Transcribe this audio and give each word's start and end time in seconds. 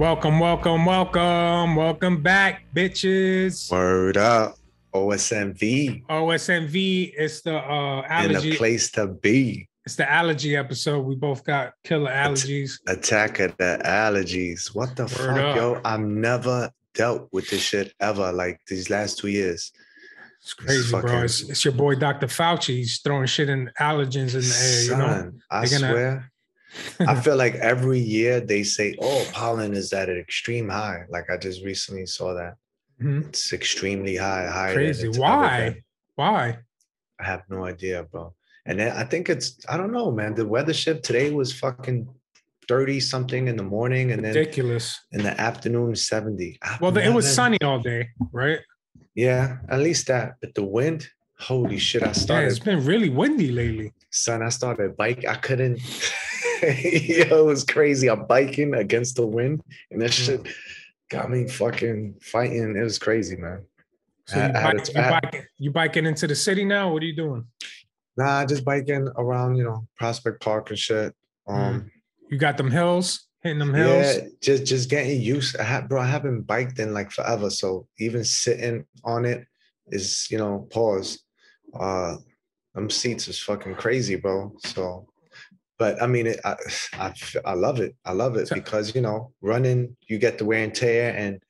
Welcome, 0.00 0.40
welcome, 0.40 0.86
welcome, 0.86 1.76
welcome 1.76 2.22
back, 2.22 2.62
bitches. 2.74 3.70
Word 3.70 4.16
up. 4.16 4.54
OSMV 4.94 6.06
OSMV 6.06 7.12
is 7.18 7.42
the 7.42 7.58
uh 7.58 7.98
in 8.00 8.04
allergy. 8.10 8.52
a 8.52 8.56
place 8.56 8.90
to 8.92 9.08
be. 9.08 9.68
It's 9.84 9.96
the 9.96 10.10
allergy 10.10 10.56
episode. 10.56 11.00
We 11.04 11.16
both 11.16 11.44
got 11.44 11.74
killer 11.84 12.10
allergies. 12.10 12.78
Attack 12.86 13.40
of 13.40 13.54
the 13.58 13.78
allergies. 13.84 14.74
What 14.74 14.96
the 14.96 15.06
fuck, 15.06 15.36
up. 15.36 15.56
yo? 15.56 15.80
I've 15.84 16.00
never 16.00 16.70
dealt 16.94 17.28
with 17.30 17.50
this 17.50 17.60
shit 17.60 17.92
ever. 18.00 18.32
Like 18.32 18.58
these 18.68 18.88
last 18.88 19.18
two 19.18 19.28
years. 19.28 19.70
It's 20.40 20.54
crazy, 20.54 20.90
bro. 20.92 21.02
fucking- 21.02 21.24
It's, 21.24 21.42
it's 21.50 21.64
your 21.66 21.74
boy 21.74 21.96
Dr. 21.96 22.26
Fauci. 22.26 22.68
He's 22.76 23.00
throwing 23.00 23.26
shit 23.26 23.50
in 23.50 23.70
allergens 23.78 24.34
in 24.34 24.40
the 24.40 24.56
air, 24.62 24.82
you 24.84 24.96
know? 24.96 25.32
I 25.50 25.66
gonna- 25.66 25.90
swear. 25.92 26.29
I 27.00 27.14
feel 27.24 27.36
like 27.36 27.54
every 27.56 27.98
year 27.98 28.40
they 28.40 28.62
say, 28.62 28.96
"Oh, 29.00 29.26
pollen 29.32 29.74
is 29.74 29.92
at 29.92 30.08
an 30.08 30.18
extreme 30.18 30.68
high." 30.68 31.04
Like 31.08 31.28
I 31.30 31.36
just 31.36 31.64
recently 31.64 32.06
saw 32.06 32.34
that 32.34 32.54
Mhm. 33.02 33.28
it's 33.28 33.52
extremely 33.52 34.16
high, 34.16 34.46
higher. 34.48 34.74
Crazy. 34.74 35.08
Why? 35.08 35.82
Why? 36.16 36.58
I 37.18 37.24
have 37.24 37.42
no 37.48 37.64
idea, 37.64 38.02
bro. 38.04 38.34
And 38.66 38.78
then 38.78 38.94
I 38.96 39.04
think 39.04 39.28
it's 39.30 39.56
I 39.68 39.76
don't 39.76 39.92
know, 39.92 40.10
man. 40.10 40.34
The 40.34 40.46
weather 40.46 40.74
shift 40.74 41.04
today 41.04 41.30
was 41.30 41.52
fucking 41.52 42.06
30 42.68 43.00
something 43.00 43.48
in 43.48 43.56
the 43.56 43.64
morning 43.64 44.12
and 44.12 44.22
then 44.24 44.34
Ridiculous. 44.34 45.00
in 45.12 45.22
the 45.24 45.34
afternoon 45.40 45.96
70. 45.96 46.58
Well, 46.80 46.96
it 46.96 47.08
was 47.12 47.26
sunny 47.34 47.58
all 47.62 47.80
day, 47.80 48.08
right? 48.32 48.60
Yeah, 49.14 49.58
at 49.68 49.80
least 49.80 50.06
that. 50.06 50.34
But 50.40 50.54
the 50.54 50.62
wind, 50.64 51.08
holy 51.38 51.78
shit. 51.78 52.02
I 52.02 52.12
Yeah, 52.28 52.40
it's 52.46 52.58
been 52.60 52.84
really 52.84 53.08
windy 53.08 53.50
lately. 53.50 53.92
son, 54.10 54.42
I 54.42 54.50
started 54.50 54.84
a 54.86 54.94
bike. 54.94 55.24
I 55.26 55.34
couldn't 55.34 55.80
yo, 56.62 57.38
it 57.40 57.44
was 57.46 57.64
crazy. 57.64 58.08
I'm 58.10 58.26
biking 58.26 58.74
against 58.74 59.16
the 59.16 59.26
wind, 59.26 59.62
and 59.90 60.00
that 60.02 60.10
Mm. 60.10 60.24
shit 60.26 60.48
got 61.10 61.30
me 61.30 61.48
fucking 61.48 62.16
fighting. 62.22 62.76
It 62.76 62.82
was 62.82 62.98
crazy, 62.98 63.36
man. 63.36 63.64
So 64.26 64.36
you, 64.36 64.42
I- 64.42 64.48
I 64.48 64.72
bike, 64.72 64.88
a- 64.88 64.92
you, 64.92 65.10
biking, 65.10 65.42
you 65.58 65.70
biking 65.72 66.06
into 66.06 66.26
the 66.26 66.34
city 66.36 66.64
now? 66.64 66.92
What 66.92 67.02
are 67.02 67.06
you 67.06 67.16
doing? 67.16 67.44
Nah, 68.16 68.44
just 68.44 68.64
biking 68.64 69.08
around, 69.16 69.56
you 69.56 69.64
know, 69.64 69.86
Prospect 69.96 70.40
Park 70.42 70.70
and 70.70 70.78
shit. 70.78 71.14
Mm. 71.48 71.54
Um, 71.54 71.90
You 72.28 72.38
got 72.38 72.56
them 72.56 72.70
hills, 72.70 73.26
hitting 73.42 73.58
them 73.58 73.74
hills. 73.74 74.16
Yeah, 74.16 74.28
just 74.40 74.66
just 74.66 74.90
getting 74.90 75.20
used. 75.20 75.56
I 75.56 75.62
have, 75.64 75.88
bro. 75.88 76.00
I 76.00 76.06
haven't 76.06 76.42
biked 76.42 76.78
in 76.78 76.92
like 76.94 77.10
forever, 77.10 77.50
so 77.50 77.86
even 77.98 78.22
sitting 78.24 78.84
on 79.04 79.24
it 79.24 79.46
is, 79.88 80.28
you 80.30 80.38
know, 80.38 80.68
pause. 80.70 81.18
Uh, 81.74 82.16
them 82.74 82.88
seats 82.90 83.26
is 83.26 83.40
fucking 83.40 83.74
crazy, 83.74 84.14
bro. 84.16 84.54
So, 84.64 85.08
but 85.80 86.00
I 86.00 86.06
mean, 86.06 86.26
it, 86.28 86.38
I, 86.44 86.54
I 87.06 87.12
I 87.44 87.54
love 87.54 87.80
it. 87.80 87.96
I 88.04 88.12
love 88.12 88.36
it 88.36 88.46
So- 88.48 88.54
because 88.54 88.94
you 88.94 89.00
know, 89.00 89.32
running 89.40 89.96
you 90.06 90.18
get 90.18 90.38
the 90.38 90.44
wear 90.44 90.62
and 90.62 90.74
tear, 90.74 91.16
and 91.16 91.42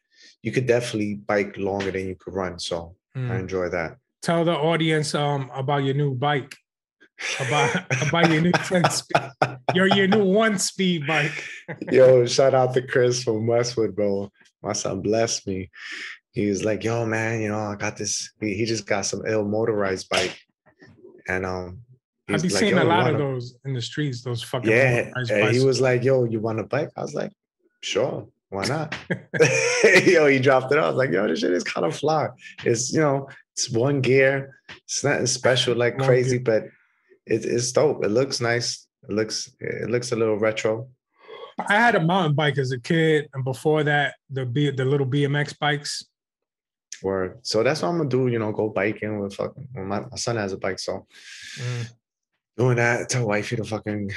you 0.43 0.53
could 0.53 0.67
definitely 0.67 1.17
bike 1.17 1.59
longer 1.59 1.91
than 1.91 2.07
you 2.09 2.17
could 2.19 2.33
run. 2.35 2.59
So 2.59 2.95
I 3.15 3.19
Mm. 3.19 3.41
enjoy 3.41 3.69
that. 3.71 3.99
Tell 4.23 4.45
the 4.45 4.55
audience 4.55 5.15
um 5.15 5.51
about 5.53 5.83
your 5.85 5.95
new 6.03 6.15
bike, 6.15 6.55
about 7.41 7.71
about 8.07 8.31
your 8.31 8.41
new 8.41 8.53
10 8.53 8.89
speed, 8.99 9.23
your 9.75 9.89
your 9.89 10.07
new 10.07 10.25
one 10.25 10.59
speed 10.59 11.07
bike. 11.07 11.39
Yo, 11.91 12.25
shout 12.27 12.55
out 12.55 12.73
to 12.75 12.83
Chris 12.87 13.25
from 13.25 13.47
Westwood, 13.49 13.97
bro. 13.97 14.31
My 14.63 14.75
son 14.75 15.03
blessed 15.03 15.47
me. 15.49 15.71
He 16.33 16.47
was 16.47 16.63
like, 16.63 16.85
"Yo, 16.85 17.05
man, 17.05 17.41
you 17.43 17.49
know, 17.49 17.59
I 17.59 17.75
got 17.75 17.97
this." 17.97 18.31
He, 18.41 18.55
he 18.55 18.65
just 18.65 18.87
got 18.87 19.05
some 19.07 19.23
ill 19.27 19.45
motorized 19.45 20.09
bike, 20.09 20.39
and 21.27 21.45
um, 21.45 21.81
I 22.31 22.39
he's 22.39 22.43
be 22.43 22.49
like, 22.49 22.59
seeing 22.61 22.79
a 22.79 22.85
lot 22.85 23.01
of 23.11 23.19
wanna-" 23.19 23.19
those 23.19 23.55
in 23.65 23.75
the 23.75 23.83
streets. 23.83 24.23
Those 24.23 24.43
fucking 24.43 24.71
Yeah, 24.71 25.11
and 25.15 25.55
he 25.55 25.65
was 25.65 25.81
like, 25.81 26.05
"Yo, 26.05 26.25
you 26.25 26.41
want 26.41 26.61
a 26.61 26.65
bike?" 26.65 26.91
I 26.97 27.03
was 27.03 27.15
like, 27.15 27.33
"Sure, 27.83 28.27
why 28.49 28.67
not?" 28.67 28.97
yo, 30.05 30.27
he 30.27 30.39
dropped 30.39 30.73
it. 30.73 30.79
I 30.79 30.89
was 30.89 30.97
like, 30.97 31.11
"Yo, 31.11 31.27
this 31.27 31.41
shit 31.41 31.53
is 31.53 31.65
kind 31.65 31.87
of 31.87 31.97
fly. 31.97 32.29
It's 32.65 32.93
you 32.93 33.01
know, 33.01 33.29
it's 33.53 33.71
one 33.71 34.01
gear. 34.01 34.57
It's 34.85 35.05
nothing 35.05 35.27
special 35.27 35.75
like 35.77 35.99
One 35.99 36.07
crazy, 36.07 36.39
but 36.39 36.65
it, 37.27 37.45
it's 37.45 37.73
dope. 37.73 38.05
It 38.05 38.11
looks 38.11 38.41
nice. 38.41 38.87
It 39.09 39.13
looks 39.13 39.51
it 39.61 39.91
looks 39.91 40.13
a 40.13 40.17
little 40.17 40.39
retro." 40.39 40.89
I 41.69 41.75
had 41.75 41.95
a 41.95 42.01
mountain 42.01 42.35
bike 42.35 42.59
as 42.59 42.73
a 42.73 42.81
kid, 42.81 43.29
and 43.35 43.45
before 43.45 43.85
that, 43.85 44.15
the 44.31 44.47
B, 44.47 44.71
the 44.71 44.85
little 44.85 45.07
BMX 45.07 45.59
bikes. 45.59 46.05
Word. 47.03 47.39
So 47.43 47.63
that's 47.63 47.83
what 47.83 47.89
I'm 47.89 47.99
gonna 47.99 48.09
do. 48.09 48.29
You 48.29 48.39
know, 48.39 48.53
go 48.53 48.69
biking 48.69 49.21
with 49.21 49.35
fucking. 49.35 49.69
Well, 49.75 49.85
my, 49.85 50.01
my 50.01 50.17
son 50.17 50.37
has 50.37 50.53
a 50.53 50.59
bike, 50.59 50.79
so 50.79 51.07
Mm. 51.57 51.93
Doing 52.61 52.77
that. 52.77 53.09
Tell 53.09 53.27
wifey 53.27 53.57
to 53.57 53.65
fucking 53.65 54.11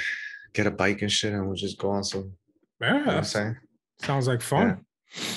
get 0.52 0.66
a 0.66 0.70
bike 0.70 1.00
and 1.02 1.10
shit, 1.10 1.32
and 1.32 1.46
we'll 1.46 1.56
just 1.56 1.78
go 1.78 1.90
on 1.90 2.04
some. 2.04 2.32
You 2.80 2.90
know 2.90 3.02
Yeah, 3.06 3.16
I'm 3.16 3.24
saying, 3.24 3.56
sounds 4.02 4.28
like 4.28 4.42
fun. 4.42 4.84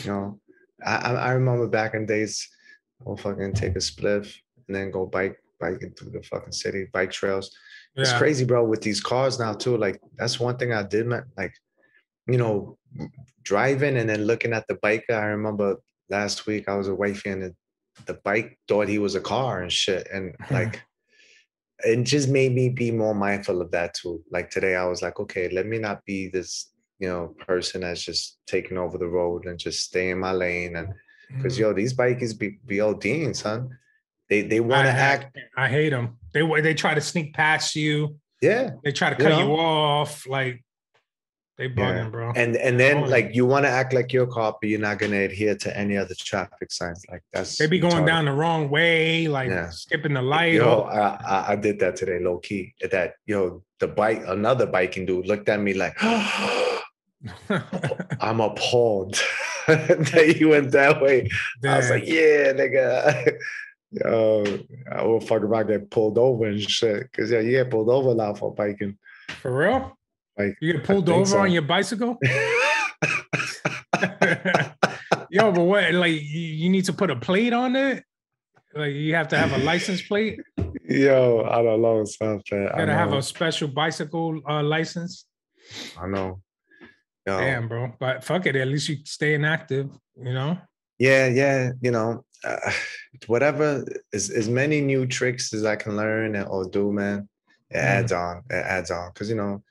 you 0.03 0.12
know, 0.12 0.40
I 0.85 1.13
I, 1.29 1.31
remember 1.31 1.67
back 1.67 1.94
in 1.94 2.06
days, 2.06 2.50
I'll 3.06 3.16
fucking 3.16 3.53
take 3.53 3.75
a 3.75 3.79
spliff 3.79 4.35
and 4.67 4.75
then 4.75 4.91
go 4.91 5.06
bike 5.06 5.38
biking 5.59 5.91
through 5.91 6.12
the 6.12 6.23
fucking 6.23 6.51
city, 6.51 6.88
bike 6.91 7.12
trails. 7.12 7.56
It's 7.96 8.13
crazy, 8.13 8.46
bro. 8.46 8.63
With 8.63 8.81
these 8.81 9.01
cars 9.01 9.40
now 9.40 9.53
too, 9.53 9.75
like 9.75 10.00
that's 10.17 10.40
one 10.40 10.57
thing 10.57 10.72
I 10.72 10.84
did, 10.84 11.07
man. 11.07 11.23
Like, 11.35 11.53
you 12.28 12.38
know, 12.38 12.78
driving 13.41 13.97
and 13.97 14.07
then 14.07 14.25
looking 14.25 14.53
at 14.53 14.67
the 14.67 14.75
bike. 14.84 15.06
I 15.09 15.25
remember 15.38 15.78
last 16.09 16.46
week 16.46 16.69
I 16.69 16.75
was 16.75 16.90
a 16.90 16.94
wifey 16.94 17.29
and 17.31 17.41
the, 17.41 17.56
the 18.06 18.19
bike 18.23 18.59
thought 18.67 18.88
he 18.88 19.00
was 19.00 19.16
a 19.16 19.22
car 19.22 19.62
and 19.62 19.72
shit, 19.72 20.07
and 20.13 20.35
like, 20.51 20.84
it 21.85 22.03
just 22.03 22.29
made 22.29 22.53
me 22.53 22.69
be 22.69 22.91
more 22.91 23.13
mindful 23.13 23.61
of 23.61 23.71
that 23.71 23.93
too. 23.93 24.23
Like 24.31 24.49
today, 24.49 24.75
I 24.75 24.85
was 24.85 25.01
like, 25.01 25.19
okay, 25.19 25.49
let 25.49 25.65
me 25.65 25.77
not 25.77 26.03
be 26.05 26.27
this, 26.27 26.71
you 26.99 27.07
know, 27.07 27.35
person 27.45 27.81
that's 27.81 28.03
just 28.03 28.39
taking 28.47 28.77
over 28.77 28.97
the 28.97 29.07
road 29.07 29.45
and 29.45 29.59
just 29.59 29.81
stay 29.81 30.09
in 30.09 30.19
my 30.19 30.31
lane 30.31 30.75
and 30.75 30.89
because 31.29 31.57
Mm. 31.57 31.59
yo, 31.59 31.73
these 31.73 31.93
bikers 31.93 32.37
be 32.37 32.57
be 32.66 32.77
ODing, 32.77 33.35
son. 33.35 33.77
They 34.29 34.41
they 34.43 34.59
want 34.59 34.85
to 34.85 34.91
act, 34.91 35.37
I 35.57 35.67
hate 35.67 35.89
them. 35.89 36.17
They 36.33 36.41
they 36.61 36.73
try 36.73 36.93
to 36.93 37.01
sneak 37.01 37.33
past 37.33 37.75
you. 37.75 38.17
yeah. 38.41 38.71
They 38.83 38.91
try 38.91 39.09
to 39.09 39.16
cut 39.16 39.37
you 39.37 39.45
know? 39.45 39.59
off. 39.59 40.25
Like 40.27 40.63
they 41.57 41.68
bugging, 41.69 42.12
bro. 42.12 42.31
And 42.35 42.56
and 42.56 42.79
then 42.79 42.97
Oh. 43.03 43.07
like 43.07 43.34
you 43.34 43.45
want 43.45 43.66
to 43.66 43.69
act 43.69 43.94
like 43.94 44.13
you're 44.13 44.25
a 44.25 44.28
cop, 44.28 44.62
but 44.62 44.69
you're 44.69 44.79
not 44.79 45.00
gonna 45.00 45.22
adhere 45.22 45.56
to 45.56 45.78
any 45.78 45.97
other 45.97 46.13
traffic 46.16 46.72
signs. 46.72 47.03
Like 47.09 47.23
that's 47.34 47.57
they 47.57 47.66
be 47.68 47.79
going 47.79 47.94
retarded. 48.03 48.07
down 48.07 48.25
the 48.25 48.31
wrong 48.34 48.69
way, 48.69 49.28
like 49.28 49.50
Yeah. 49.50 49.69
skipping 49.72 50.13
the 50.13 50.22
light. 50.22 50.53
Yo, 50.53 50.81
or- 50.81 50.91
I, 50.94 51.07
I 51.25 51.51
I 51.53 51.56
did 51.56 51.79
that 51.79 51.96
today, 51.96 52.19
low 52.19 52.38
key. 52.38 52.73
That 52.91 53.16
yo, 53.25 53.63
the 53.79 53.88
bike, 53.88 54.22
another 54.28 54.66
biking 54.67 55.06
dude 55.07 55.25
looked 55.28 55.50
at 55.50 55.59
me 55.59 55.73
like, 55.73 55.96
I'm 58.22 58.40
appalled 58.40 59.19
that 59.67 60.35
you 60.40 60.50
went 60.50 60.72
that 60.72 61.01
way. 61.01 61.29
I 61.66 61.78
was 61.78 61.90
like, 61.90 62.06
yeah, 62.07 62.53
nigga. 62.53 63.38
Yo, 63.91 64.44
I 64.91 65.01
will 65.03 65.22
fuck 65.22 65.44
I 65.56 65.63
get 65.63 65.90
pulled 65.90 66.17
over 66.17 66.46
and 66.46 66.62
shit. 66.62 67.09
Cause 67.13 67.31
yeah, 67.31 67.40
you 67.40 67.51
get 67.51 67.72
pulled 67.72 67.90
over 67.90 68.09
a 68.09 68.12
lot 68.12 68.38
for 68.38 68.53
biking. 68.53 68.97
For 69.41 69.56
real? 69.57 69.97
Like, 70.37 70.55
You 70.61 70.73
get 70.73 70.83
pulled 70.83 71.09
over 71.09 71.25
so. 71.25 71.39
on 71.39 71.51
your 71.51 71.63
bicycle? 71.63 72.17
Yo, 75.29 75.51
but 75.51 75.63
what? 75.63 75.93
Like, 75.93 76.13
you, 76.13 76.39
you 76.39 76.69
need 76.69 76.85
to 76.85 76.93
put 76.93 77.09
a 77.09 77.15
plate 77.15 77.53
on 77.53 77.75
it? 77.75 78.03
Like, 78.73 78.93
you 78.93 79.15
have 79.15 79.27
to 79.29 79.37
have 79.37 79.51
a 79.53 79.57
license 79.63 80.01
plate? 80.01 80.39
Yo, 80.87 81.43
I 81.49 81.61
don't 81.63 81.81
know, 81.81 82.05
man. 82.21 82.41
I 82.51 82.77
gotta 82.77 82.93
have 82.93 83.13
a 83.13 83.21
special 83.21 83.67
bicycle 83.67 84.39
uh, 84.47 84.63
license? 84.63 85.25
I 85.99 86.07
know. 86.07 86.41
Yo, 87.25 87.39
Damn, 87.39 87.67
bro. 87.67 87.91
But 87.99 88.23
fuck 88.23 88.45
it. 88.45 88.55
At 88.55 88.67
least 88.67 88.87
you 88.87 88.97
staying 89.03 89.43
active, 89.43 89.89
you 90.15 90.33
know? 90.33 90.57
yeah, 90.99 91.27
yeah. 91.27 91.71
You 91.81 91.91
know, 91.91 92.23
uh, 92.45 92.71
whatever 93.27 93.83
as 94.13 94.29
as 94.29 94.47
many 94.47 94.79
new 94.81 95.05
tricks 95.05 95.53
as 95.53 95.65
I 95.65 95.75
can 95.75 95.97
learn 95.97 96.35
and- 96.35 96.47
or 96.47 96.69
do, 96.69 96.91
man. 96.93 97.27
It 97.69 97.75
Mhm. 97.75 97.81
adds 97.81 98.11
on. 98.13 98.43
It 98.49 98.53
adds 98.65 98.91
on. 98.91 99.11
Cause 99.13 99.29
you 99.29 99.35
know, 99.35 99.61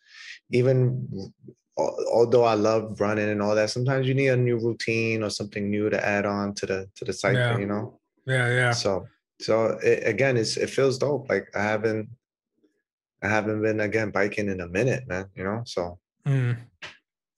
even 0.51 1.33
although 1.77 2.45
I 2.45 2.55
love 2.55 3.01
running 3.01 3.29
and 3.29 3.43
all 3.43 3.55
that, 3.55 3.71
sometimes 3.71 4.07
you 4.07 4.15
need 4.15 4.29
a 4.29 4.37
new 4.37 4.59
routine 4.59 5.23
or 5.23 5.31
something 5.31 5.71
new 5.71 5.91
to 5.91 6.07
add 6.07 6.27
on 6.27 6.55
to 6.55 6.67
the 6.67 6.89
to 6.97 7.05
the 7.05 7.13
cycle. 7.13 7.41
Yeah. 7.41 7.59
You 7.59 7.67
know. 7.67 8.01
Yeah, 8.27 8.49
yeah. 8.49 8.71
So 8.73 9.07
so 9.41 9.79
it, 9.83 10.07
again, 10.07 10.37
it's 10.37 10.57
it 10.57 10.71
feels 10.71 10.99
dope. 10.99 11.29
Like 11.29 11.49
I 11.55 11.63
haven't 11.63 12.09
I 13.23 13.29
haven't 13.29 13.63
been 13.63 13.81
again 13.81 14.11
biking 14.11 14.49
in 14.49 14.61
a 14.61 14.69
minute, 14.69 15.07
man. 15.07 15.27
You 15.35 15.45
know. 15.45 15.63
So 15.65 15.99
Mm. 16.27 16.57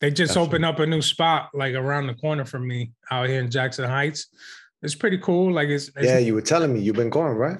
They 0.01 0.11
just 0.11 0.37
opened 0.37 0.65
up 0.65 0.79
a 0.79 0.87
new 0.87 1.03
spot 1.03 1.51
like 1.55 1.75
around 1.75 2.07
the 2.07 2.15
corner 2.15 2.45
from 2.45 2.67
me 2.67 2.93
out 3.11 3.29
here 3.29 3.41
in 3.41 3.51
Jackson 3.51 3.85
Heights. 3.85 4.29
It's 4.83 4.95
pretty 4.95 5.19
cool. 5.19 5.53
Like 5.53 5.69
it's, 5.69 5.89
it's 5.89 6.05
yeah, 6.05 6.19
you 6.19 6.35
were 6.35 6.41
telling 6.41 6.73
me 6.73 6.81
you've 6.81 6.97
been 6.97 7.11
going 7.11 7.35
right. 7.35 7.59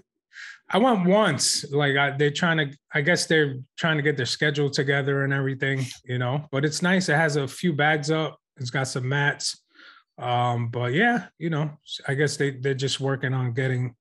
I 0.71 0.79
went 0.79 1.07
once. 1.07 1.65
Like 1.71 1.97
I, 1.97 2.17
they're 2.17 2.31
trying 2.31 2.59
to, 2.59 2.77
I 2.93 3.01
guess 3.01 3.27
they're 3.27 3.57
trying 3.77 3.97
to 3.97 4.03
get 4.03 4.17
their 4.17 4.27
schedule 4.27 4.69
together 4.69 5.25
and 5.25 5.33
everything, 5.33 5.87
you 6.05 6.19
know. 6.19 6.47
But 6.51 6.65
it's 6.65 6.83
nice. 6.83 7.09
It 7.09 7.17
has 7.17 7.37
a 7.37 7.49
few 7.49 7.73
bags 7.73 8.11
up. 8.11 8.39
It's 8.59 8.71
got 8.71 8.89
some 8.89 9.09
mats. 9.09 9.63
Um, 10.19 10.69
but 10.69 10.93
yeah, 10.93 11.27
you 11.39 11.49
know, 11.49 11.71
I 12.07 12.15
guess 12.15 12.37
they 12.37 12.51
they're 12.51 12.75
just 12.75 13.01
working 13.01 13.33
on 13.33 13.53
getting 13.53 13.95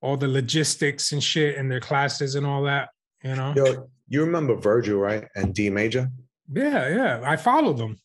all 0.00 0.16
the 0.16 0.26
logistics 0.26 1.12
and 1.12 1.22
shit 1.22 1.56
and 1.56 1.70
their 1.70 1.78
classes 1.78 2.34
and 2.34 2.46
all 2.46 2.62
that, 2.64 2.88
you 3.22 3.36
know. 3.36 3.52
Yo, 3.54 3.88
you 4.08 4.24
remember 4.24 4.56
Virgil, 4.56 4.98
right? 4.98 5.28
And 5.36 5.54
D 5.54 5.70
Major. 5.70 6.10
Yeah, 6.52 6.88
yeah. 6.88 7.22
I 7.24 7.36
follow 7.36 7.74
them. 7.74 7.98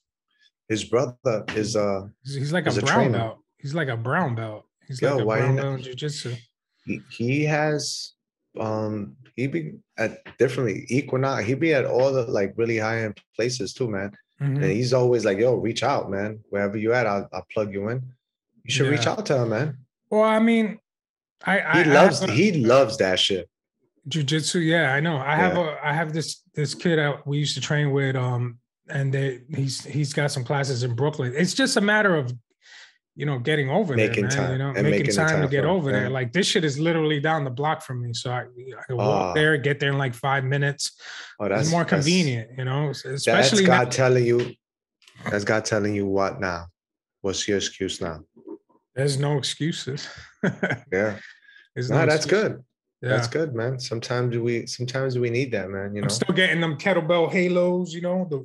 his 0.69 0.83
brother 0.83 1.45
is 1.55 1.75
uh 1.75 2.01
He's, 2.23 2.53
like 2.53 2.67
a 2.67 2.69
He's 2.69 2.77
a 2.77 2.81
brown 2.81 3.11
belt. 3.11 3.39
He's 3.57 3.73
like 3.73 3.87
a 3.87 3.97
brown 3.97 4.35
belt. 4.35 4.65
He's 4.87 5.01
Yo, 5.01 5.13
like 5.15 5.21
a 5.21 5.25
why 5.25 5.39
brown 5.39 5.55
belt 5.55 5.77
in 5.77 5.83
jiu-jitsu. 5.83 6.35
He, 6.87 7.01
he 7.09 7.43
has 7.43 8.13
um 8.59 9.15
he 9.35 9.45
be 9.47 9.73
at 9.97 10.23
differently 10.39 10.85
equinox 10.89 11.45
he 11.45 11.53
be 11.53 11.73
at 11.73 11.85
all 11.85 12.11
the 12.11 12.23
like 12.23 12.53
really 12.55 12.77
high 12.79 12.99
end 13.03 13.17
places 13.35 13.73
too 13.73 13.87
man 13.89 14.11
Mhm. 14.41 14.55
and 14.61 14.65
he's 14.65 14.93
always 14.93 15.25
like 15.25 15.39
yo 15.39 15.55
reach 15.55 15.81
out 15.81 16.11
man 16.11 16.39
wherever 16.49 16.77
you 16.77 16.93
at 16.93 17.07
i'll, 17.07 17.27
I'll 17.33 17.45
plug 17.53 17.73
you 17.73 17.89
in 17.89 18.03
you 18.63 18.71
should 18.71 18.89
reach 18.89 19.07
out 19.07 19.25
to 19.27 19.35
him 19.41 19.49
man 19.49 19.77
Well, 20.11 20.23
I 20.23 20.39
mean, 20.39 20.79
I 21.45 21.59
I 21.59 21.83
he 21.83 21.89
I 21.89 21.93
loves 21.93 22.23
he 22.23 22.51
loves 22.73 22.97
that 22.97 23.19
shit 23.19 23.49
jujitsu. 24.07 24.63
Yeah, 24.65 24.93
I 24.93 24.99
know. 25.01 25.17
I 25.17 25.35
have 25.35 25.57
a 25.57 25.77
I 25.83 25.91
have 25.93 26.13
this 26.13 26.43
this 26.55 26.73
kid 26.73 26.97
out 26.97 27.27
we 27.27 27.37
used 27.39 27.55
to 27.55 27.61
train 27.61 27.91
with. 27.91 28.15
Um, 28.15 28.59
and 28.89 29.13
they 29.13 29.41
he's 29.53 29.83
he's 29.83 30.13
got 30.13 30.31
some 30.31 30.45
classes 30.45 30.83
in 30.83 30.95
Brooklyn. 30.95 31.33
It's 31.35 31.53
just 31.53 31.75
a 31.75 31.81
matter 31.81 32.15
of 32.15 32.31
you 33.17 33.25
know 33.25 33.39
getting 33.39 33.69
over 33.69 33.95
Making 33.95 34.27
there, 34.29 34.37
man. 34.37 34.47
time, 34.47 34.51
You 34.53 34.57
know, 34.59 34.71
making, 34.73 34.91
making 34.91 35.05
the 35.07 35.13
time, 35.13 35.41
to 35.41 35.47
get 35.47 35.63
it, 35.63 35.67
over 35.67 35.91
there. 35.91 36.09
Like 36.09 36.31
this 36.31 36.45
shit 36.47 36.63
is 36.63 36.77
literally 36.79 37.19
down 37.19 37.43
the 37.43 37.49
block 37.49 37.81
from 37.81 38.03
me, 38.03 38.13
so 38.13 38.31
I 38.31 38.41
I 38.41 38.83
can 38.85 38.95
walk 38.97 39.07
Ah. 39.31 39.33
there, 39.33 39.57
get 39.57 39.79
there 39.79 39.91
in 39.91 39.97
like 39.97 40.13
five 40.13 40.43
minutes. 40.43 40.83
oh 41.39 41.49
that's 41.49 41.63
it's 41.63 41.71
more 41.71 41.83
that's- 41.83 42.03
convenient, 42.05 42.51
you 42.57 42.63
know. 42.65 42.87
that's 42.87 43.03
Especially 43.05 43.65
god 43.65 43.85
now, 43.85 43.89
telling 43.89 44.25
you 44.25 44.53
that's 45.31 45.43
god 45.43 45.65
telling 45.65 45.95
you 45.95 46.05
what 46.05 46.39
now 46.39 46.67
what's 47.21 47.47
your 47.47 47.57
excuse 47.57 47.99
now 47.99 48.17
there's 48.95 49.17
no 49.17 49.37
excuses. 49.37 50.07
yeah 50.91 51.17
There's 51.73 51.89
no, 51.89 52.05
that's 52.05 52.25
good 52.27 52.63
Yeah. 53.01 53.09
that's 53.09 53.27
good 53.27 53.55
man 53.55 53.79
sometimes 53.79 54.37
we 54.37 54.67
sometimes 54.67 55.17
we 55.17 55.29
need 55.31 55.49
that 55.57 55.67
man 55.75 55.95
you 55.95 56.01
know 56.01 56.05
I'm 56.05 56.09
still 56.21 56.35
getting 56.35 56.61
them 56.61 56.77
kettlebell 56.77 57.31
halos, 57.31 57.93
you 57.95 58.01
know. 58.07 58.27
The, 58.31 58.39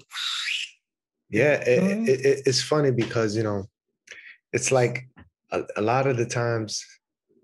Yeah, 1.31 1.55
it, 1.75 2.09
it, 2.09 2.21
it, 2.31 2.37
it's 2.49 2.63
funny 2.73 2.91
because 2.91 3.31
you 3.39 3.43
know, 3.49 3.61
it's 4.53 4.71
like 4.71 5.09
a, 5.51 5.63
a 5.77 5.83
lot 5.83 6.07
of 6.07 6.17
the 6.17 6.27
times 6.27 6.85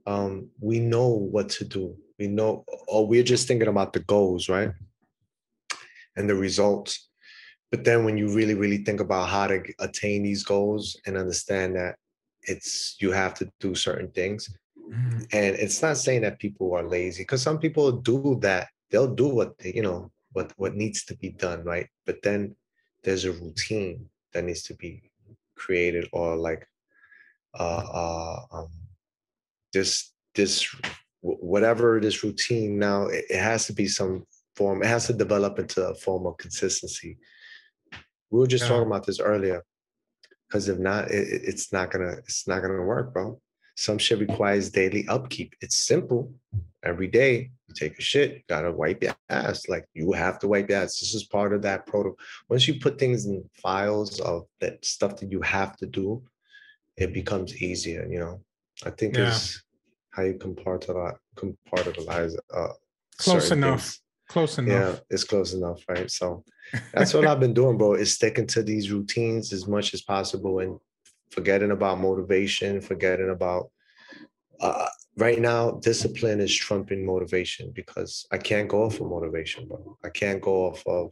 um, 0.06 0.49
we 0.60 0.81
know 0.81 1.08
what 1.08 1.49
to 1.50 1.64
do. 1.64 1.96
We 2.19 2.28
know, 2.28 2.64
or 2.87 3.06
we're 3.06 3.22
just 3.22 3.46
thinking 3.46 3.69
about 3.69 3.93
the 3.93 4.00
goals, 4.00 4.49
right, 4.49 4.72
and 6.16 6.28
the 6.28 6.34
results. 6.34 7.08
But 7.70 7.84
then 7.84 8.05
when 8.05 8.16
you 8.16 8.34
really, 8.34 8.55
really 8.55 8.78
think 8.78 9.00
about 9.00 9.28
how 9.28 9.46
to 9.46 9.62
attain 9.78 10.22
these 10.22 10.43
goals 10.43 10.96
and 11.06 11.16
understand 11.16 11.76
that 11.76 11.96
it's 12.43 12.96
you 13.00 13.12
have 13.12 13.34
to 13.34 13.50
do 13.61 13.75
certain 13.75 14.11
things, 14.11 14.49
Mhm. 14.78 15.28
and 15.32 15.56
it's 15.56 15.82
not 15.82 15.99
saying 15.99 16.22
that 16.22 16.38
people 16.38 16.75
are 16.75 16.88
lazy 16.88 17.22
because 17.22 17.43
some 17.43 17.58
people 17.58 17.93
do 17.93 18.38
that. 18.40 18.69
They'll 18.90 19.14
do 19.14 19.28
what 19.28 19.58
they, 19.58 19.75
you 19.75 19.82
know 19.82 20.11
what 20.32 20.52
what 20.56 20.75
needs 20.75 21.04
to 21.04 21.16
be 21.16 21.31
done, 21.31 21.62
right? 21.62 21.87
But 22.06 22.22
then 22.22 22.56
there's 23.04 23.26
a 23.26 23.32
routine 23.32 24.08
that 24.32 24.44
needs 24.44 24.62
to 24.64 24.75
be 24.75 25.11
created 25.56 26.08
or 26.12 26.37
like 26.37 26.66
uh 27.55 27.87
uh 27.93 28.41
um 28.53 28.69
this 29.73 30.12
this 30.35 30.75
whatever 31.21 32.00
this 32.00 32.23
routine 32.23 32.79
now 32.79 33.06
it, 33.06 33.25
it 33.31 33.39
has 33.41 33.67
to 33.67 33.73
be 33.73 33.87
some 33.87 34.25
form 34.56 34.83
it 34.83 34.87
has 34.87 35.06
to 35.06 35.12
develop 35.12 35.59
into 35.59 35.87
a 35.87 35.95
form 35.95 36.27
of 36.27 36.37
consistency. 36.37 37.19
We 38.31 38.41
were 38.41 38.47
just 38.47 38.65
Yeah. 38.65 38.69
talking 38.71 38.87
about 38.87 39.06
this 39.06 39.21
earlier 39.21 39.65
because 40.49 40.69
if 40.69 40.79
not 40.79 41.11
it, 41.11 41.29
it- 41.29 41.43
it's 41.45 41.73
not 41.73 41.91
gonna 41.91 42.12
it's 42.19 42.47
not 42.47 42.61
gonna 42.62 42.83
work 42.83 43.12
bro. 43.12 43.41
Some 43.77 43.99
shit 43.99 44.19
requires 44.19 44.71
daily 44.71 45.06
upkeep. 45.09 45.55
It's 45.61 45.77
simple. 45.79 46.35
Every 46.83 47.06
day 47.06 47.50
you 47.69 47.75
take 47.75 47.99
a 47.99 48.03
shit 48.03 48.33
you 48.35 48.43
gotta 48.49 48.73
wipe 48.73 49.03
your 49.03 49.17
ass. 49.31 49.69
Like 49.69 49.87
you 49.95 50.12
have 50.12 50.39
to 50.41 50.49
wipe 50.49 50.69
your 50.69 50.79
ass. 50.81 50.99
This 51.00 51.15
is 51.15 51.25
part 51.25 51.53
of 51.53 51.62
that 51.62 51.87
protocol 51.87 52.19
once 52.49 52.67
you 52.69 52.79
put 52.81 52.99
things 52.99 53.27
in 53.27 53.49
files 53.62 54.21
of 54.21 54.47
that 54.61 54.85
stuff 54.85 55.17
that 55.19 55.31
you 55.31 55.41
have 55.43 55.77
to 55.79 55.87
do 55.87 56.23
it 56.99 57.12
becomes 57.12 57.50
easier 57.62 58.06
you 58.11 58.19
know 58.19 58.41
i 58.85 58.91
think 58.91 59.17
Yeah. 59.17 59.29
is 59.31 59.62
how 60.11 60.23
you 60.23 60.35
compartmentalize 60.35 61.17
compartmentalize 61.37 62.35
uh 62.53 62.73
Close 63.19 63.50
enough. 63.50 63.83
things. 63.83 64.00
Close 64.29 64.59
enough. 64.59 64.95
yeah 64.95 65.00
it's 65.11 65.25
close 65.25 65.55
enough 65.55 65.81
right 65.89 66.11
so 66.11 66.45
that's 66.95 67.15
what 67.15 67.27
i've 67.27 67.41
been 67.41 67.55
doing 67.55 67.79
bro 67.79 67.95
is 67.95 68.15
sticking 68.15 68.47
to 68.49 68.62
these 68.62 68.91
routines 68.91 69.53
as 69.53 69.67
much 69.67 69.95
as 69.95 70.03
possible 70.03 70.59
and 70.61 70.79
forgetting 71.31 71.71
about 71.71 72.00
motivation 72.00 72.81
forgetting 72.81 73.31
about 73.31 73.71
uh, 74.61 74.89
right 75.17 75.41
now 75.41 75.71
discipline 75.91 76.41
is 76.41 76.55
trumping 76.55 77.05
motivation 77.06 77.71
because 77.75 78.27
i 78.33 78.39
can't 78.39 78.69
go 78.69 78.85
off 78.85 79.00
of 79.00 79.06
motivation 79.09 79.67
bro 79.69 79.97
i 80.05 80.09
can't 80.11 80.41
go 80.43 80.67
off 80.67 80.83
of 80.87 81.11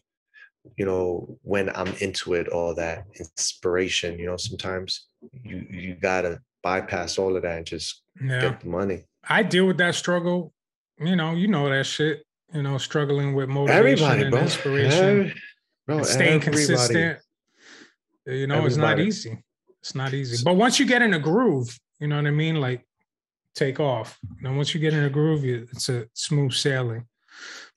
you 0.77 0.85
know 0.85 1.39
when 1.43 1.71
i'm 1.77 1.93
into 2.01 2.35
it 2.35 2.49
all 2.49 2.75
that 2.75 3.05
inspiration 3.21 4.19
you 4.19 4.27
know 4.27 4.37
sometimes 4.37 5.07
you 5.33 5.67
you 5.71 5.95
gotta 5.95 6.41
bypass 6.63 7.19
all 7.19 7.37
of 7.37 7.43
that 7.43 7.59
and 7.59 7.67
just 7.67 8.03
yeah. 8.21 8.41
get 8.41 8.61
the 8.61 8.69
money 8.69 9.05
I 9.29 9.43
deal 9.43 9.67
with 9.67 9.79
that 9.79 9.95
struggle. 9.95 10.53
You 10.99 11.17
know, 11.17 11.33
you 11.33 11.49
know 11.49 11.69
that 11.69 11.87
shit. 11.87 12.25
You 12.55 12.63
know, 12.63 12.79
struggling 12.79 13.35
with 13.35 13.49
motivation 13.49 14.05
everybody 14.05 14.23
and 14.23 14.31
bro 14.31 14.41
inspiration, 14.41 15.05
Every- 15.05 15.35
bro, 15.87 15.97
and 15.99 16.07
staying 16.07 16.43
everybody. 16.43 16.67
consistent. 16.67 17.19
You 18.25 18.47
know, 18.47 18.65
it's 18.67 18.77
not 18.77 19.01
easy. 19.01 19.43
It's 19.81 19.95
not 19.95 20.15
easy. 20.15 20.43
But 20.45 20.55
once 20.55 20.79
you 20.79 20.87
get 20.87 21.03
in 21.03 21.15
a 21.15 21.19
groove, 21.19 21.77
you 22.01 22.07
know 22.07 22.17
what 22.17 22.27
I 22.27 22.31
mean. 22.31 22.57
Like, 22.57 22.87
take 23.55 23.81
off. 23.81 24.19
You 24.37 24.49
know, 24.49 24.57
once 24.57 24.75
you 24.75 24.81
get 24.81 24.95
in 24.95 25.05
a 25.05 25.11
groove, 25.11 25.45
you, 25.45 25.67
it's 25.73 25.89
a 25.89 26.07
smooth 26.15 26.53
sailing. 26.53 27.07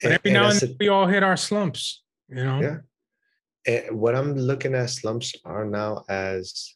But 0.02 0.12
every 0.12 0.30
and 0.30 0.34
now 0.34 0.50
and 0.50 0.60
then, 0.60 0.76
we 0.78 0.88
all 0.88 1.06
hit 1.06 1.22
our 1.22 1.36
slumps. 1.36 2.02
You 2.28 2.44
know. 2.44 2.60
Yeah. 2.60 2.78
And 3.66 4.00
what 4.00 4.14
I'm 4.14 4.34
looking 4.34 4.74
at 4.74 4.90
slumps 4.90 5.34
are 5.44 5.64
now 5.64 6.04
as 6.08 6.74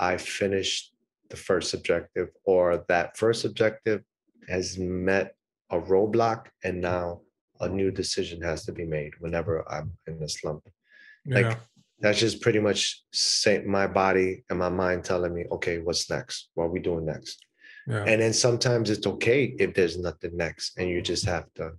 I 0.00 0.16
finished 0.16 0.94
the 1.28 1.36
first 1.36 1.74
objective, 1.74 2.30
or 2.44 2.84
that 2.88 3.16
first 3.16 3.44
objective 3.44 4.02
has 4.48 4.78
met 4.78 5.36
a 5.70 5.78
roadblock, 5.78 6.46
and 6.64 6.80
now 6.80 7.20
a 7.60 7.68
new 7.68 7.90
decision 7.90 8.40
has 8.40 8.64
to 8.64 8.72
be 8.72 8.86
made 8.86 9.12
whenever 9.20 9.70
I'm 9.70 9.92
in 10.06 10.20
a 10.22 10.28
slump. 10.28 10.66
Yeah. 11.26 11.42
Like, 11.42 11.58
That's 12.00 12.18
just 12.18 12.40
pretty 12.40 12.60
much 12.60 13.02
say 13.12 13.62
my 13.62 13.86
body 13.86 14.42
and 14.48 14.58
my 14.58 14.70
mind 14.70 15.04
telling 15.04 15.34
me, 15.34 15.44
okay, 15.52 15.78
what's 15.78 16.08
next? 16.08 16.48
What 16.54 16.64
are 16.64 16.70
we 16.70 16.80
doing 16.80 17.04
next? 17.04 17.44
yeah. 17.86 18.04
And 18.04 18.22
then 18.22 18.32
sometimes 18.32 18.88
it's 18.88 19.06
okay 19.06 19.54
if 19.58 19.74
there's 19.74 19.98
nothing 19.98 20.34
next, 20.36 20.78
and 20.78 20.88
you 20.88 21.02
just 21.02 21.26
have 21.26 21.52
to 21.56 21.72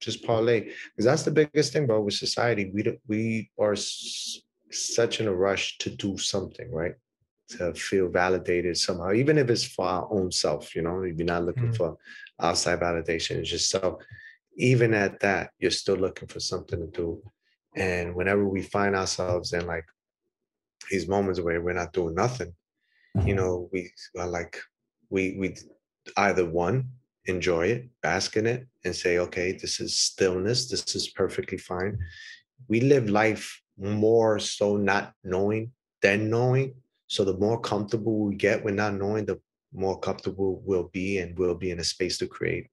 just 0.00 0.24
parlay. 0.24 0.60
Because 0.62 1.04
that's 1.04 1.24
the 1.24 1.30
biggest 1.30 1.72
thing, 1.72 1.86
bro. 1.86 2.00
With 2.00 2.14
society, 2.14 2.70
we 2.72 2.98
we 3.06 3.50
are 3.58 3.74
s- 3.74 4.40
such 4.70 5.20
in 5.20 5.28
a 5.28 5.34
rush 5.34 5.76
to 5.78 5.90
do 5.90 6.16
something, 6.16 6.70
right? 6.72 6.94
To 7.56 7.72
feel 7.72 8.08
validated 8.10 8.76
somehow, 8.76 9.12
even 9.12 9.38
if 9.38 9.48
it's 9.48 9.64
for 9.64 9.86
our 9.86 10.06
own 10.12 10.30
self. 10.30 10.76
You 10.76 10.82
know, 10.82 11.02
if 11.02 11.16
you're 11.16 11.24
not 11.26 11.44
looking 11.46 11.70
Mm. 11.70 11.76
for 11.76 11.96
outside 12.38 12.80
validation, 12.80 13.36
it's 13.36 13.50
just 13.50 13.70
so 13.70 13.98
Even 14.60 14.92
at 14.92 15.20
that, 15.20 15.50
you're 15.60 15.70
still 15.70 15.96
looking 15.96 16.28
for 16.28 16.40
something 16.40 16.80
to 16.80 16.86
do. 16.88 17.22
And 17.76 18.14
whenever 18.14 18.44
we 18.46 18.60
find 18.62 18.94
ourselves 18.96 19.52
in 19.52 19.66
like 19.66 19.86
these 20.90 21.08
moments 21.08 21.40
where 21.40 21.60
we're 21.62 21.72
not 21.72 21.92
doing 21.92 22.14
nothing, 22.14 22.52
you 23.26 23.34
know, 23.34 23.68
we 23.72 23.90
are 24.18 24.26
like, 24.26 24.58
we 25.10 25.36
we 25.38 25.56
either 26.16 26.44
one 26.44 26.90
enjoy 27.26 27.66
it, 27.68 27.88
bask 28.02 28.36
in 28.36 28.46
it, 28.46 28.66
and 28.84 28.94
say, 28.94 29.18
okay, 29.18 29.52
this 29.52 29.80
is 29.80 29.96
stillness, 29.98 30.68
this 30.68 30.94
is 30.96 31.08
perfectly 31.08 31.58
fine. 31.58 31.98
We 32.68 32.80
live 32.80 33.08
life 33.08 33.62
more 33.78 34.38
so 34.38 34.76
not 34.76 35.14
knowing 35.24 35.72
than 36.02 36.30
knowing. 36.30 36.74
So 37.08 37.24
the 37.24 37.36
more 37.36 37.60
comfortable 37.60 38.18
we 38.20 38.36
get 38.36 38.64
with 38.64 38.74
not 38.74 38.94
knowing, 38.94 39.26
the 39.26 39.40
more 39.72 39.98
comfortable 39.98 40.62
we'll 40.64 40.90
be 40.92 41.18
and 41.18 41.38
we'll 41.38 41.54
be 41.54 41.70
in 41.70 41.80
a 41.80 41.84
space 41.84 42.18
to 42.18 42.26
create. 42.26 42.68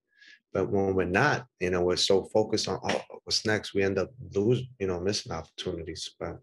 But 0.53 0.69
when 0.69 0.95
we're 0.95 1.05
not, 1.05 1.45
you 1.59 1.69
know, 1.69 1.81
we're 1.81 1.97
so 1.97 2.23
focused 2.25 2.69
on 2.69 2.79
oh, 2.83 3.01
what's 3.23 3.45
next, 3.45 3.73
we 3.73 3.83
end 3.83 3.97
up 3.97 4.11
losing, 4.33 4.67
you 4.79 4.87
know, 4.87 4.99
missing 4.99 5.31
opportunities. 5.31 6.11
But 6.19 6.37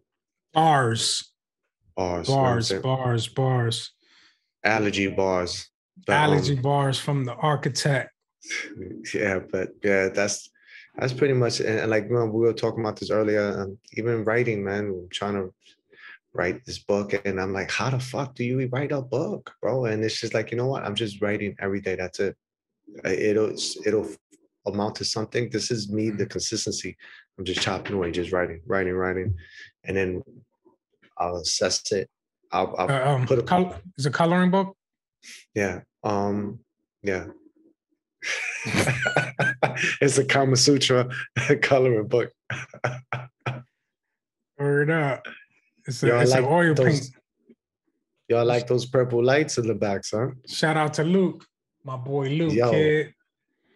bars, 0.53 1.33
bars, 1.97 2.29
you 2.29 2.35
know 2.35 2.43
bars, 2.43 2.71
bars, 2.83 3.29
bars. 3.29 3.91
allergy 4.65 5.07
bars. 5.07 5.69
But, 6.07 6.17
um, 6.17 6.23
Allergy 6.25 6.57
bars 6.57 6.99
from 6.99 7.25
the 7.25 7.35
architect. 7.35 8.11
yeah 9.15 9.39
but 9.51 9.71
yeah 9.83 10.09
that's 10.09 10.51
that's 10.97 11.13
pretty 11.13 11.35
much 11.35 11.61
and, 11.61 11.81
and 11.81 11.91
like 11.91 12.05
you 12.05 12.15
know, 12.15 12.27
we 12.27 12.41
were 12.41 12.53
talking 12.53 12.81
about 12.81 12.99
this 12.99 13.11
earlier 13.11 13.61
um, 13.61 13.79
even 13.93 14.25
writing 14.25 14.65
man 14.65 14.87
i'm 14.87 15.09
trying 15.11 15.35
to 15.35 15.53
write 16.35 16.65
this 16.65 16.79
book 16.79 17.13
and 17.27 17.41
i'm 17.41 17.53
like 17.53 17.71
how 17.71 17.91
the 17.91 17.99
fuck 18.01 18.35
do 18.35 18.45
you 18.45 18.69
write 18.73 18.93
a 18.93 19.03
book 19.03 19.53
bro 19.61 19.85
and 19.87 20.03
it's 20.05 20.21
just 20.21 20.35
like 20.35 20.51
you 20.51 20.57
know 20.57 20.67
what 20.67 20.85
i'm 20.85 20.95
just 20.95 21.21
writing 21.21 21.55
every 21.61 21.81
day 21.81 21.95
that's 21.95 22.21
it 22.21 22.37
it'll 23.05 23.53
it'll 23.85 24.09
amount 24.67 24.95
to 24.95 25.05
something 25.05 25.51
this 25.51 25.71
is 25.71 25.91
me 25.91 26.09
the 26.11 26.25
consistency 26.27 26.97
i'm 27.39 27.45
just 27.45 27.61
chopping 27.61 27.95
away 27.97 28.11
just 28.11 28.33
writing 28.33 28.61
writing 28.67 28.95
writing 28.95 29.35
and 29.85 29.97
then 29.97 30.23
i'll 31.19 31.37
assess 31.37 31.91
it 31.93 32.09
i'll, 32.53 32.75
I'll 32.79 32.91
Uh, 32.91 33.15
um, 33.15 33.27
put 33.27 33.39
a 33.39 33.43
col- 33.43 33.75
is 33.99 34.07
a 34.07 34.11
coloring 34.11 34.51
book. 34.51 34.77
yeah. 35.55 35.81
Um, 36.05 36.59
yeah. 37.03 37.27
it's 40.01 40.19
a 40.19 40.25
Kama 40.25 40.57
Sutra 40.57 41.09
coloring 41.63 42.09
book. 42.09 42.33
Word 44.59 44.91
up. 44.91 45.27
It's, 45.87 46.03
a, 46.03 46.21
it's 46.21 46.31
like 46.31 46.45
oil 46.45 46.75
those, 46.75 47.01
paint. 47.01 47.17
Y'all 48.29 48.45
like 48.45 48.67
those 48.67 48.87
purple 48.87 49.23
lights 49.23 49.59
in 49.59 49.67
the 49.67 49.75
back, 49.75 50.05
son? 50.05 50.37
Shout 50.47 50.77
out 50.77 50.95
to 50.95 51.05
Luke, 51.05 51.45
my 51.85 51.97
boy 51.97 52.29
Luke, 52.29 52.53
Yo. 52.53 52.71
kid. 52.71 53.15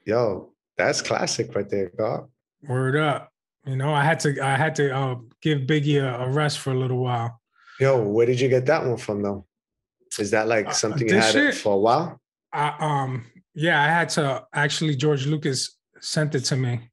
Yo, 0.05 0.53
that's 0.77 1.03
classic 1.03 1.55
right 1.55 1.69
there, 1.69 1.91
God. 1.99 2.29
Word 2.69 2.97
up. 2.97 3.31
You 3.67 3.77
know, 3.77 3.93
I 3.93 4.05
had 4.05 4.21
to 4.21 4.41
I 4.41 4.57
had 4.57 4.75
to 4.77 4.95
uh, 4.97 5.15
give 5.43 5.61
Biggie 5.63 6.01
a, 6.01 6.25
a 6.25 6.31
rest 6.31 6.61
for 6.61 6.71
a 6.73 6.79
little 6.79 6.99
while. 6.99 7.41
Yo, 7.81 8.01
where 8.01 8.25
did 8.27 8.41
you 8.41 8.49
get 8.49 8.65
that 8.67 8.85
one 8.87 8.97
from, 8.97 9.23
though? 9.23 9.45
Is 10.19 10.31
that 10.31 10.47
like 10.49 10.69
Uh, 10.69 10.73
something 10.73 11.09
you 11.09 11.17
had 11.17 11.33
shit- 11.33 11.45
it 11.47 11.55
for 11.57 11.75
a 11.75 11.79
while? 11.79 12.21
I 12.53 12.75
um 12.79 13.27
yeah, 13.55 13.83
I 13.83 13.87
had 13.89 14.09
to 14.11 14.45
actually 14.55 14.95
George 14.97 15.27
Lucas 15.27 15.77
sent 16.01 16.35
it 16.35 16.41
to 16.45 16.57
me 16.57 16.91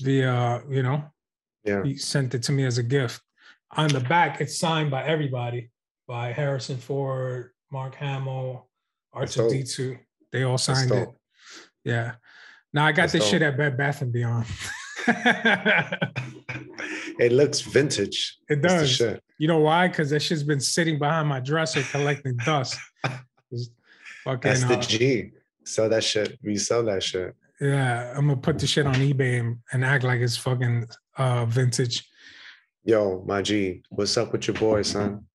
via, 0.00 0.62
you 0.68 0.82
know, 0.82 1.04
Yeah. 1.64 1.84
he 1.84 1.96
sent 1.96 2.34
it 2.34 2.42
to 2.44 2.52
me 2.52 2.64
as 2.66 2.78
a 2.78 2.82
gift. 2.82 3.22
On 3.76 3.88
the 3.88 4.00
back, 4.00 4.40
it's 4.40 4.58
signed 4.58 4.90
by 4.90 5.04
everybody, 5.04 5.70
by 6.06 6.32
Harrison 6.32 6.78
Ford, 6.78 7.50
Mark 7.70 7.94
Hamill, 7.96 8.68
R2 9.14 9.34
dope. 9.34 9.52
D2. 9.52 9.98
They 10.32 10.42
all 10.42 10.58
signed 10.58 10.90
it. 10.90 11.08
Yeah. 11.84 12.14
Now 12.72 12.86
I 12.86 12.92
got 12.92 13.02
That's 13.02 13.12
this 13.14 13.28
shit 13.28 13.42
at 13.42 13.56
Bed 13.56 13.76
Bath 13.76 14.02
and 14.02 14.12
Beyond. 14.12 14.46
it 17.18 17.32
looks 17.32 17.60
vintage. 17.60 18.38
it 18.48 18.62
does. 18.62 19.00
You 19.38 19.48
know 19.48 19.60
why? 19.60 19.88
Because 19.88 20.10
that 20.10 20.20
shit's 20.20 20.42
been 20.42 20.60
sitting 20.60 20.98
behind 20.98 21.28
my 21.28 21.40
dresser 21.40 21.82
collecting 21.82 22.36
dust. 22.36 22.78
It's 23.50 23.70
Fucking, 24.24 24.50
That's 24.50 24.64
the 24.64 24.76
uh, 24.76 24.82
G. 24.82 25.30
Sell 25.64 25.88
that 25.88 26.04
shit. 26.04 26.38
We 26.42 26.58
sell 26.58 26.82
that 26.84 27.02
shit. 27.02 27.34
yeah, 27.62 28.12
I'm 28.14 28.26
gonna 28.28 28.36
put 28.36 28.58
the 28.58 28.66
shit 28.66 28.86
on 28.86 28.94
eBay 28.96 29.40
and, 29.40 29.58
and 29.72 29.82
act 29.82 30.04
like 30.04 30.20
it's 30.20 30.36
fucking 30.36 30.86
uh 31.16 31.46
vintage. 31.46 32.06
Yo, 32.88 33.22
my 33.26 33.42
G, 33.42 33.82
what's 33.90 34.16
up 34.16 34.32
with 34.32 34.48
your 34.48 34.56
boy, 34.56 34.80
son? 34.80 35.26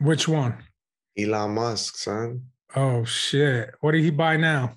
Which 0.00 0.26
one? 0.26 0.64
Elon 1.16 1.52
Musk, 1.52 1.96
son. 1.96 2.42
Oh 2.74 3.04
shit. 3.04 3.70
What 3.82 3.92
did 3.92 4.02
he 4.02 4.10
buy 4.10 4.36
now? 4.36 4.74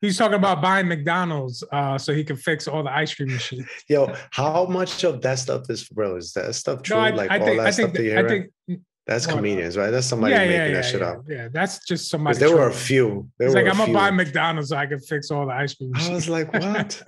He's 0.00 0.16
talking 0.16 0.36
about 0.38 0.62
buying 0.62 0.88
McDonald's 0.88 1.62
uh 1.70 1.98
so 1.98 2.14
he 2.14 2.24
can 2.24 2.36
fix 2.36 2.66
all 2.66 2.82
the 2.82 2.90
ice 2.90 3.14
cream 3.14 3.30
machines. 3.30 3.66
Yo, 3.90 4.10
how 4.30 4.64
much 4.64 5.04
of 5.04 5.20
that 5.20 5.38
stuff 5.38 5.68
is 5.68 5.86
real? 5.94 6.16
Is 6.16 6.32
that 6.32 6.54
stuff 6.54 6.80
true? 6.80 6.96
No, 6.96 7.02
I, 7.02 7.10
like 7.10 7.30
I 7.30 7.40
all 7.40 7.44
think 7.44 7.58
that 7.58 7.66
I 7.66 7.70
stuff 7.70 7.84
think 7.92 7.96
that 7.96 8.02
you 8.02 8.12
I 8.12 8.14
hear? 8.14 8.28
think 8.66 8.80
That's 9.06 9.26
well, 9.26 9.36
comedians, 9.36 9.76
right? 9.76 9.90
That's 9.90 10.06
somebody 10.06 10.32
yeah, 10.32 10.38
making 10.38 10.52
yeah, 10.54 10.66
yeah, 10.66 10.72
that 10.72 10.84
shit 10.86 11.00
yeah, 11.02 11.06
up. 11.08 11.24
yeah. 11.28 11.48
That's 11.52 11.84
just 11.86 12.08
somebody. 12.08 12.38
There 12.38 12.56
were 12.56 12.68
a 12.68 12.72
few. 12.72 13.28
There 13.38 13.48
He's 13.48 13.54
were 13.54 13.64
like, 13.64 13.70
I'm 13.70 13.76
gonna 13.76 13.92
buy 13.92 14.10
McDonald's 14.10 14.70
so 14.70 14.78
I 14.78 14.86
can 14.86 15.00
fix 15.00 15.30
all 15.30 15.44
the 15.44 15.52
ice 15.52 15.74
cream 15.74 15.92
I 15.94 16.08
was 16.08 16.26
like, 16.26 16.50
what? 16.54 17.02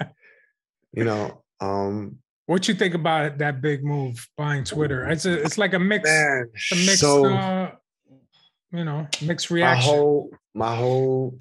you 0.93 1.05
know, 1.05 1.43
um, 1.61 2.19
What 2.47 2.69
you 2.69 2.75
think 2.75 2.95
about 2.95 3.39
that 3.39 3.61
big 3.61 3.85
move 3.85 4.29
buying 4.37 4.63
Twitter? 4.63 5.09
It's 5.09 5.27
a 5.27 5.43
it's 5.43 5.59
like 5.59 5.75
a 5.75 5.79
mix, 5.79 6.09
man. 6.09 6.49
a 6.73 6.75
mixed, 6.77 7.01
So 7.01 7.27
uh, 7.27 7.73
you 8.73 8.85
know, 8.85 9.09
mixed 9.23 9.51
reaction. 9.51 9.93
my 9.93 9.97
whole 9.97 10.31
my 10.55 10.77
whole 10.77 11.39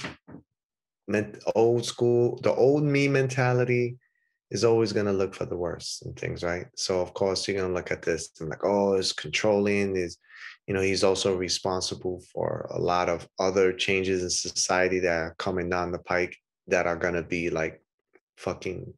old 1.55 1.85
school, 1.85 2.39
the 2.41 2.53
old 2.53 2.83
me 2.83 3.07
mentality 3.07 3.97
is 4.50 4.63
always 4.63 4.93
gonna 4.93 5.13
look 5.13 5.35
for 5.35 5.45
the 5.45 5.57
worst 5.57 6.03
and 6.05 6.17
things, 6.17 6.43
right? 6.43 6.65
So 6.75 7.01
of 7.01 7.13
course 7.13 7.47
you're 7.47 7.62
gonna 7.62 7.74
look 7.74 7.91
at 7.91 8.01
this 8.01 8.31
and 8.39 8.50
like, 8.50 8.63
oh, 8.63 8.93
it's 8.93 9.13
controlling, 9.13 9.95
is 9.95 10.17
you 10.67 10.74
know, 10.74 10.81
he's 10.81 11.03
also 11.03 11.35
responsible 11.35 12.24
for 12.33 12.67
a 12.71 12.79
lot 12.79 13.07
of 13.09 13.27
other 13.38 13.71
changes 13.71 14.24
in 14.24 14.29
society 14.31 15.00
that 15.00 15.15
are 15.15 15.35
coming 15.38 15.69
down 15.69 15.91
the 15.91 16.00
pike 16.00 16.35
that 16.67 16.88
are 16.88 16.95
gonna 16.95 17.21
be 17.21 17.51
like 17.51 17.83
fucking 18.38 18.91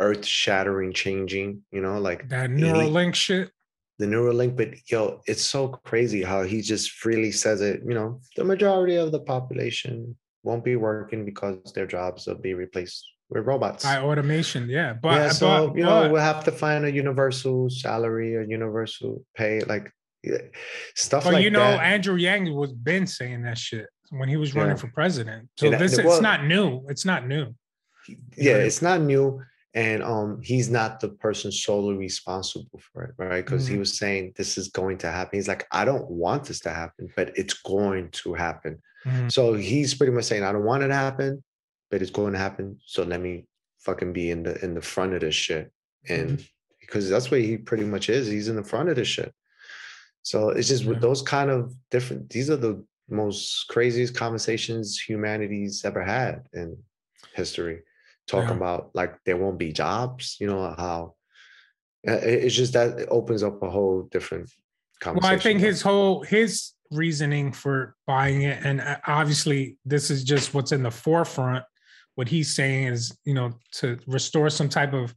earth 0.00 0.24
shattering 0.26 0.92
changing, 0.92 1.62
you 1.70 1.80
know, 1.80 1.98
like 1.98 2.28
that 2.28 2.50
he- 2.50 2.56
Neuralink 2.56 3.14
shit. 3.14 3.50
the 3.98 4.06
Neuralink, 4.06 4.56
but 4.56 4.74
yo, 4.90 5.22
it's 5.26 5.42
so 5.42 5.68
crazy 5.68 6.22
how 6.22 6.42
he 6.42 6.60
just 6.60 6.90
freely 6.92 7.32
says 7.32 7.60
it. 7.60 7.80
You 7.86 7.94
know, 7.94 8.20
the 8.36 8.44
majority 8.44 8.96
of 8.96 9.10
the 9.12 9.20
population 9.20 10.16
won't 10.42 10.64
be 10.64 10.76
working 10.76 11.24
because 11.24 11.56
their 11.74 11.86
jobs 11.86 12.26
will 12.26 12.34
be 12.36 12.54
replaced 12.54 13.04
with 13.30 13.44
robots. 13.46 13.82
by 13.84 13.98
automation. 13.98 14.68
Yeah, 14.68 14.92
but 15.02 15.14
yeah, 15.14 15.28
so 15.30 15.68
but, 15.68 15.76
you 15.76 15.82
know, 15.84 16.02
but- 16.02 16.12
we'll 16.12 16.22
have 16.22 16.44
to 16.44 16.52
find 16.52 16.84
a 16.84 16.92
universal 16.92 17.70
salary, 17.70 18.36
a 18.36 18.44
universal 18.46 19.24
pay, 19.34 19.60
like 19.60 19.90
stuff 20.94 21.24
But 21.24 21.34
like 21.34 21.44
you 21.44 21.50
know, 21.50 21.60
that. 21.60 21.80
Andrew 21.80 22.16
Yang 22.16 22.52
was 22.54 22.72
been 22.72 23.06
saying 23.06 23.42
that 23.42 23.58
shit 23.58 23.86
when 24.10 24.28
he 24.28 24.36
was 24.36 24.54
running 24.54 24.70
Yeah. 24.76 24.82
for 24.82 24.88
president. 24.88 25.48
So 25.56 25.66
And 25.72 25.80
this 25.80 25.96
well- 25.96 26.12
it's 26.12 26.20
not 26.20 26.44
new. 26.44 26.84
It's 26.88 27.04
not 27.04 27.26
new. 27.26 27.54
yeah, 28.36 28.56
it's 28.56 28.82
not 28.82 29.00
new. 29.00 29.40
And 29.76 30.02
um, 30.02 30.40
he's 30.42 30.70
not 30.70 31.00
the 31.00 31.10
person 31.10 31.52
solely 31.52 31.96
responsible 31.96 32.80
for 32.92 33.04
it, 33.04 33.14
right? 33.18 33.44
Because 33.44 33.66
he 33.66 33.76
Mhm. 33.76 33.80
was 33.80 33.98
saying 33.98 34.32
this 34.34 34.56
is 34.56 34.68
going 34.68 34.96
to 34.98 35.10
happen. 35.12 35.36
He's 35.38 35.48
like, 35.48 35.66
I 35.70 35.84
don't 35.84 36.08
want 36.10 36.44
this 36.44 36.60
to 36.60 36.70
happen, 36.70 37.10
but 37.14 37.36
it's 37.36 37.52
going 37.52 38.08
to 38.22 38.32
happen. 38.32 38.82
Mhm. 39.04 39.30
So 39.30 39.52
he's 39.52 39.92
pretty 39.92 40.14
much 40.14 40.24
saying, 40.24 40.44
I 40.44 40.52
don't 40.52 40.64
want 40.64 40.82
it 40.82 40.88
to 40.88 40.94
happen, 40.94 41.44
but 41.90 42.00
it's 42.00 42.10
going 42.10 42.32
to 42.32 42.38
happen. 42.38 42.80
So 42.86 43.02
let 43.02 43.20
me 43.20 43.44
fucking 43.80 44.14
be 44.14 44.30
in 44.30 44.44
the 44.44 44.54
in 44.64 44.72
the 44.72 44.80
front 44.80 45.12
of 45.12 45.20
this 45.20 45.34
shit. 45.34 45.70
And 46.08 46.42
because 46.80 47.10
that's 47.10 47.30
what 47.30 47.40
he 47.42 47.58
pretty 47.58 47.84
much 47.84 48.08
is. 48.08 48.28
He's 48.28 48.48
in 48.48 48.56
the 48.56 48.64
front 48.64 48.88
of 48.88 48.96
this 48.96 49.08
shit. 49.08 49.34
So 50.22 50.48
it's 50.48 50.68
just 50.68 50.86
with 50.86 51.02
those 51.02 51.20
kind 51.20 51.50
of 51.50 51.74
different, 51.90 52.30
these 52.30 52.48
are 52.48 52.56
the 52.56 52.82
most 53.10 53.68
craziest 53.68 54.14
conversations 54.14 54.98
humanity's 54.98 55.84
ever 55.84 56.02
had 56.02 56.48
in 56.54 56.76
history. 57.34 57.82
Talking 58.26 58.50
Yeah. 58.50 58.56
about 58.56 58.90
like 58.94 59.14
there 59.24 59.36
won't 59.36 59.58
be 59.58 59.72
jobs, 59.72 60.36
you 60.40 60.46
know, 60.48 60.74
how 60.76 61.14
uh, 62.08 62.12
it's 62.12 62.54
just 62.54 62.72
that 62.72 62.98
it 62.98 63.08
opens 63.10 63.42
up 63.42 63.62
a 63.62 63.70
whole 63.70 64.08
different 64.10 64.50
conversation. 65.00 65.28
Well. 65.30 65.38
I 65.38 65.40
think 65.40 65.60
his 65.60 65.82
whole 65.82 66.22
his 66.22 66.72
reasoning 66.90 67.52
for 67.52 67.96
buying 68.06 68.42
it, 68.42 68.64
and 68.64 68.80
uh, 68.80 68.98
obviously 69.06 69.76
this 69.84 70.10
is 70.10 70.24
just 70.24 70.54
what's 70.54 70.72
in 70.72 70.82
the 70.82 70.90
forefront. 70.90 71.64
What 72.14 72.28
he's 72.28 72.54
saying 72.54 72.88
is, 72.88 73.16
you 73.24 73.34
know, 73.34 73.52
to 73.72 73.98
restore 74.06 74.48
some 74.50 74.68
type 74.68 74.94
of 74.94 75.14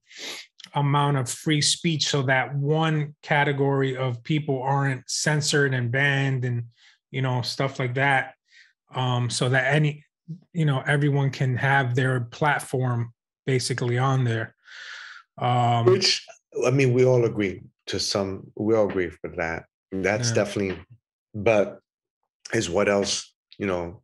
amount 0.75 1.17
of 1.17 1.29
free 1.29 1.61
speech 1.61 2.07
so 2.07 2.21
that 2.23 2.53
one 2.55 3.15
category 3.23 3.95
of 3.95 4.23
people 4.23 4.61
aren't 4.61 5.09
censored 5.09 5.73
and 5.73 5.91
banned 5.91 6.45
and 6.45 6.65
you 7.11 7.21
know 7.21 7.41
stuff 7.41 7.79
like 7.79 7.95
that 7.95 8.33
um 8.93 9.29
so 9.29 9.49
that 9.49 9.73
any 9.73 10.03
you 10.53 10.65
know 10.65 10.83
everyone 10.85 11.29
can 11.29 11.55
have 11.55 11.95
their 11.95 12.21
platform 12.21 13.13
basically 13.45 13.97
on 13.97 14.23
there 14.23 14.55
um 15.37 15.85
Which 15.85 16.25
I 16.65 16.71
mean, 16.71 16.93
we 16.93 17.05
all 17.05 17.25
agree 17.25 17.61
to 17.87 17.99
some. 17.99 18.51
We 18.55 18.75
all 18.75 18.89
agree 18.89 19.11
with 19.23 19.37
that. 19.37 19.65
That's 19.91 20.29
Yeah. 20.29 20.35
definitely. 20.35 20.83
But 21.33 21.79
is 22.53 22.69
what 22.69 22.89
else? 22.89 23.33
You 23.59 23.67
know, 23.67 24.01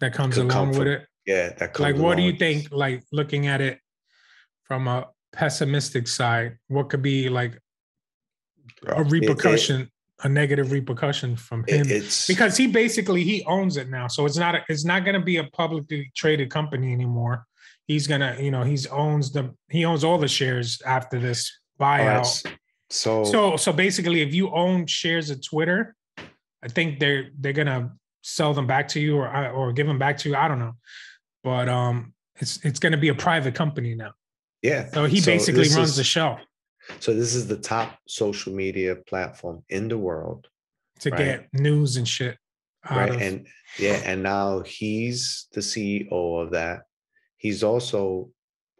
that 0.00 0.12
comes 0.12 0.36
along 0.36 0.70
with 0.70 0.88
it 0.88 1.08
yeah. 1.28 1.50
That 1.50 1.74
comes 1.74 1.80
like 1.92 1.96
what 2.02 2.16
do 2.16 2.22
you 2.22 2.32
think 2.32 2.68
like 2.72 3.04
looking 3.12 3.46
at 3.46 3.60
it 3.60 3.78
from 4.64 4.88
a 4.88 5.08
pessimistic 5.30 6.08
side 6.08 6.56
what 6.68 6.88
could 6.88 7.02
be 7.02 7.28
like 7.28 7.60
a 8.86 9.04
repercussion 9.04 9.90
a 10.24 10.28
negative 10.28 10.72
repercussion 10.72 11.36
from 11.36 11.64
him 11.68 11.86
it's 11.88 12.26
because 12.26 12.56
he 12.56 12.66
basically 12.66 13.22
he 13.22 13.44
owns 13.44 13.76
it 13.76 13.88
now. 13.88 14.08
So 14.08 14.26
it's 14.26 14.36
not 14.36 14.54
a, 14.56 14.64
it's 14.68 14.84
not 14.84 15.04
going 15.04 15.14
to 15.14 15.24
be 15.24 15.36
a 15.36 15.44
publicly 15.44 16.10
traded 16.16 16.50
company 16.50 16.92
anymore. 16.92 17.46
He's 17.86 18.06
going 18.06 18.20
to 18.20 18.36
you 18.42 18.50
know 18.50 18.64
he's 18.64 18.86
owns 18.88 19.30
the 19.32 19.54
he 19.70 19.84
owns 19.84 20.02
all 20.04 20.18
the 20.18 20.28
shares 20.28 20.82
after 20.84 21.18
this 21.20 21.56
buyout. 21.80 22.20
s- 22.20 22.42
So, 22.90 23.22
so 23.24 23.56
so 23.56 23.72
basically 23.72 24.20
if 24.22 24.34
you 24.34 24.50
own 24.50 24.86
shares 24.86 25.28
of 25.30 25.38
twitter 25.50 25.94
i 26.64 26.68
think 26.68 26.98
they're 27.00 27.24
they're 27.40 27.52
going 27.62 27.66
to 27.78 27.90
sell 28.22 28.52
them 28.54 28.66
back 28.66 28.88
to 28.88 28.98
you 29.00 29.16
or 29.16 29.28
or 29.50 29.72
give 29.72 29.86
them 29.86 29.98
back 29.98 30.16
to 30.18 30.28
you. 30.28 30.34
I 30.36 30.48
don't 30.48 30.58
know. 30.58 30.74
But 31.44 31.68
um 31.68 32.12
it's 32.40 32.58
it's 32.64 32.80
going 32.80 32.92
to 32.92 32.98
be 32.98 33.08
a 33.08 33.14
private 33.14 33.54
company 33.54 33.94
now. 33.94 34.12
Yeah. 34.62 34.90
so 34.90 35.04
he 35.04 35.20
So 35.20 35.30
basically 35.32 35.68
runs 35.68 35.90
is- 35.90 35.96
the 35.96 36.04
show 36.04 36.38
So 37.00 37.14
this 37.14 37.34
is 37.34 37.46
the 37.46 37.56
top 37.56 37.98
social 38.06 38.52
media 38.52 38.96
platform 38.96 39.62
in 39.68 39.88
the 39.88 39.98
world, 39.98 40.48
to 41.00 41.10
Right. 41.10 41.18
get 41.18 41.48
news 41.52 41.96
and 41.96 42.08
shit 42.08 42.36
out 42.88 42.96
right? 42.96 43.14
of 43.14 43.22
And 43.22 43.46
yeah, 43.78 44.00
and 44.04 44.22
now 44.22 44.60
he's 44.60 45.46
the 45.52 45.60
CEO 45.60 46.42
of 46.42 46.50
that. 46.52 46.82
He's 47.36 47.62
also 47.62 48.30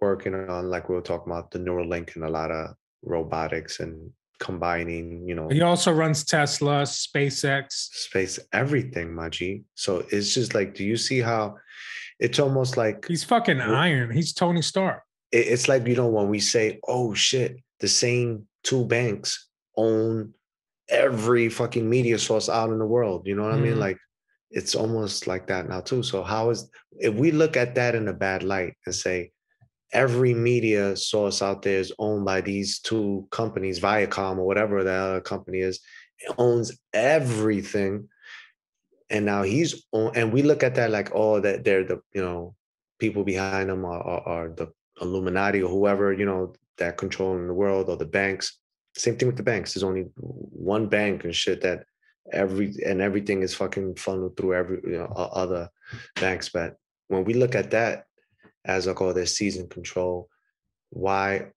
working 0.01 0.35
on, 0.35 0.71
like 0.71 0.89
we 0.89 0.95
were 0.95 1.01
talking 1.01 1.33
about, 1.33 1.51
the 1.51 1.59
Neuralink 1.59 2.15
and 2.17 2.25
a 2.25 2.31
lot 2.31 2.51
of 2.51 2.75
robotics 3.03 3.81
and 3.81 4.11
combining, 4.41 5.27
you 5.29 5.35
know, 5.35 5.49
he 5.49 5.63
also 5.63 5.93
runs 5.93 6.25
tesla 6.25 6.83
spacex 6.83 7.67
space 7.71 8.39
everything, 8.53 9.09
Maji. 9.09 9.65
So 9.75 10.05
it's 10.11 10.33
just 10.33 10.55
like, 10.55 10.75
do 10.75 10.85
you 10.85 10.97
see 10.97 11.21
how 11.21 11.57
it's 12.21 12.39
almost 12.39 12.77
like 12.77 13.07
he's 13.07 13.23
fucking 13.23 13.61
iron 13.61 14.11
he's 14.11 14.33
tony 14.33 14.61
stark 14.61 15.03
it's 15.31 15.69
like 15.69 15.87
you 15.87 15.95
know 15.95 16.09
when 16.09 16.29
we 16.29 16.41
say, 16.41 16.81
"Oh 16.89 17.15
shit," 17.15 17.59
the 17.81 17.89
same 17.89 18.47
two 18.65 18.85
banks 18.85 19.49
own 19.77 20.35
every 20.89 21.49
fucking 21.49 21.89
media 21.89 22.19
source 22.19 22.49
out 22.49 22.71
in 22.71 22.79
the 22.79 22.87
world. 22.87 23.27
You 23.27 23.37
know 23.37 23.43
what 23.45 23.55
I 23.55 23.59
mean? 23.59 23.75
Mhm. 23.75 23.79
Like 23.79 23.99
it's 24.51 24.75
almost 24.75 25.27
like 25.27 25.47
that 25.49 25.69
now 25.69 25.81
too. 25.81 26.03
So 26.03 26.23
how 26.23 26.51
is 26.51 26.71
if 26.93 27.15
we 27.15 27.31
look 27.31 27.57
at 27.57 27.75
that 27.75 27.95
in 27.95 28.09
a 28.09 28.13
bad 28.13 28.43
light 28.43 28.75
and 28.87 28.95
say, 28.95 29.33
every 29.93 30.35
media 30.35 30.97
source 30.97 31.41
out 31.43 31.63
there 31.63 31.79
is 31.79 31.93
owned 31.99 32.25
by 32.25 32.41
these 32.41 32.79
two 32.81 33.27
companies, 33.31 33.81
Viacom 33.81 34.39
or 34.39 34.47
whatever 34.47 34.85
the 34.85 34.93
other 34.93 35.21
company 35.21 35.61
is, 35.61 35.81
owns 36.37 36.73
everything. 36.93 38.09
And 39.11 39.25
now 39.25 39.43
he's 39.43 39.87
on, 39.93 40.13
and 40.15 40.33
we 40.33 40.43
look 40.43 40.63
at 40.63 40.75
that 40.75 40.91
like, 40.91 41.11
oh, 41.15 41.41
that 41.41 41.65
they're 41.65 41.85
the, 41.85 42.01
you 42.13 42.23
know, 42.23 42.55
people 42.99 43.25
behind 43.25 43.71
them 43.71 43.85
are, 43.85 44.03
are, 44.03 44.29
are 44.29 44.49
the 44.51 44.69
Illuminati 45.01 45.63
or 45.63 45.71
whoever, 45.71 46.13
you 46.13 46.27
know, 46.27 46.55
that 46.79 46.97
control 46.97 47.37
in 47.37 47.47
the 47.47 47.55
world 47.55 47.89
or 47.89 47.97
the 47.97 48.07
banks. 48.07 48.59
Same 48.97 49.17
thing 49.17 49.29
with 49.29 49.37
the 49.37 49.43
banks. 49.43 49.75
There's 49.75 49.85
only 49.85 50.07
one 50.17 50.89
bank 50.89 51.25
and 51.25 51.35
shit 51.35 51.61
that 51.63 51.85
every 52.33 52.75
and 52.85 53.01
everything 53.01 53.43
is 53.43 53.55
fucking 53.55 53.95
funneled 53.97 54.37
through 54.37 54.55
every 54.55 54.81
you 54.85 54.99
know 54.99 55.07
other 55.07 55.69
banks. 56.21 56.49
But 56.49 56.77
when 57.09 57.25
we 57.25 57.35
look 57.35 57.55
at 57.55 57.71
that 57.71 58.05
as 58.65 58.87
like 58.87 59.01
all 59.01 59.15
this 59.15 59.37
season 59.37 59.69
control, 59.69 60.29
why 60.91 61.49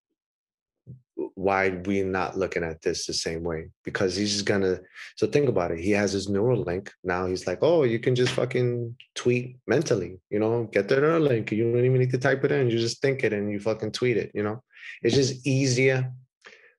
why 1.36 1.70
we 1.70 2.04
not 2.04 2.38
looking 2.38 2.63
at 2.63 2.82
this 2.82 3.06
the 3.06 3.13
same 3.13 3.44
way? 3.44 3.70
Because 3.84 4.16
he's 4.16 4.34
just 4.34 4.46
gonna 4.46 4.80
so 5.16 5.28
think 5.28 5.50
about 5.50 5.72
it. 5.72 5.80
He 5.80 5.92
has 5.92 6.13
his 6.13 6.28
Neuralink. 6.28 6.90
Now 7.04 7.25
he's 7.25 7.48
like, 7.48 7.60
oh, 7.62 7.84
you 7.84 8.00
can 8.00 8.16
just 8.16 8.34
fucking 8.34 8.96
tweet 9.16 9.58
mentally, 9.68 10.20
you 10.30 10.40
know, 10.40 10.70
get 10.72 10.88
the 10.88 10.96
Neuralink. 10.96 11.51
You 11.51 11.72
don't 11.72 11.86
even 11.86 12.00
need 12.00 12.12
to 12.12 12.18
type 12.18 12.44
it 12.44 12.51
in. 12.51 12.70
You 12.70 12.80
just 12.80 13.01
think 13.01 13.24
it 13.24 13.34
and 13.34 13.51
you 13.51 13.60
fucking 13.60 13.92
tweet 13.92 14.18
it, 14.18 14.32
you 14.34 14.44
know. 14.44 14.63
It's 15.02 15.16
just 15.16 15.46
easier 15.46 16.12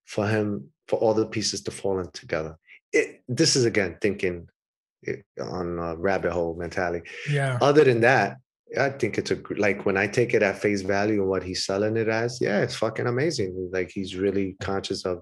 for 0.06 0.26
him 0.28 0.70
for 0.88 0.98
all 0.98 1.14
the 1.14 1.26
pieces 1.26 1.62
to 1.62 1.70
fall 1.70 1.98
in 2.00 2.10
together. 2.10 2.58
It, 2.92 3.22
this 3.28 3.56
is 3.56 3.64
again 3.64 3.96
thinking 4.00 4.48
eh, 5.06 5.16
on 5.40 5.78
a 5.78 5.96
rabbit 5.96 6.32
hole 6.32 6.54
mentality. 6.54 7.08
Yeah. 7.30 7.58
Other 7.60 7.84
than 7.84 8.00
that, 8.02 8.36
I 8.78 8.90
think 8.90 9.18
it's 9.18 9.30
a 9.30 9.38
like 9.56 9.84
when 9.84 9.96
I 9.96 10.06
take 10.06 10.34
it 10.34 10.42
at 10.42 10.58
face 10.58 10.82
value 10.82 11.20
and 11.20 11.28
what 11.28 11.42
he's 11.42 11.64
selling 11.64 11.96
it 11.96 12.08
as, 12.08 12.40
yeah, 12.40 12.60
it's 12.60 12.76
fucking 12.76 13.06
amazing. 13.06 13.70
Like 13.72 13.90
he's 13.90 14.16
really 14.16 14.56
conscious 14.60 15.04
of 15.04 15.20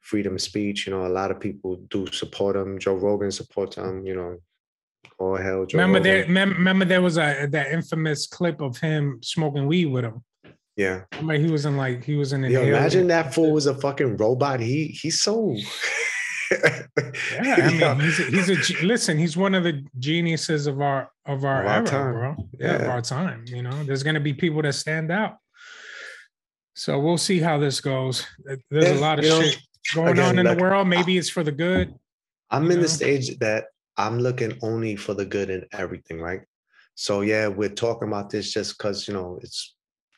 freedom 0.00 0.34
of 0.34 0.40
speech. 0.40 0.86
You 0.86 0.92
know, 0.92 1.06
a 1.06 1.08
lot 1.08 1.30
of 1.30 1.40
people 1.40 1.76
do 1.88 2.06
support 2.12 2.56
him. 2.56 2.78
Joe 2.78 2.94
Rogan 2.94 3.32
supports 3.32 3.76
him. 3.76 4.06
You 4.06 4.14
know, 4.14 4.36
all 5.18 5.36
hell. 5.36 5.66
Joe 5.66 5.78
remember 5.78 5.98
Rogan. 5.98 6.34
there? 6.34 6.46
Remember 6.46 6.84
there 6.84 7.02
was 7.02 7.18
a 7.18 7.48
that 7.50 7.72
infamous 7.72 8.26
clip 8.26 8.60
of 8.60 8.78
him 8.78 9.20
smoking 9.22 9.66
weed 9.66 9.86
with 9.86 10.04
him. 10.04 10.22
Yeah. 10.76 11.02
I 11.12 11.22
mean, 11.22 11.44
he 11.44 11.50
was 11.50 11.66
in 11.66 11.76
like 11.76 12.04
he 12.04 12.16
was 12.16 12.32
in. 12.32 12.42
Yo, 12.44 12.62
imagine 12.62 13.06
that 13.08 13.34
fool 13.34 13.52
was 13.52 13.66
a 13.66 13.74
fucking 13.74 14.16
robot. 14.16 14.60
He 14.60 14.88
he's 14.88 15.22
so. 15.22 15.56
yeah, 16.50 16.86
I 16.92 17.94
mean, 17.94 18.00
he's 18.00 18.20
a, 18.20 18.24
he's 18.24 18.50
a 18.50 18.84
listen. 18.84 19.18
He's 19.18 19.36
one 19.36 19.54
of 19.54 19.62
the 19.62 19.84
geniuses 19.98 20.66
of 20.66 20.80
our 20.80 21.10
of 21.26 21.44
our, 21.44 21.62
of 21.62 21.66
our 21.68 21.76
era, 21.76 21.86
time. 21.86 22.12
bro. 22.12 22.36
Yeah, 22.58 22.66
yeah, 22.66 22.74
of 22.76 22.88
our 22.88 23.02
time. 23.02 23.44
You 23.46 23.62
know, 23.62 23.84
there's 23.84 24.02
going 24.02 24.14
to 24.14 24.20
be 24.20 24.34
people 24.34 24.62
that 24.62 24.72
stand 24.72 25.12
out. 25.12 25.36
So 26.74 26.98
we'll 26.98 27.18
see 27.18 27.38
how 27.38 27.58
this 27.58 27.80
goes. 27.80 28.26
There's 28.44 28.90
yeah, 28.90 28.94
a 28.94 29.00
lot 29.00 29.20
of 29.20 29.24
shit 29.24 29.56
know, 29.94 30.02
going 30.02 30.12
again, 30.14 30.26
on 30.26 30.38
in 30.40 30.46
like, 30.46 30.58
the 30.58 30.62
world. 30.62 30.88
Maybe 30.88 31.16
it's 31.16 31.30
for 31.30 31.44
the 31.44 31.52
good. 31.52 31.94
I'm 32.50 32.64
in 32.70 32.76
know? 32.76 32.82
the 32.82 32.88
stage 32.88 33.38
that 33.38 33.66
I'm 33.96 34.18
looking 34.18 34.58
only 34.62 34.96
for 34.96 35.14
the 35.14 35.24
good 35.24 35.50
in 35.50 35.64
everything, 35.72 36.20
right? 36.20 36.40
So 36.96 37.20
yeah, 37.20 37.46
we're 37.46 37.68
talking 37.68 38.08
about 38.08 38.30
this 38.30 38.52
just 38.52 38.76
because 38.76 39.06
you 39.06 39.14
know 39.14 39.38
it's 39.40 39.73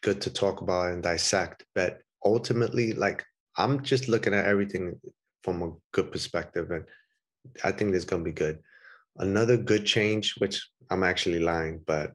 good 0.06 0.20
to 0.20 0.30
talk 0.30 0.60
about 0.60 0.92
and 0.92 1.02
dissect, 1.02 1.64
but 1.74 1.98
ultimately, 2.24 2.92
like 2.92 3.24
I'm 3.56 3.82
just 3.82 4.08
looking 4.08 4.34
at 4.34 4.46
everything 4.46 5.00
from 5.42 5.62
a 5.62 5.72
good 5.92 6.12
perspective. 6.12 6.70
And 6.70 6.84
I 7.64 7.72
think 7.72 7.90
this 7.90 8.04
going 8.04 8.22
to 8.22 8.30
be 8.30 8.40
good. 8.44 8.60
Another 9.16 9.56
good 9.56 9.84
change, 9.84 10.34
which 10.38 10.64
I'm 10.90 11.02
actually 11.02 11.40
lying, 11.40 11.80
but 11.84 12.12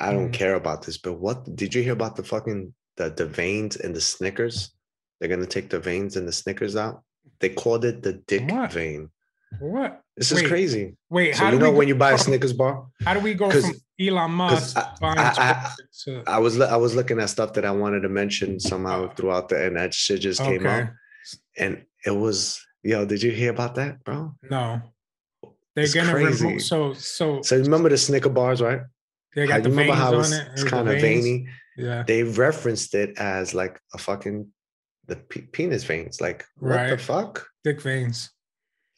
I 0.00 0.12
don't 0.12 0.30
mm. 0.30 0.40
care 0.42 0.54
about 0.54 0.82
this. 0.82 0.98
But 0.98 1.14
what 1.14 1.56
did 1.56 1.74
you 1.74 1.82
hear 1.82 1.94
about 1.94 2.14
the 2.14 2.22
fucking 2.22 2.72
the, 2.96 3.10
the 3.10 3.26
veins 3.26 3.74
in 3.74 3.92
the 3.92 4.00
Snickers? 4.00 4.70
They're 5.18 5.28
gonna 5.28 5.46
take 5.46 5.70
the 5.70 5.80
veins 5.80 6.16
and 6.16 6.28
the 6.28 6.32
Snickers 6.32 6.76
out. 6.76 7.02
They 7.40 7.48
called 7.48 7.84
it 7.84 8.02
the 8.02 8.12
dick 8.28 8.48
what? 8.48 8.72
vein. 8.72 9.10
What? 9.60 10.02
This 10.16 10.32
wait, 10.32 10.44
is 10.44 10.48
crazy. 10.48 10.96
Wait, 11.10 11.34
so 11.34 11.44
how 11.44 11.52
you 11.52 11.58
know 11.58 11.72
when 11.72 11.88
you 11.88 11.94
buy 11.94 12.12
a 12.12 12.18
Snickers 12.18 12.52
bar? 12.52 12.86
How 13.04 13.14
do 13.14 13.20
we 13.20 13.34
go 13.34 13.50
from 13.50 13.72
Elon 14.00 14.30
Musk 14.30 14.76
I, 14.76 14.92
I, 15.02 15.72
I, 16.06 16.22
I, 16.26 16.38
was 16.38 16.60
I 16.60 16.76
was 16.76 16.94
looking 16.94 17.18
at 17.18 17.30
stuff 17.30 17.54
that 17.54 17.64
I 17.64 17.70
wanted 17.70 18.00
to 18.00 18.08
mention 18.08 18.60
somehow 18.60 19.12
throughout 19.14 19.48
the 19.48 19.66
and 19.66 19.76
that 19.76 19.94
shit 19.94 20.20
just 20.20 20.40
okay. 20.40 20.58
came 20.58 20.66
out. 20.66 20.88
And 21.56 21.84
it 22.04 22.10
was 22.10 22.64
yo. 22.82 23.04
Did 23.04 23.22
you 23.22 23.30
hear 23.30 23.50
about 23.50 23.74
that, 23.76 24.04
bro? 24.04 24.34
No. 24.48 24.82
They're 25.74 25.84
it's 25.84 25.94
gonna 25.94 26.12
crazy. 26.12 26.44
remove 26.44 26.62
so 26.62 26.92
so. 26.94 27.42
So 27.42 27.56
remember 27.56 27.88
the 27.88 27.98
Snicker 27.98 28.28
bars, 28.28 28.60
right? 28.60 28.82
They 29.34 29.46
got 29.46 29.54
how, 29.54 29.60
the 29.60 29.70
remember 29.70 29.94
how 29.94 30.18
it's, 30.18 30.32
it, 30.32 30.48
it's 30.52 30.64
kind 30.64 30.88
of 30.88 31.00
veiny. 31.00 31.48
Yeah. 31.76 32.02
They 32.02 32.24
referenced 32.24 32.94
it 32.94 33.18
as 33.18 33.54
like 33.54 33.80
a 33.94 33.98
fucking 33.98 34.48
the 35.06 35.16
pe- 35.16 35.42
penis 35.42 35.84
veins. 35.84 36.20
Like 36.20 36.44
what 36.58 36.70
right. 36.70 36.90
the 36.90 36.98
fuck? 36.98 37.46
Dick 37.64 37.80
veins. 37.80 38.30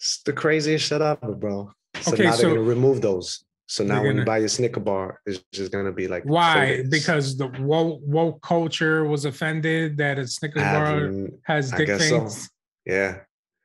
It's 0.01 0.23
the 0.23 0.33
craziest 0.33 0.87
shit 0.87 1.03
ever, 1.03 1.35
bro. 1.35 1.71
So 2.01 2.13
okay, 2.13 2.25
now 2.25 2.31
so 2.33 2.43
they're 2.43 2.51
gonna 2.57 2.63
remove 2.63 3.03
those. 3.03 3.45
So 3.67 3.85
now 3.85 4.03
when 4.03 4.17
you 4.17 4.25
buy 4.25 4.39
your 4.39 4.49
Snicker 4.49 4.81
bar, 4.81 5.21
it's 5.27 5.45
just 5.53 5.71
gonna 5.71 5.93
be 5.93 6.09
like 6.09 6.25
why? 6.25 6.83
Because 6.89 7.37
the 7.37 7.49
woke, 7.61 8.01
woke 8.03 8.41
culture 8.41 9.05
was 9.05 9.27
offended 9.27 9.99
that 9.99 10.19
a 10.19 10.27
Snicker 10.27 10.61
bar 10.61 11.13
has 11.45 11.71
dick 11.71 11.89
veins. 11.89 12.43
So. 12.43 12.49
Yeah, 12.87 13.19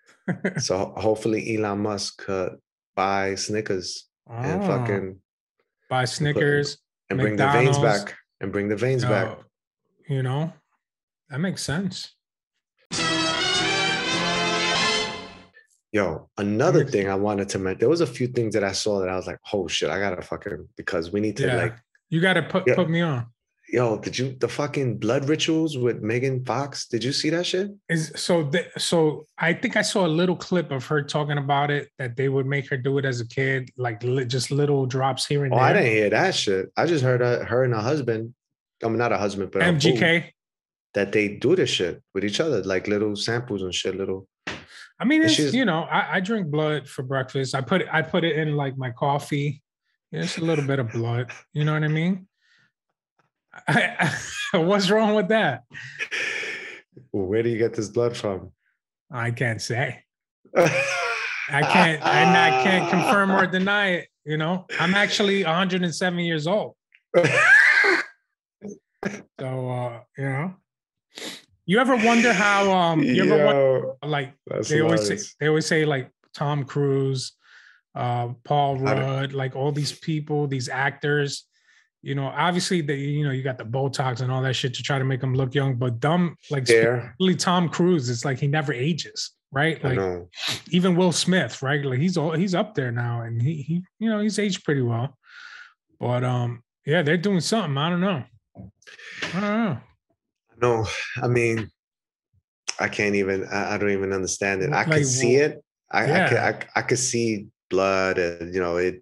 so 0.58 0.94
hopefully 0.98 1.56
Elon 1.56 1.80
Musk 1.80 2.26
could 2.26 2.58
buy 2.96 3.36
Snickers 3.36 4.10
oh. 4.30 4.34
and 4.34 4.64
fucking 4.66 5.20
buy 5.90 6.04
Snickers 6.04 6.78
and, 7.10 7.18
bring 7.18 7.38
the 7.38 7.50
veins 7.50 7.78
back 7.78 8.14
and 8.42 8.52
bring 8.52 8.68
the 8.68 8.76
veins 8.76 9.06
uh, 9.06 9.10
back. 9.10 9.38
You 10.10 10.22
know, 10.22 10.52
that 11.30 11.40
makes 11.40 11.64
sense. 11.64 12.14
Yo, 15.96 16.30
another 16.38 16.84
thing 16.84 17.10
I 17.10 17.16
wanted 17.16 17.48
to 17.50 17.60
mention. 17.60 17.80
There 17.80 17.90
was 17.90 18.02
a 18.02 18.08
few 18.08 18.28
things 18.28 18.54
that 18.54 18.64
I 18.64 18.74
saw 18.74 19.00
that 19.00 19.10
I 19.10 19.16
was 19.16 19.28
like, 19.28 19.40
"Oh 19.54 19.68
shit, 19.68 19.90
I 19.90 20.00
gotta 20.00 20.22
fucking," 20.22 20.68
because 20.76 21.12
we 21.12 21.22
need 21.22 21.38
to 21.38 21.48
yeah. 21.48 21.56
like. 21.56 21.76
You 22.10 22.20
gotta 22.22 22.44
put 22.44 22.64
yeah. 22.68 22.76
put 22.76 22.90
me 22.90 23.02
on 23.02 23.28
yo, 23.68 23.98
did 23.98 24.18
you 24.18 24.36
the 24.40 24.48
fucking 24.48 24.98
blood 24.98 25.28
rituals 25.28 25.78
with 25.78 26.02
Megan 26.02 26.44
Fox? 26.46 26.88
Did 26.88 27.04
you 27.04 27.12
see 27.12 27.30
that 27.32 27.46
shit? 27.46 27.72
Is 27.90 28.12
so 28.16 28.44
the, 28.44 28.66
so 28.78 29.26
I 29.38 29.54
think 29.54 29.76
I 29.76 29.82
saw 29.82 30.06
a 30.06 30.08
little 30.08 30.36
clip 30.36 30.72
of 30.72 30.86
her 30.86 31.02
talking 31.02 31.38
about 31.38 31.72
it 31.72 31.90
that 31.98 32.16
they 32.16 32.30
would 32.30 32.46
make 32.46 32.70
her 32.70 32.78
do 32.78 32.98
it 32.98 33.06
as 33.06 33.22
a 33.22 33.28
kid, 33.28 33.70
like 33.78 34.04
li- 34.04 34.26
just 34.26 34.52
little 34.52 34.86
drops 34.86 35.26
here 35.26 35.46
and 35.46 35.54
oh, 35.54 35.58
there. 35.58 35.66
I 35.66 35.74
didn't 35.74 35.92
hear 35.92 36.10
that 36.10 36.36
shit. 36.36 36.72
I 36.78 36.86
just 36.86 37.04
heard 37.04 37.22
her, 37.22 37.44
her 37.44 37.64
and 37.64 37.74
her 37.74 37.82
husband. 37.82 38.34
I 38.84 38.88
mean, 38.88 38.98
not 38.98 39.12
a 39.12 39.18
husband, 39.18 39.52
but 39.52 39.62
MGK. 39.62 40.32
that 40.94 41.12
they 41.12 41.30
do 41.30 41.56
this 41.56 41.70
shit 41.70 42.02
with 42.14 42.26
each 42.26 42.40
other, 42.40 42.62
like 42.64 42.88
little 42.88 43.16
samples 43.16 43.62
and 43.62 43.74
shit, 43.74 43.96
little. 43.96 44.28
I 45.00 45.06
mean, 45.06 45.24
it's 45.24 45.38
you 45.54 45.66
know, 45.66 45.84
I, 45.84 46.16
I 46.16 46.20
drink 46.22 46.48
blood 46.48 46.88
for 46.88 47.04
breakfast. 47.04 47.54
I 47.54 47.62
put 47.62 47.82
it, 47.82 47.88
I 47.92 48.02
put 48.02 48.24
it 48.24 48.38
in 48.38 48.56
like 48.56 48.78
my 48.78 48.92
coffee. 48.92 49.62
It's 50.12 50.38
a 50.38 50.42
little 50.42 50.66
bit 50.66 50.80
of 50.80 50.92
blood. 50.92 51.32
You 51.54 51.66
know 51.66 51.74
what 51.74 51.84
I 51.84 51.90
mean? 51.90 52.28
what's 54.54 54.90
wrong 54.90 55.16
with 55.16 55.30
that? 55.30 55.64
where 57.12 57.44
do 57.44 57.50
you 57.50 57.58
get 57.58 57.74
this 57.74 57.90
blood 57.90 58.16
from? 58.16 58.52
I 59.12 59.32
can't 59.32 59.62
say. 59.62 60.04
I 60.58 61.62
can't. 61.62 62.02
and 62.04 62.38
I 62.38 62.64
can't 62.64 62.90
confirm 62.90 63.32
or 63.32 63.46
deny 63.46 63.88
it. 63.90 64.08
You 64.26 64.38
know, 64.38 64.66
I'm 64.80 64.96
actually 64.96 65.44
107 65.44 66.20
years 66.20 66.48
old. 66.48 66.76
so 67.16 67.26
uh, 69.40 70.00
you 70.18 70.24
know, 70.24 70.56
you 71.66 71.80
ever 71.80 71.96
wonder 71.96 72.34
how 72.34 72.72
um 72.72 73.04
you 73.04 73.24
ever 73.24 73.38
Yo, 73.38 73.46
wonder, 73.46 73.92
like 74.04 74.34
they 74.68 74.82
always 74.82 75.08
say, 75.08 75.20
they 75.40 75.48
always 75.48 75.66
say 75.66 75.86
like 75.86 76.12
Tom 76.34 76.64
Cruise, 76.64 77.34
uh, 77.96 78.30
Paul 78.44 78.78
Rudd, 78.78 79.34
like 79.34 79.56
all 79.56 79.72
these 79.72 79.92
people, 79.92 80.48
these 80.48 80.70
actors 80.70 81.46
you 82.06 82.14
know, 82.14 82.28
obviously 82.28 82.82
the 82.82 82.96
you 82.96 83.26
know 83.26 83.32
you 83.32 83.42
got 83.42 83.58
the 83.58 83.66
Botox 83.66 84.22
and 84.22 84.32
all 84.32 84.44
that 84.44 84.54
shit 84.54 84.76
to 84.76 84.84
try 84.84 85.00
to 85.00 85.04
make 85.06 85.20
them 85.22 85.34
look 85.34 85.56
young, 85.56 85.74
but 85.74 86.00
dumb 86.00 86.38
like 86.52 86.68
really 87.20 87.34
Tom 87.34 87.68
Cruise, 87.68 88.12
it's 88.12 88.24
like 88.24 88.38
he 88.38 88.46
never 88.48 88.72
ages, 88.72 89.32
right? 89.52 89.84
Like 89.84 89.98
even 90.70 90.96
Will 90.96 91.12
Smith, 91.12 91.64
right? 91.64 91.84
Like 91.84 91.98
he's 91.98 92.16
all 92.16 92.34
he's 92.34 92.54
up 92.54 92.76
there 92.76 92.92
now, 92.92 93.22
and 93.22 93.42
he 93.42 93.64
he 93.64 93.84
you 93.98 94.08
know 94.08 94.20
he's 94.20 94.38
aged 94.38 94.64
pretty 94.64 94.84
well, 94.84 95.18
but 96.00 96.24
um 96.24 96.62
yeah, 96.86 97.02
they're 97.02 97.18
doing 97.18 97.40
something. 97.40 97.76
I 97.76 97.90
don't 97.90 98.02
know. 98.02 98.24
I 99.34 99.40
don't 99.40 99.42
know. 99.42 99.78
No, 100.62 100.86
I 101.22 101.28
mean, 101.28 101.70
I 102.80 102.88
can't 102.88 103.16
even. 103.16 103.46
I, 103.46 103.76
I 103.76 103.78
don't 103.78 103.92
even 103.92 104.14
understand 104.14 104.62
it. 104.62 104.72
I 104.72 104.84
like, 104.84 104.92
could 104.92 105.08
see 105.08 105.36
it. 105.36 105.64
I 105.92 106.06
yeah. 106.06 106.26
I 106.26 106.30
could 106.30 106.38
I, 106.38 106.80
I 106.80 106.82
could 106.82 107.00
see 107.00 107.48
blood, 107.70 108.18
and 108.18 108.54
you 108.54 108.62
know 108.62 108.78
it 108.78 109.02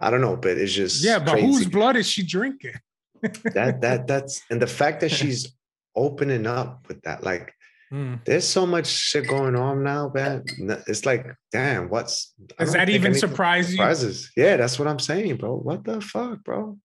I 0.00 0.10
don't 0.10 0.20
know, 0.20 0.36
but 0.36 0.58
it's 0.58 0.72
just 0.72 1.04
yeah. 1.04 1.18
But 1.18 1.32
crazy. 1.32 1.46
whose 1.46 1.66
blood 1.66 1.96
is 1.96 2.08
she 2.08 2.22
drinking? 2.22 2.74
that 3.22 3.80
that 3.80 4.06
that's 4.06 4.42
and 4.50 4.60
the 4.60 4.66
fact 4.66 5.00
that 5.00 5.10
she's 5.10 5.52
opening 5.94 6.46
up 6.46 6.86
with 6.88 7.00
that, 7.02 7.24
like, 7.24 7.52
mm. 7.92 8.22
there's 8.24 8.46
so 8.46 8.66
much 8.66 8.86
shit 8.86 9.26
going 9.26 9.56
on 9.56 9.82
now, 9.82 10.10
man. 10.14 10.44
It's 10.86 11.06
like, 11.06 11.26
damn, 11.52 11.88
what's 11.88 12.34
does 12.58 12.72
that 12.72 12.88
even 12.88 13.14
surprise 13.14 13.70
you? 13.70 13.76
Surprises, 13.76 14.30
yeah. 14.36 14.56
That's 14.56 14.78
what 14.78 14.88
I'm 14.88 14.98
saying, 14.98 15.36
bro. 15.36 15.56
What 15.56 15.84
the 15.84 16.00
fuck, 16.00 16.44
bro? 16.44 16.78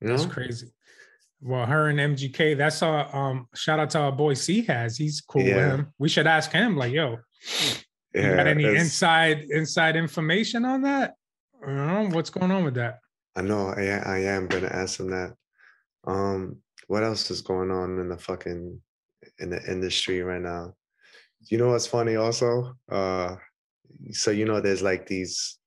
You 0.00 0.08
know? 0.08 0.16
That's 0.16 0.32
crazy. 0.32 0.68
Well, 1.40 1.66
her 1.66 1.88
and 1.88 1.98
MGK. 1.98 2.56
That's 2.56 2.82
our 2.82 3.14
um. 3.14 3.46
Shout 3.54 3.78
out 3.78 3.90
to 3.90 3.98
our 3.98 4.12
boy 4.12 4.34
C 4.34 4.62
has. 4.62 4.96
He's 4.96 5.20
cool 5.20 5.44
with 5.44 5.54
him. 5.54 5.92
We 5.98 6.08
should 6.08 6.26
ask 6.26 6.50
him. 6.50 6.76
Like, 6.76 6.92
yo, 6.92 7.18
you 8.14 8.22
got 8.22 8.46
any 8.46 8.64
that's- 8.64 8.82
inside 8.82 9.46
inside 9.50 9.96
information 9.96 10.64
on 10.64 10.82
that? 10.82 11.14
Know, 11.66 12.08
what's 12.12 12.30
going 12.30 12.50
on 12.50 12.64
with 12.64 12.74
that? 12.74 13.00
I 13.34 13.42
know. 13.42 13.68
I, 13.68 13.82
I 13.82 14.18
am 14.20 14.46
gonna 14.46 14.68
ask 14.68 15.00
him 15.00 15.10
that. 15.10 15.34
Um, 16.06 16.58
what 16.86 17.02
else 17.02 17.30
is 17.30 17.42
going 17.42 17.70
on 17.70 17.98
in 17.98 18.08
the 18.08 18.16
fucking 18.18 18.80
in 19.38 19.50
the 19.50 19.60
industry 19.70 20.22
right 20.22 20.40
now? 20.40 20.74
You 21.50 21.58
know 21.58 21.68
what's 21.68 21.86
funny 21.86 22.16
also? 22.16 22.74
Uh, 22.90 23.36
so 24.12 24.30
you 24.30 24.44
know 24.44 24.60
there's 24.60 24.82
like 24.82 25.06
these 25.06 25.58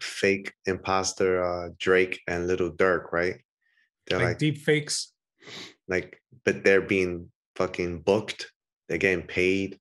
fake 0.00 0.52
imposter 0.66 1.42
uh 1.42 1.68
Drake 1.78 2.20
and 2.28 2.46
Lil 2.46 2.72
Durk, 2.72 3.12
right? 3.12 3.36
They're 4.06 4.18
Like, 4.18 4.28
like, 4.28 4.38
deep 4.38 4.58
fakes. 4.58 5.12
Like, 5.88 6.20
but 6.44 6.64
they're 6.64 6.80
being 6.80 7.30
fucking 7.56 8.00
booked. 8.02 8.50
They're 8.88 8.98
getting 8.98 9.26
paid. 9.26 9.78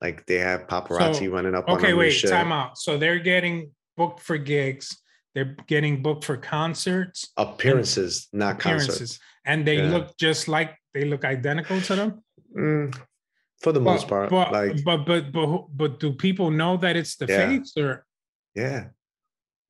Like 0.00 0.26
they 0.26 0.36
have 0.38 0.66
paparazzi 0.68 1.26
So, 1.26 1.30
running 1.32 1.54
up 1.54 1.68
on 1.68 1.76
Okay, 1.78 1.92
wait, 1.94 2.22
time 2.22 2.52
out. 2.52 2.78
So 2.78 2.98
they're 2.98 3.18
getting 3.18 3.72
booked 3.96 4.20
for 4.20 4.38
gigs. 4.38 4.96
They're 5.34 5.56
getting 5.66 6.02
booked 6.02 6.24
for 6.24 6.36
concerts, 6.36 7.30
Appearances, 7.36 8.28
not 8.32 8.58
concerts. 8.58 9.18
and 9.44 9.66
they 9.66 9.76
Yeah. 9.76 9.90
look 9.90 10.16
just 10.16 10.48
like 10.48 10.76
they 10.94 11.04
look 11.04 11.24
identical 11.24 11.80
to 11.82 11.96
them. 11.96 12.24
Mm, 12.56 12.96
for 13.60 13.72
the 13.72 13.80
most 13.80 14.08
part, 14.08 14.30
but, 14.30 14.52
like 14.52 14.84
but 14.84 15.04
but 15.04 15.32
but 15.32 15.66
but 15.76 16.00
do 16.00 16.12
people 16.12 16.50
know 16.50 16.76
that 16.78 16.96
it's 16.96 17.16
the 17.16 17.26
Yeah. 17.28 17.48
fakes 17.48 17.72
or 17.76 18.04
yeah. 18.54 18.88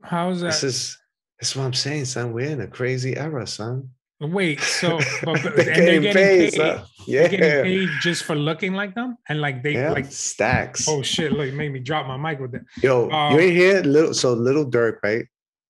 how 0.03 0.31
is 0.31 0.41
that? 0.43 0.49
This 0.49 0.63
is 0.65 0.99
this 1.41 1.51
is 1.51 1.57
what 1.57 1.65
I'm 1.65 1.75
saying, 1.75 2.05
son. 2.05 2.33
We're 2.33 2.51
in 2.51 2.61
a 2.61 2.67
crazy 2.67 3.17
era, 3.17 3.47
son. 3.47 3.91
Wait, 4.21 4.61
so 4.61 4.99
but, 5.25 5.43
but- 5.43 5.57
they're 5.57 5.71
and 5.71 5.87
they're 5.87 6.01
getting 6.01 6.13
paid, 6.13 6.53
paid. 6.53 6.61
They're 6.61 6.83
Yeah, 7.07 7.29
getting 7.29 7.63
paid 7.63 7.89
just 8.01 8.25
for 8.25 8.35
looking 8.35 8.75
like 8.75 8.95
them, 8.95 9.17
and 9.29 9.41
like 9.41 9.63
they 9.63 9.75
yeah. 9.75 9.93
like. 9.93 10.07
stacks. 10.07 10.89
Oh 10.89 11.03
shit! 11.03 11.33
Look, 11.33 11.53
made 11.55 11.73
me 11.73 11.79
drop 11.81 12.07
my 12.07 12.17
mic 12.17 12.41
with 12.41 12.53
that. 12.53 12.63
Yo, 12.83 13.09
um, 13.11 13.33
you 13.35 13.41
ain't 13.41 13.57
here, 13.57 13.81
little 13.83 14.13
so 14.15 14.33
Lil 14.33 14.69
Durk, 14.69 14.97
right? 15.05 15.25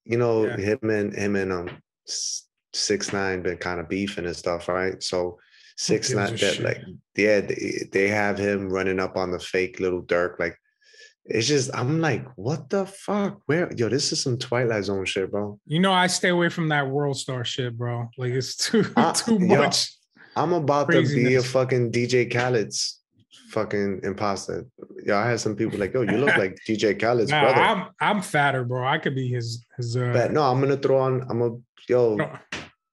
You 0.04 0.16
know 0.16 0.46
Yeah. 0.46 0.56
him 0.56 0.78
and 0.88 1.14
him 1.14 1.36
and 1.36 1.52
um 1.52 1.68
six 2.72 3.12
nine 3.12 3.42
been 3.42 3.58
kind 3.58 3.80
of 3.80 3.88
beefing 3.88 4.24
and 4.24 4.34
stuff, 4.36 4.68
right? 4.68 5.02
So 5.02 5.38
six 5.76 6.10
nine 6.14 6.30
that 6.30 6.38
shit? 6.38 6.64
like 6.64 6.80
yeah, 7.16 7.40
they, 7.40 7.86
they 7.92 8.08
have 8.08 8.38
him 8.38 8.70
running 8.70 8.98
up 8.98 9.16
on 9.16 9.30
the 9.30 9.38
fake 9.38 9.78
Lil 9.80 10.02
Durk, 10.02 10.38
like. 10.38 10.56
It's 11.28 11.46
just 11.46 11.70
I'm 11.74 12.00
like, 12.00 12.26
what 12.36 12.70
the 12.70 12.86
fuck? 12.86 13.40
Where 13.46 13.70
yo, 13.74 13.88
this 13.88 14.12
is 14.12 14.22
some 14.22 14.38
Twilight 14.38 14.84
Zone 14.84 15.04
shit, 15.04 15.30
bro. 15.30 15.60
You 15.66 15.78
know, 15.78 15.92
I 15.92 16.06
stay 16.06 16.30
away 16.30 16.48
from 16.48 16.68
that 16.68 16.88
world 16.88 17.18
star 17.18 17.44
shit, 17.44 17.76
bro. 17.76 18.08
Like 18.16 18.32
it's 18.32 18.56
too 18.56 18.82
too 19.14 19.38
yo, 19.38 19.58
much. 19.58 19.92
I'm 20.34 20.52
about 20.52 20.90
to 20.90 21.02
be 21.02 21.34
a 21.34 21.42
fucking 21.42 21.92
DJ 21.92 22.30
Khaled's 22.30 23.00
fucking 23.50 24.00
imposter. 24.04 24.66
Yeah, 25.04 25.18
I 25.18 25.28
had 25.30 25.40
some 25.40 25.56
people 25.56 25.78
like, 25.78 25.92
yo, 25.92 26.02
you 26.02 26.16
look 26.16 26.36
like 26.36 26.58
DJ 26.66 26.98
Khaled's 26.98 27.30
Nah, 27.30 27.42
brother. 27.42 27.60
I'm 27.60 27.86
I'm 28.00 28.22
fatter, 28.22 28.64
bro. 28.64 28.86
I 28.86 28.98
could 28.98 29.14
be 29.14 29.28
his 29.28 29.64
his. 29.76 29.96
Uh, 29.96 30.10
but 30.12 30.32
no, 30.32 30.42
I'm 30.42 30.60
gonna 30.60 30.76
throw 30.76 30.98
on. 30.98 31.26
I'm 31.28 31.42
a 31.42 31.50
yo. 31.88 32.16
throw- 32.16 32.38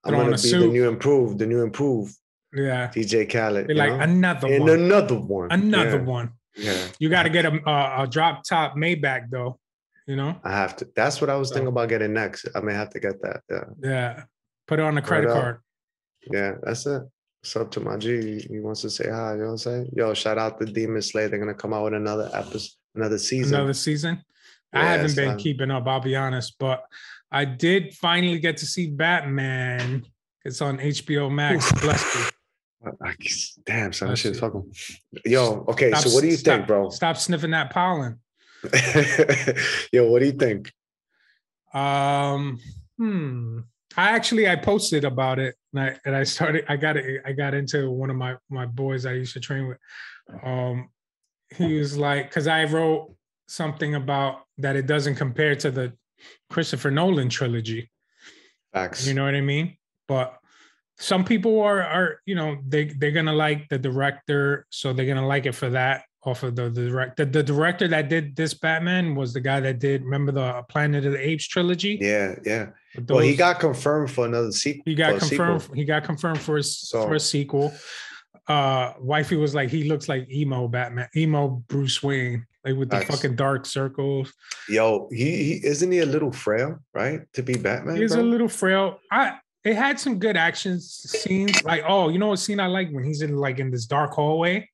I'm 0.06 0.14
throw 0.14 0.24
gonna 0.24 0.38
be 0.38 0.52
the 0.52 0.68
new 0.68 0.88
improved. 0.88 1.40
the 1.40 1.48
new 1.48 1.64
improved. 1.64 2.16
yeah, 2.54 2.90
DJ 2.90 3.30
Khaled. 3.32 3.68
be 3.68 3.74
like 3.74 3.92
know? 3.92 4.00
another 4.00 4.48
and 4.48 4.64
one, 4.64 4.70
another 4.72 5.16
one, 5.16 5.52
another 5.52 5.98
yeah, 5.98 6.04
one. 6.04 6.32
Yeah, 6.58 6.88
You 7.00 7.10
got 7.10 7.24
to 7.24 7.30
get 7.30 7.46
a, 7.46 7.70
a 7.70 8.04
a 8.04 8.08
drop 8.08 8.44
top 8.44 8.76
Maybach 8.76 9.30
though. 9.30 9.60
You 10.08 10.16
know, 10.16 10.40
I 10.44 10.52
have 10.52 10.76
to. 10.78 10.88
That's 10.96 11.20
what 11.20 11.30
I 11.30 11.36
was 11.36 11.50
thinking 11.50 11.68
about 11.68 11.90
getting 11.90 12.14
next. 12.14 12.48
I 12.56 12.60
may 12.62 12.74
have 12.74 12.92
to 12.92 13.00
get 13.00 13.22
that. 13.24 13.42
Yeah, 13.50 13.64
yeah. 13.82 14.24
Put 14.68 14.80
it 14.80 14.84
on 14.84 14.98
a 14.98 15.02
credit 15.02 15.30
up. 15.30 15.42
card. 15.42 15.60
yeah, 16.32 16.56
that's 16.62 16.86
it. 16.86 17.02
What's 17.42 17.56
up 17.56 17.72
to 17.72 17.80
my 17.80 17.98
G? 17.98 18.40
He 18.50 18.60
wants 18.60 18.82
to 18.82 18.90
say 18.90 19.10
hi. 19.10 19.34
You 19.34 19.40
know 19.40 19.46
what 19.46 19.52
I'm 19.52 19.58
saying? 19.58 19.90
Yo, 19.96 20.14
shout 20.14 20.38
out 20.38 20.60
to 20.60 20.66
Demon 20.66 21.02
Slayer. 21.02 21.28
They're 21.28 21.40
gonna 21.40 21.54
come 21.54 21.74
out 21.74 21.86
with 21.86 21.94
another 21.94 22.30
episode, 22.34 22.72
another 22.96 23.18
season. 23.18 23.56
Another 23.56 23.74
season. 23.74 24.24
I 24.74 24.86
haven't 24.86 25.16
been 25.16 25.38
keeping 25.38 25.72
up. 25.72 25.88
I'll 25.88 26.02
be 26.02 26.16
honest, 26.16 26.56
but 26.60 26.84
I 27.32 27.46
did 27.46 27.94
finally 27.96 28.40
get 28.40 28.58
to 28.58 28.66
see 28.66 28.88
Batman. 28.90 30.06
It's 30.44 30.62
on 30.62 30.78
HBO 30.78 31.32
Max. 31.32 31.72
Bless 31.82 32.16
me. 32.16 32.22
I- 33.04 33.16
Damn, 33.66 33.94
son, 33.94 34.10
that 34.10 34.18
shit's 34.18 34.40
fucking. 34.40 34.74
Yo, 35.26 35.66
okay, 35.70 35.90
Stop- 35.92 36.04
so 36.04 36.14
what 36.14 36.22
do 36.22 36.28
you 36.28 36.36
stop- 36.38 36.56
think, 36.58 36.68
bro? 36.68 36.90
Stop 36.90 37.18
sniffing 37.18 37.52
that 37.52 37.72
pollen. 37.72 38.20
Yo, 39.92 40.10
what 40.10 40.20
do 40.20 40.26
you 40.26 40.32
think? 40.32 40.72
Um, 41.74 42.60
hmm. 42.98 43.60
I 43.98 44.12
actually 44.12 44.50
I 44.50 44.56
posted 44.58 45.06
about 45.06 45.40
it 45.40 45.56
and 45.74 45.82
I 45.82 45.98
and 46.06 46.16
I 46.16 46.24
started 46.24 46.66
I 46.68 46.76
got 46.76 46.98
it 46.98 47.22
I 47.26 47.32
got 47.32 47.54
into 47.54 47.90
one 47.90 48.10
of 48.10 48.16
my 48.18 48.36
my 48.50 48.66
boys 48.66 49.06
I 49.06 49.14
used 49.14 49.34
to 49.34 49.40
train 49.40 49.68
with. 49.68 49.78
Um 50.44 50.90
he 51.56 51.78
was 51.78 51.98
like 51.98 52.30
because 52.30 52.48
I 52.48 52.66
wrote 52.66 53.16
something 53.48 53.96
about 53.96 54.42
that 54.58 54.76
it 54.76 54.86
doesn't 54.88 55.16
compare 55.16 55.56
to 55.58 55.72
the 55.72 55.94
Christopher 56.50 56.92
Nolan 56.92 57.30
trilogy. 57.30 57.90
Facts. 58.74 59.08
You 59.08 59.14
know 59.14 59.24
what 59.24 59.36
I 59.36 59.42
mean? 59.42 59.78
But 60.08 60.38
some 60.98 61.26
people 61.26 61.60
are 61.62 61.82
are 61.82 62.20
you 62.26 62.36
know 62.36 62.58
they 62.68 62.86
they're 62.86 63.12
gonna 63.12 63.34
like 63.34 63.68
the 63.70 63.78
director, 63.78 64.66
so 64.70 64.94
they're 64.94 65.06
gonna 65.06 65.28
like 65.28 65.46
it 65.46 65.54
for 65.54 65.70
that. 65.72 66.04
Off 66.24 66.42
of 66.42 66.56
the, 66.56 66.72
the 66.72 66.88
director, 66.90 67.24
the 67.24 67.44
director 67.44 67.88
that 67.88 68.10
did 68.10 68.36
this 68.36 68.56
Batman 68.56 69.14
was 69.14 69.32
the 69.32 69.40
guy 69.40 69.60
that 69.60 69.78
did 69.78 70.04
remember 70.04 70.32
the 70.32 70.64
Planet 70.70 71.06
of 71.06 71.12
the 71.12 71.20
Apes 71.20 71.48
trilogy. 71.48 72.00
yeah, 72.02 72.34
yeah. 72.44 72.70
With 72.96 73.12
Well, 73.12 73.20
he 73.20 73.36
got 73.36 73.60
confirmed 73.60 74.10
for 74.10 74.26
another 74.26 74.52
sequel. 74.52 74.82
he 74.88 74.96
got 74.96 75.22
sequel. 75.22 75.46
confirmed. 75.46 75.78
He 75.78 75.86
got 75.86 76.04
confirmed 76.04 76.42
for 76.42 76.58
his 76.58 76.80
So- 76.80 77.06
for 77.06 77.14
a 77.14 77.20
sequel. 77.20 77.72
Uh, 78.48 78.94
wifey 79.00 79.36
was 79.36 79.54
like, 79.54 79.70
he 79.70 79.84
looks 79.84 80.10
like 80.10 80.28
emo 80.32 80.68
Batman, 80.68 81.08
emo 81.16 81.64
Bruce 81.68 82.02
Wayne, 82.02 82.46
like 82.64 82.76
with 82.76 82.90
the 82.90 82.98
Facts. 82.98 83.16
fucking 83.16 83.36
dark 83.36 83.66
circles. 83.68 84.34
Yo, 84.70 85.08
he, 85.12 85.44
he 85.44 85.54
isn't 85.66 85.92
he 85.92 86.00
a 86.00 86.06
little 86.08 86.32
frail, 86.32 86.80
right? 86.94 87.22
To 87.34 87.44
be 87.44 87.54
Batman. 87.56 87.98
He's 87.98 88.14
bro? 88.14 88.22
a 88.22 88.26
little 88.26 88.48
frail. 88.50 89.00
I 89.12 89.38
it 89.66 89.76
had 89.76 90.00
some 90.00 90.20
good 90.20 90.38
action 90.38 90.80
scenes. 90.80 91.64
Like, 91.64 91.84
oh, 91.88 92.10
you 92.10 92.20
know 92.20 92.28
what 92.28 92.40
scene 92.40 92.60
I 92.60 92.68
like 92.68 92.90
when 92.92 93.04
he's 93.04 93.22
in 93.22 93.36
like 93.36 93.60
in 93.60 93.72
this 93.72 93.86
dark 93.86 94.14
hallway, 94.14 94.70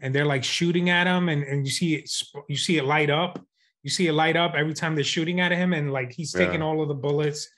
and 0.00 0.14
they're 0.14 0.26
like 0.26 0.44
shooting 0.44 0.90
at 0.90 1.06
him, 1.06 1.28
and 1.28 1.42
and 1.42 1.66
you 1.66 1.72
see 1.72 1.94
it, 1.94 2.10
you 2.48 2.56
see 2.56 2.76
it 2.76 2.84
light 2.84 3.10
up. 3.10 3.40
You 3.82 3.90
see 3.90 4.06
it 4.08 4.12
light 4.12 4.36
up 4.36 4.54
every 4.54 4.74
time 4.74 4.94
they're 4.94 5.04
shooting 5.04 5.40
at 5.40 5.52
him, 5.52 5.72
and 5.72 5.92
like 5.92 6.12
he's 6.12 6.32
taking 6.32 6.60
Yeah. 6.60 6.66
all 6.66 6.82
of 6.82 6.88
the 6.88 6.94
bullets. 6.94 7.48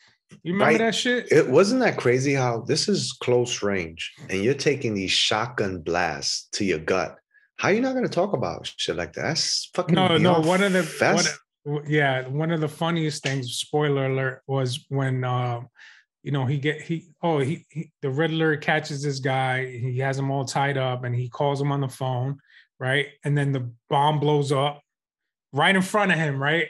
You 0.43 0.53
remember 0.53 0.73
Right. 0.73 0.79
that 0.79 0.95
shit? 0.95 1.33
It 1.33 1.49
wasn't 1.49 1.81
that 1.81 1.97
crazy 1.97 2.35
how 2.35 2.61
this 2.61 2.87
is 2.87 3.13
close 3.13 3.63
range 3.63 4.13
and 4.29 4.45
you're 4.45 4.53
taking 4.53 4.93
these 4.93 5.11
shotgun 5.11 5.81
blasts 5.81 6.49
to 6.53 6.67
your 6.67 6.81
gut. 6.81 7.17
How 7.57 7.71
you 7.71 7.81
not 7.81 7.95
gonna 7.95 8.09
talk 8.11 8.35
about 8.35 8.71
shit 8.77 8.95
like 8.95 9.15
that? 9.15 9.23
That's 9.23 9.71
fucking 9.75 9.95
no, 9.95 10.19
no. 10.19 10.41
One 10.41 10.63
of 10.63 10.75
the 10.75 10.85
one, 11.65 11.83
yeah, 11.89 12.29
one 12.29 12.51
of 12.51 12.61
the 12.61 12.69
funniest 12.69 13.23
things. 13.23 13.51
Spoiler 13.55 14.05
alert 14.07 14.43
was 14.47 14.85
when 14.91 15.25
uh, 15.25 15.63
you 16.29 16.33
know 16.33 16.45
he 16.45 16.59
get 16.59 16.83
he 16.83 17.09
oh 17.23 17.39
he, 17.39 17.65
he 17.71 17.91
the 18.03 18.11
Riddler 18.11 18.59
catches 18.59 19.03
this 19.03 19.19
guy. 19.19 19.65
He 19.65 19.99
has 20.01 20.19
him 20.19 20.31
all 20.31 20.45
tied 20.45 20.77
up, 20.77 21.05
and 21.05 21.15
he 21.17 21.27
calls 21.31 21.59
him 21.59 21.73
on 21.73 21.81
the 21.81 21.89
phone, 21.89 22.37
right? 22.79 23.07
And 23.25 23.35
then 23.37 23.51
the 23.51 23.73
bomb 23.89 24.21
blows 24.21 24.53
up 24.53 24.83
right 25.55 25.75
in 25.75 25.81
front 25.81 26.13
of 26.13 26.19
him, 26.19 26.39
right? 26.39 26.67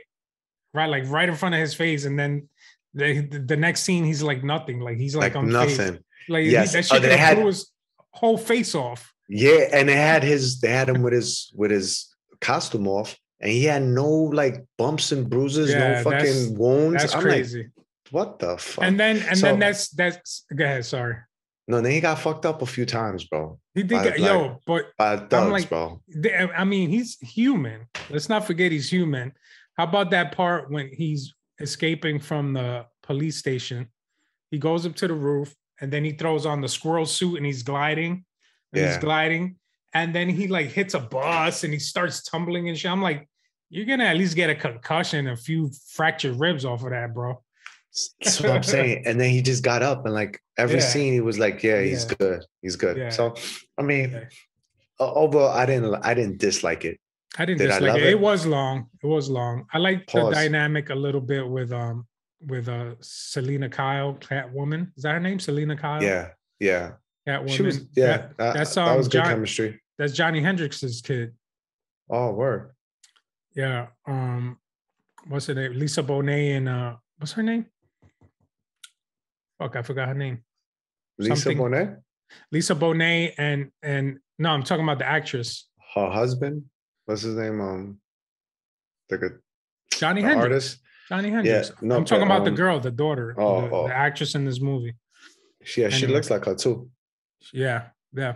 Right, 0.73 0.87
like 0.87 1.09
right 1.09 1.29
in 1.29 1.35
front 1.35 1.57
of 1.57 1.61
his 1.61 1.75
face, 1.75 2.05
and 2.05 2.17
then 2.17 2.49
the 2.95 3.23
the 3.23 3.57
next 3.57 3.81
scene 3.83 4.05
he's 4.05 4.23
like 4.23 4.45
nothing, 4.45 4.79
like 4.79 4.97
he's 4.97 5.17
like, 5.17 5.35
like 5.35 5.43
on 5.43 5.49
nothing. 5.49 5.99
like 6.29 6.45
he- 6.45 6.53
Yes. 6.53 6.73
that 6.75 6.87
Oh, 6.93 6.95
shit 6.95 7.03
they 7.03 7.17
had- 7.17 7.39
blew 7.39 7.47
his 7.47 7.73
whole 8.13 8.39
face 8.39 8.77
off. 8.77 9.13
Yeah, 9.29 9.67
and 9.73 9.89
they 9.89 9.97
had 9.97 10.23
his 10.23 10.61
they 10.61 10.69
had 10.71 10.89
him 10.89 11.03
with 11.03 11.15
his 11.15 11.51
with 11.57 11.73
his 11.73 12.15
costume 12.41 12.87
off, 12.87 13.17
and 13.41 13.51
he 13.51 13.65
had 13.65 13.83
no 13.83 14.09
like 14.09 14.65
bumps 14.77 15.11
and 15.11 15.29
bruises, 15.29 15.71
Yeah, 15.73 15.79
no 15.79 15.89
that's- 15.89 16.05
fucking 16.45 16.57
wounds. 16.57 17.03
That's 17.03 17.15
I'm 17.17 17.23
crazy. 17.23 17.63
like, 17.65 17.78
what 18.13 18.39
the 18.39 18.57
fuck? 18.59 18.85
and 18.85 18.99
then 18.99 19.19
and 19.29 19.39
So- 19.39 19.47
then 19.47 19.59
that's 19.59 19.89
that's 19.91 20.45
go 20.55 20.65
ahead. 20.65 20.85
Sorry. 20.85 21.17
no, 21.67 21.81
then 21.81 21.93
he 21.93 22.01
got 22.01 22.19
fucked 22.19 22.47
up 22.47 22.63
a 22.63 22.67
few 22.67 22.87
times, 22.87 23.25
bro. 23.25 23.59
He 23.75 23.83
did 23.83 23.97
By, 23.97 24.05
get, 24.05 24.19
yo, 24.19 24.59
but 24.67 24.87
thugs, 24.99 25.33
like- 25.53 25.69
bro. 25.69 26.01
I 26.57 26.65
mean, 26.65 26.89
he's 26.89 27.19
human. 27.21 27.87
Let's 28.11 28.29
not 28.29 28.47
forget 28.47 28.73
he's 28.73 28.91
human. 28.91 29.33
How 29.77 29.85
about 29.85 30.11
that 30.11 30.33
part 30.33 30.71
when 30.71 30.89
he's 30.93 31.35
escaping 31.61 32.19
from 32.21 32.55
the 32.55 32.87
police 33.03 33.37
station? 33.37 33.89
He 34.51 34.59
goes 34.59 34.87
up 34.87 34.95
to 34.97 35.07
the 35.09 35.15
roof 35.15 35.55
and 35.81 35.93
then 35.93 36.05
he 36.05 36.13
throws 36.13 36.47
on 36.47 36.61
the 36.63 36.69
squirrel 36.69 37.07
suit 37.07 37.37
and 37.37 37.45
he's 37.47 37.63
gliding. 37.63 38.25
And 38.73 38.87
he's 38.87 38.97
gliding. 38.99 39.57
And 39.95 40.15
then 40.15 40.29
he 40.29 40.49
like 40.49 40.69
hits 40.69 40.95
a 40.95 41.01
bus 41.01 41.65
and 41.65 41.73
he 41.73 41.79
starts 41.79 42.23
tumbling 42.23 42.69
and 42.69 42.77
shit. 42.79 42.91
I'm 42.91 43.03
like, 43.03 43.29
you're 43.71 43.85
gonna 43.87 44.05
at 44.05 44.17
least 44.17 44.35
get 44.37 44.49
a 44.51 44.55
concussion, 44.55 45.29
a 45.29 45.37
few 45.37 45.71
fractured 45.93 46.41
ribs 46.41 46.65
off 46.65 46.83
of 46.83 46.91
that, 46.91 47.13
bro. 47.15 47.43
That's 48.23 48.41
what 48.41 48.51
I'm 48.51 48.63
saying. 48.63 49.05
And 49.07 49.21
then 49.21 49.31
he 49.31 49.41
just 49.43 49.63
got 49.63 49.83
up 49.83 50.05
and 50.07 50.15
like 50.15 50.41
every 50.57 50.77
Yeah. 50.81 50.91
scene 50.93 51.13
he 51.13 51.21
was 51.21 51.39
like, 51.39 51.63
yeah, 51.63 51.81
he's 51.83 52.05
Yeah. 52.09 52.15
good. 52.19 52.45
He's 52.63 52.77
good. 52.77 52.97
Yeah. 52.97 53.11
So 53.11 53.35
I 53.79 53.83
mean, 53.83 54.11
Yeah. 54.13 54.25
o- 55.01 55.15
overall, 55.25 55.49
I 55.49 55.65
didn't 55.67 55.95
I 56.05 56.15
didn't 56.15 56.39
dislike 56.39 56.85
it. 56.85 56.99
I 57.39 57.45
didn't 57.45 57.59
Did 57.59 57.69
dislike 57.69 57.89
love 57.93 57.97
it. 57.99 58.05
it. 58.05 58.11
it? 58.11 58.21
was 58.21 58.47
long. 58.47 58.77
It 59.03 59.07
was 59.07 59.29
long. 59.31 59.67
I 59.73 59.79
like 59.79 60.07
the 60.11 60.31
dynamic 60.31 60.91
a 60.91 60.95
little 60.95 61.21
bit 61.21 61.47
with 61.49 61.73
um 61.73 62.07
with 62.47 62.69
uh 62.69 62.95
Selina 63.01 63.69
Kyle, 63.69 64.15
Catwoman. 64.15 64.83
Is 64.97 65.03
that 65.05 65.13
her 65.13 65.21
name? 65.21 65.39
Selina 65.41 65.77
Kyle. 65.77 66.03
Yeah. 66.03 66.31
Yeah, 66.61 66.93
Catwoman. 67.27 67.51
she 67.51 67.63
was. 67.63 67.77
Yeah, 67.95 68.07
That- 68.07 68.37
that, 68.39 68.55
that's, 68.55 68.75
that 68.75 68.89
um, 68.89 68.97
was 68.97 69.07
good 69.09 69.19
John- 69.23 69.27
chemistry. 69.35 69.81
that's 69.99 70.13
Johnny 70.13 70.41
Hendrix's 70.41 71.01
kid. 71.03 71.35
Oh, 72.11 72.33
word. 72.33 72.71
Yeah. 73.55 73.89
Um, 74.07 74.59
what's 75.29 75.47
her 75.47 75.55
name? 75.55 75.73
Lisa 75.75 76.03
Bonet 76.03 76.57
and 76.57 76.69
uh, 76.69 76.97
what's 77.19 77.33
her 77.33 77.43
name? 77.43 77.67
Fuck, 79.59 79.77
I 79.77 79.83
forgot 79.83 80.09
her 80.09 80.15
name. 80.15 80.43
Lisa 81.19 81.37
Something- 81.37 81.59
Bonet, 81.59 81.97
Lisa 82.53 82.75
Bonet 82.75 83.35
and 83.39 83.71
and 83.83 84.19
no, 84.39 84.51
I'm 84.51 84.63
talking 84.63 84.85
about 84.85 84.99
the 84.99 85.07
actress 85.07 85.69
her 85.95 86.11
husband. 86.11 86.65
What's 87.07 87.23
his 87.23 87.37
name? 87.37 87.61
Um, 87.61 88.01
the 89.09 89.19
good 89.19 89.39
Johnny 89.93 90.23
the 90.23 90.29
Hendrix. 90.29 90.45
artist. 90.45 90.79
Johnny 91.09 91.31
Hendrix. 91.31 91.73
no, 91.81 91.97
I'm 91.97 92.05
talking 92.05 92.29
but, 92.29 92.35
about 92.35 92.45
the 92.45 92.51
um, 92.51 92.57
girl, 92.57 92.81
the 92.81 92.91
daughter, 92.91 93.35
oh, 93.39 93.63
the, 93.63 93.71
oh. 93.71 93.89
the 93.89 93.95
actress 93.95 94.35
in 94.35 94.45
this 94.45 94.61
movie. 94.61 94.95
She, 95.65 95.81
yeah, 95.81 95.89
she 95.89 96.07
looks 96.07 96.31
like 96.31 96.45
her 96.45 96.55
too. 96.55 96.91
Yeah, 97.53 97.87
yeah. 98.13 98.35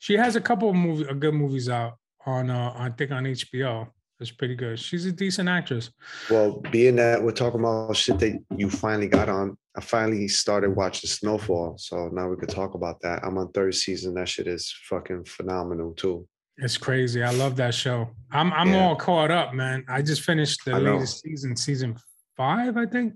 She 0.00 0.14
has 0.14 0.34
a 0.34 0.40
couple 0.40 0.70
of 0.70 0.74
movie, 0.74 1.04
good 1.14 1.34
movies 1.34 1.68
out 1.68 1.98
on, 2.26 2.50
uh, 2.50 2.74
I 2.76 2.90
think 2.90 3.12
on 3.12 3.24
HBO. 3.24 3.88
It's 4.22 4.30
pretty 4.30 4.54
good. 4.54 4.78
She's 4.78 5.04
a 5.04 5.12
decent 5.12 5.48
actress. 5.48 5.90
Well, 6.30 6.60
being 6.70 6.96
that 6.96 7.22
we're 7.22 7.32
talking 7.32 7.60
about 7.60 7.94
shit 7.96 8.18
that 8.20 8.38
you 8.56 8.70
finally 8.70 9.08
got 9.08 9.28
on, 9.28 9.58
I 9.76 9.80
finally 9.80 10.28
started 10.28 10.70
watching 10.70 11.10
Snowfall. 11.10 11.76
So 11.78 12.08
now 12.12 12.28
we 12.28 12.36
could 12.36 12.48
talk 12.48 12.74
about 12.74 13.00
that. 13.00 13.24
I'm 13.24 13.36
on 13.36 13.50
third 13.52 13.74
season. 13.74 14.14
That 14.14 14.28
shit 14.28 14.46
is 14.46 14.72
fucking 14.88 15.24
phenomenal 15.24 15.92
too. 15.94 16.26
It's 16.58 16.78
crazy. 16.78 17.22
I 17.24 17.32
love 17.32 17.56
that 17.56 17.74
show. 17.74 18.10
I'm 18.30 18.52
I'm 18.52 18.68
Yeah. 18.72 18.84
all 18.86 18.96
caught 18.96 19.30
up, 19.32 19.54
man. 19.54 19.84
I 19.88 20.02
just 20.02 20.22
finished 20.22 20.64
the 20.64 20.74
I 20.74 20.78
know. 20.80 20.94
latest 20.94 21.22
season, 21.22 21.56
season 21.56 21.96
five, 22.36 22.76
I 22.76 22.86
think. 22.86 23.14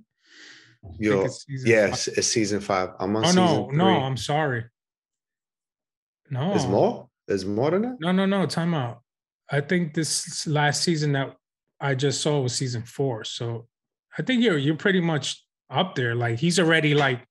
I 0.85 0.89
think 0.99 1.25
it's 1.27 1.45
season 1.47 1.71
yeah, 1.71 1.85
five. 1.87 1.93
it's, 1.95 2.09
it's 2.09 2.27
season 2.27 2.61
five. 2.61 2.91
I'm 2.99 3.15
on 3.15 3.25
Oh 3.27 3.33
no, 3.33 3.69
three. 3.69 3.77
no, 3.79 3.87
I'm 3.87 4.17
sorry. 4.17 4.65
No, 6.31 6.49
There's 6.51 6.67
more. 6.67 7.09
There's 7.29 7.45
more 7.45 7.71
than 7.71 7.83
that. 7.83 7.97
No, 8.01 8.11
no, 8.13 8.27
no. 8.27 8.47
Time 8.47 8.75
out. 8.75 9.03
I 9.51 9.61
think 9.61 9.95
this 9.95 10.47
last 10.47 10.83
season 10.83 11.13
that 11.13 11.37
I 11.81 11.95
just 11.95 12.21
saw 12.21 12.41
was 12.41 12.55
season 12.55 12.83
four. 12.83 13.25
So 13.25 13.67
I 14.19 14.23
think 14.23 14.43
you're 14.43 14.59
you're 14.59 14.77
pretty 14.77 15.01
much 15.01 15.45
up 15.71 15.95
there. 15.95 16.15
Like 16.15 16.39
he's 16.39 16.59
already 16.59 16.95
like 16.95 17.25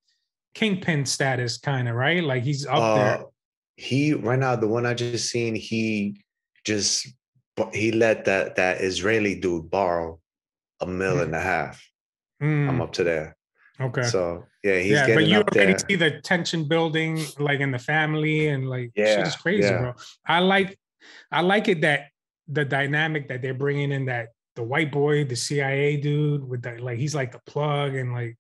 kingpin 0.54 1.06
status, 1.06 1.58
kind 1.58 1.88
of 1.90 1.96
right. 1.96 2.24
Like 2.24 2.44
he's 2.44 2.66
up 2.66 2.96
there. 2.98 3.18
Uh, 3.20 3.24
he 3.78 4.14
right 4.14 4.40
now 4.40 4.56
the 4.56 4.68
one 4.68 4.86
I 4.86 4.94
just 4.94 5.30
seen. 5.30 5.56
He 5.56 6.22
just 6.64 7.08
he 7.74 7.92
let 7.92 8.26
that 8.26 8.56
that 8.56 8.82
Israeli 8.82 9.36
dude 9.40 9.70
borrow 9.70 10.20
a 10.82 10.86
mil 10.86 11.16
Mm. 11.18 11.24
and 11.24 11.36
a 11.36 11.42
half. 11.42 11.82
Mm, 12.42 12.70
I'm 12.70 12.82
up 12.82 12.92
to 12.94 13.04
there. 13.04 13.36
okay. 13.80 14.04
So 14.04 14.44
yeah, 14.64 14.78
he's 14.80 14.92
yeah, 14.92 15.14
but 15.14 15.26
you 15.26 15.38
already 15.38 15.74
there. 15.74 15.80
see 15.80 15.96
the 15.96 16.20
tension 16.22 16.68
building, 16.68 17.24
like 17.40 17.60
in 17.62 17.72
the 17.72 17.80
family, 17.80 18.48
and 18.50 18.70
like 18.70 18.92
shit 18.96 19.26
is 19.28 19.36
crazy, 19.36 19.68
yeah. 19.68 19.80
bro. 19.80 19.94
I 20.28 20.40
like, 20.40 20.78
I 21.32 21.42
like 21.42 21.68
it 21.68 21.82
that 21.82 22.08
the 22.48 22.66
dynamic 22.66 23.28
that 23.30 23.42
they're 23.42 23.54
bringing 23.54 23.92
in 23.92 24.06
that 24.06 24.30
the 24.56 24.64
white 24.64 24.92
boy, 24.92 25.26
the 25.26 25.36
CIA 25.36 25.98
dude 25.98 26.48
with 26.48 26.62
that, 26.64 26.80
like 26.80 26.98
he's 26.98 27.16
like 27.16 27.32
the 27.32 27.42
plug, 27.46 27.96
and 27.96 28.14
like 28.14 28.38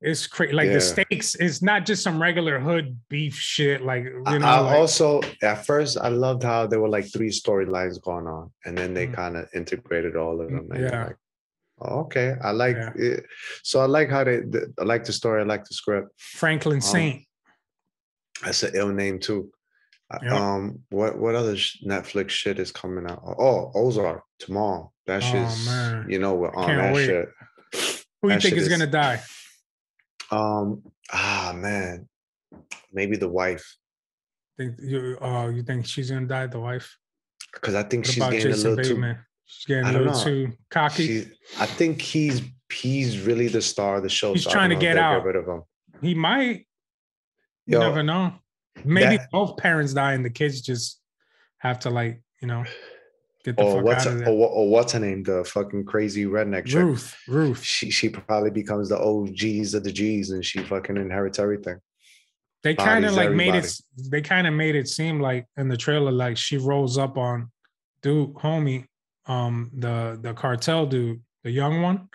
it's 0.00 0.26
crazy. 0.26 0.52
Like 0.52 0.66
Yeah. 0.68 0.74
the 0.74 0.80
stakes, 0.80 1.34
it's 1.36 1.62
not 1.62 1.86
just 1.86 2.02
some 2.02 2.20
regular 2.20 2.60
hood 2.60 2.98
beef 3.08 3.34
shit. 3.34 3.82
Like 3.82 4.04
you 4.04 4.20
know, 4.38 4.46
I 4.46 4.60
like, 4.60 4.76
also 4.76 5.20
at 5.42 5.64
first 5.66 5.96
I 6.00 6.08
loved 6.08 6.42
how 6.42 6.66
there 6.66 6.80
were 6.80 6.88
like 6.88 7.10
three 7.12 7.30
storylines 7.30 8.00
going 8.00 8.26
on, 8.26 8.52
and 8.64 8.76
then 8.76 8.94
they 8.94 9.06
Mm. 9.08 9.14
kind 9.14 9.36
of 9.36 9.48
integrated 9.54 10.14
all 10.16 10.40
of 10.40 10.50
them. 10.50 10.68
and 10.70 10.82
yeah. 10.84 11.04
like, 11.06 11.16
oh, 11.80 12.00
okay, 12.00 12.34
I 12.42 12.50
like 12.52 12.76
Yeah. 12.76 12.92
it. 12.94 13.26
So 13.62 13.80
I 13.80 13.86
like 13.86 14.10
how 14.10 14.22
they. 14.22 14.40
The, 14.40 14.72
I 14.78 14.84
like 14.84 15.04
the 15.04 15.12
story. 15.12 15.40
I 15.40 15.44
like 15.44 15.64
the 15.64 15.74
script. 15.74 16.08
Franklin 16.18 16.76
um, 16.76 16.80
Saint. 16.82 17.24
That's 18.44 18.62
an 18.62 18.72
ill 18.74 18.92
name 18.92 19.18
too. 19.18 19.50
Uh, 20.10 20.18
Yeah. 20.22 20.34
Um, 20.54 20.80
what 20.90 21.18
what 21.18 21.34
other 21.34 21.54
Netflix 21.54 22.30
shit 22.30 22.58
is 22.58 22.70
coming 22.70 23.10
out? 23.10 23.22
Oh, 23.26 23.72
Ozark 23.74 24.22
tomorrow. 24.38 24.92
That 25.06 25.22
Oh, 25.22 25.26
shit's 25.26 25.66
man. 25.66 26.06
you 26.08 26.18
know 26.18 26.34
we're 26.34 26.54
on 26.54 26.76
that 26.76 26.94
wait. 26.94 27.06
shit. 27.06 27.28
Who 28.22 28.32
you 28.32 28.40
think 28.40 28.54
is 28.56 28.62
is- 28.64 28.68
gonna 28.68 28.86
die? 28.90 29.20
Um, 30.30 30.82
ah 31.12 31.52
man, 31.56 32.08
maybe 32.92 33.16
the 33.16 33.28
wife 33.28 33.76
Think 34.58 34.76
you? 34.80 35.18
Uh, 35.20 35.48
you 35.48 35.62
think 35.62 35.86
she's 35.86 36.10
gonna 36.10 36.26
die? 36.26 36.46
The 36.46 36.58
wife? 36.60 36.96
because 37.52 37.74
I 37.74 37.82
think 37.84 38.04
What 38.06 38.14
she's 38.14 38.22
getting 38.24 38.38
a 38.40 38.42
Jason 38.54 38.76
little 38.76 38.96
too. 38.96 39.14
She's 39.44 39.66
getting 39.66 39.84
a 39.86 39.92
little 39.92 40.12
know. 40.12 40.24
too 40.24 40.52
cocky. 40.70 41.06
She, 41.06 41.26
I 41.60 41.66
think 41.66 42.00
he's 42.02 42.42
he's 42.72 43.20
really 43.20 43.48
the 43.48 43.62
star 43.62 43.96
of 43.96 44.02
the 44.02 44.08
show. 44.08 44.32
He's 44.32 44.44
so 44.44 44.50
trying 44.50 44.70
to 44.70 44.76
get 44.76 44.96
out. 44.98 45.24
rid 45.24 45.36
of 45.36 45.46
him. 45.46 45.62
He 46.00 46.14
might. 46.14 46.66
You 47.66 47.78
Yo, 47.78 47.80
never 47.80 48.02
know. 48.02 48.34
Maybe 48.84 49.16
that- 49.16 49.30
both 49.30 49.56
parents 49.56 49.92
die 49.94 50.12
and 50.14 50.24
the 50.24 50.30
kids 50.30 50.60
just 50.60 51.00
have 51.58 51.78
to 51.80 51.90
like, 51.90 52.22
you 52.40 52.48
know, 52.48 52.64
get 53.44 53.56
the 53.56 53.62
or 53.62 53.76
fuck 53.76 53.84
what's 53.84 54.06
out 54.06 54.12
of 54.12 54.12
her, 54.14 54.24
there. 54.24 54.28
or, 54.34 54.38
what- 54.38 54.50
or 54.50 54.68
what's 54.70 54.92
her 54.92 55.00
name? 55.00 55.22
The 55.22 55.44
fucking 55.44 55.84
crazy 55.84 56.24
redneck 56.26 56.66
chick. 56.66 56.82
Ruth, 56.82 57.16
Ruth. 57.28 57.62
She 57.62 57.90
she 57.90 58.08
probably 58.08 58.50
becomes 58.50 58.88
the 58.88 58.98
OGs 58.98 59.74
of 59.74 59.84
the 59.84 59.92
G's 59.92 60.30
and 60.30 60.44
she 60.44 60.58
fucking 60.60 60.96
inherits 60.96 61.38
everything. 61.38 61.78
They 62.62 62.74
kind 62.74 63.04
of 63.04 63.14
like 63.14 63.30
made 63.30 63.54
it. 63.54 63.72
They 64.10 64.20
kind 64.22 64.46
of 64.46 64.52
made 64.54 64.74
it 64.74 64.88
seem 64.88 65.20
like 65.20 65.46
in 65.56 65.68
the 65.68 65.76
trailer, 65.76 66.10
like 66.10 66.36
she 66.36 66.56
rolls 66.58 66.98
up 66.98 67.16
on 67.16 67.50
dude, 68.02 68.34
homie, 68.34 68.86
um, 69.26 69.70
the 69.72 70.18
the 70.20 70.34
cartel 70.34 70.84
dude, 70.86 71.20
the 71.44 71.50
young 71.50 71.80
one, 71.80 72.08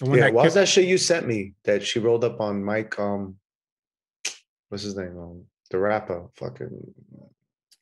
the 0.00 0.06
one 0.06 0.18
yeah, 0.18 0.24
that 0.24 0.34
what 0.34 0.44
was 0.44 0.54
that 0.54 0.66
shit 0.66 0.86
you 0.86 0.98
sent 0.98 1.26
me 1.26 1.54
that 1.64 1.84
she 1.84 2.00
rolled 2.00 2.24
up 2.24 2.40
on 2.40 2.64
Mike? 2.64 2.98
Um, 2.98 3.36
what's 4.70 4.82
his 4.82 4.96
name? 4.96 5.16
Um, 5.16 5.44
the 5.72 5.78
rapper, 5.78 6.28
fucking 6.36 6.70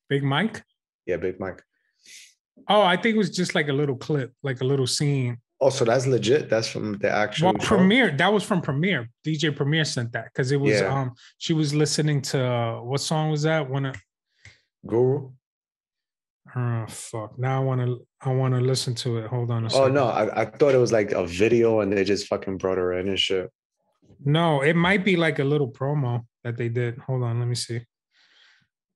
Big 0.08 0.22
Mike. 0.24 0.62
yeah, 1.06 1.16
Big 1.18 1.38
Mike. 1.38 1.62
Oh, 2.68 2.82
I 2.82 2.96
think 2.96 3.14
it 3.14 3.18
was 3.18 3.30
just 3.30 3.54
like 3.54 3.68
a 3.68 3.72
little 3.72 3.96
clip, 3.96 4.32
like 4.42 4.60
a 4.60 4.64
little 4.64 4.86
scene. 4.86 5.38
Oh, 5.60 5.70
so 5.70 5.84
that's 5.84 6.06
legit. 6.06 6.48
That's 6.48 6.68
from 6.68 6.96
the 6.98 7.10
actual 7.10 7.52
Well, 7.52 7.58
show? 7.60 7.66
Premiere, 7.76 8.10
that 8.16 8.32
was 8.32 8.42
from 8.42 8.62
Premiere. 8.62 9.08
DJ 9.26 9.54
Premiere 9.54 9.84
sent 9.84 10.12
that 10.12 10.24
because 10.32 10.52
it 10.52 10.56
was 10.60 10.80
Yeah. 10.80 10.92
um 11.00 11.12
she 11.38 11.52
was 11.52 11.74
listening 11.74 12.22
to 12.22 12.38
uh, 12.42 12.80
what 12.82 13.00
song 13.00 13.30
was 13.30 13.42
that? 13.42 13.68
One 13.68 13.86
of 13.86 13.96
Guru. 14.86 15.30
oh 16.56 16.86
fuck. 16.88 17.38
Now 17.38 17.60
I 17.60 17.64
want 17.64 17.80
to 17.82 18.06
I 18.22 18.32
want 18.32 18.54
to 18.54 18.60
listen 18.60 18.94
to 18.96 19.18
it. 19.18 19.26
Hold 19.28 19.50
on 19.50 19.66
a 19.66 19.74
Oh 19.74 19.88
no, 19.88 20.06
I, 20.06 20.42
I 20.42 20.44
thought 20.46 20.74
it 20.74 20.78
was 20.78 20.92
like 20.92 21.12
a 21.12 21.26
video 21.26 21.80
and 21.80 21.92
they 21.92 22.04
just 22.04 22.26
fucking 22.28 22.56
brought 22.58 22.78
her 22.78 22.92
in 22.94 23.08
and 23.08 23.18
shit. 23.18 23.50
No, 24.24 24.62
it 24.62 24.76
might 24.76 25.04
be 25.04 25.16
like 25.16 25.38
a 25.38 25.44
little 25.44 25.70
promo 25.70 26.24
that 26.44 26.56
they 26.56 26.68
did. 26.68 26.98
Hold 26.98 27.22
on, 27.22 27.38
let 27.38 27.48
me 27.48 27.54
see. 27.54 27.80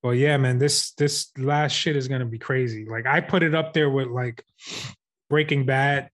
Well, 0.02 0.14
yeah, 0.14 0.36
man, 0.36 0.58
this 0.58 0.92
this 0.92 1.30
last 1.38 1.72
shit 1.72 1.96
is 1.96 2.08
gonna 2.08 2.26
be 2.26 2.38
crazy. 2.38 2.84
Like 2.84 3.06
I 3.06 3.20
put 3.20 3.42
it 3.42 3.54
up 3.54 3.72
there 3.72 3.88
with 3.88 4.08
like 4.08 4.44
Breaking 5.30 5.64
Bad, 5.64 6.10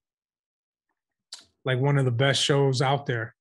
like 1.65 1.81
one 1.81 1.99
of 1.99 2.05
the 2.05 2.13
best 2.13 2.41
shows 2.43 2.83
out 2.83 3.07
there. 3.07 3.35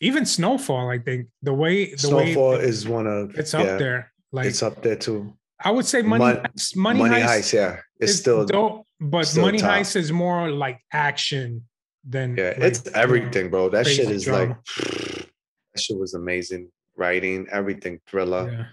Even 0.00 0.24
Snowfall, 0.24 0.88
I 0.90 0.98
think 0.98 1.28
the 1.42 1.52
way 1.52 1.90
the 1.90 1.98
Snowfall 1.98 2.50
way 2.50 2.60
is 2.60 2.86
one 2.86 3.06
of 3.06 3.36
it's 3.36 3.52
up 3.52 3.64
yeah, 3.64 3.76
there. 3.76 4.12
Like 4.30 4.46
it's 4.46 4.62
up 4.62 4.80
there 4.82 4.96
too. 4.96 5.34
I 5.60 5.72
would 5.72 5.86
say 5.86 6.02
Money 6.02 6.24
Mon- 6.24 6.36
Heist, 6.36 6.76
Money, 6.76 6.98
Money, 7.00 7.16
Heist, 7.16 7.26
Heist, 7.26 7.52
yeah, 7.52 7.80
it's 7.98 8.14
still 8.14 8.46
dope, 8.46 8.86
but 9.00 9.26
still 9.26 9.42
Money 9.42 9.58
top. 9.58 9.70
Heist 9.70 9.96
is 9.96 10.12
more 10.12 10.50
like 10.50 10.80
action 10.92 11.64
than 12.08 12.36
yeah, 12.36 12.50
like, 12.50 12.58
it's 12.58 12.86
everything, 12.94 13.50
bro. 13.50 13.68
That 13.70 13.88
shit 13.88 14.08
is 14.08 14.24
drama. 14.24 14.50
like 14.50 14.56
that 14.76 15.80
shit 15.80 15.98
was 15.98 16.14
amazing. 16.14 16.70
Writing, 16.98 17.46
everything, 17.52 18.00
thriller. 18.08 18.50
Yeah, 18.50 18.64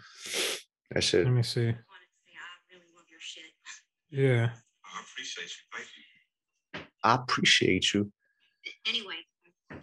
That 0.91 1.03
shit. 1.03 1.25
let 1.25 1.33
me 1.33 1.43
see. 1.43 1.65
wanted 1.65 1.73
to 1.73 1.77
say 2.25 2.33
I 2.33 2.73
really 2.73 2.85
love 2.95 3.05
your 3.09 3.19
shit. 3.19 3.43
Yeah. 4.09 4.49
I 4.83 4.99
appreciate 5.01 5.51
you. 5.51 5.63
Thank 5.71 5.87
you. 6.73 6.81
I 7.03 7.15
appreciate 7.15 7.93
you. 7.93 8.11
Anyway. 8.87 9.13
What 9.69 9.79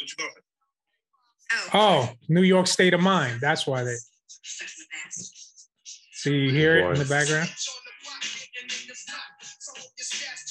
you 0.00 0.06
doing? 0.16 0.30
Oh. 1.52 1.68
Oh, 1.74 2.10
New 2.28 2.42
York 2.42 2.68
State 2.68 2.94
of 2.94 3.00
Mind. 3.00 3.40
That's 3.40 3.66
why 3.66 3.82
they. 3.82 3.96
Stuff 4.42 4.72
in 4.78 4.84
the 4.84 4.86
past. 5.04 5.68
So 6.12 6.30
you 6.30 6.50
hear 6.50 6.78
it 6.78 6.92
in 6.92 6.98
the 6.98 7.04
background? 7.04 7.48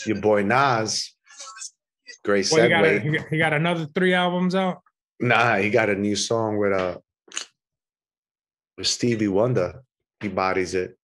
Your 0.06 0.20
boy 0.22 0.44
Nas. 0.44 1.14
Great 2.26 2.50
Well, 2.52 2.64
he 2.64 2.70
got, 2.70 2.84
a, 2.84 2.88
segue. 2.88 3.02
he, 3.04 3.10
got, 3.18 3.28
he 3.30 3.38
got 3.38 3.54
another 3.54 3.88
three 3.96 4.14
albums 4.14 4.54
out. 4.56 4.82
Nah, 5.20 5.58
he 5.58 5.70
got 5.70 5.90
a 5.90 5.96
new 5.96 6.16
song 6.16 6.58
with 6.58 6.74
uh 6.74 6.98
with 8.78 8.88
Stevie 8.88 9.28
Wonder. 9.28 9.82
He 10.22 10.28
bodies 10.28 10.74
it. 10.76 10.98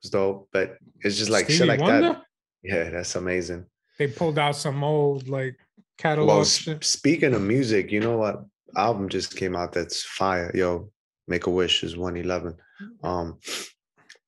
It's 0.00 0.10
dope, 0.10 0.48
but 0.52 0.78
it's 1.00 1.16
just 1.16 1.30
like 1.30 1.44
Stevie 1.44 1.58
shit 1.58 1.68
like 1.68 1.80
Wonder? 1.80 2.00
that. 2.14 2.22
Yeah, 2.62 2.90
that's 2.90 3.14
amazing. 3.14 3.66
They 3.98 4.08
pulled 4.08 4.38
out 4.38 4.56
some 4.56 4.82
old 4.84 5.28
like 5.28 5.56
catalog 5.98 6.28
Well, 6.28 6.44
speaking 6.80 7.34
of 7.34 7.42
music, 7.42 7.90
you 7.92 8.00
know 8.00 8.18
what 8.18 8.44
album 8.76 9.08
just 9.08 9.36
came 9.36 9.54
out 9.56 9.72
that's 9.72 10.02
fire? 10.02 10.50
Yo, 10.54 10.90
Make 11.28 11.46
a 11.46 11.50
Wish 11.50 11.82
is 11.84 11.96
111. 11.96 12.56
Um 13.02 13.38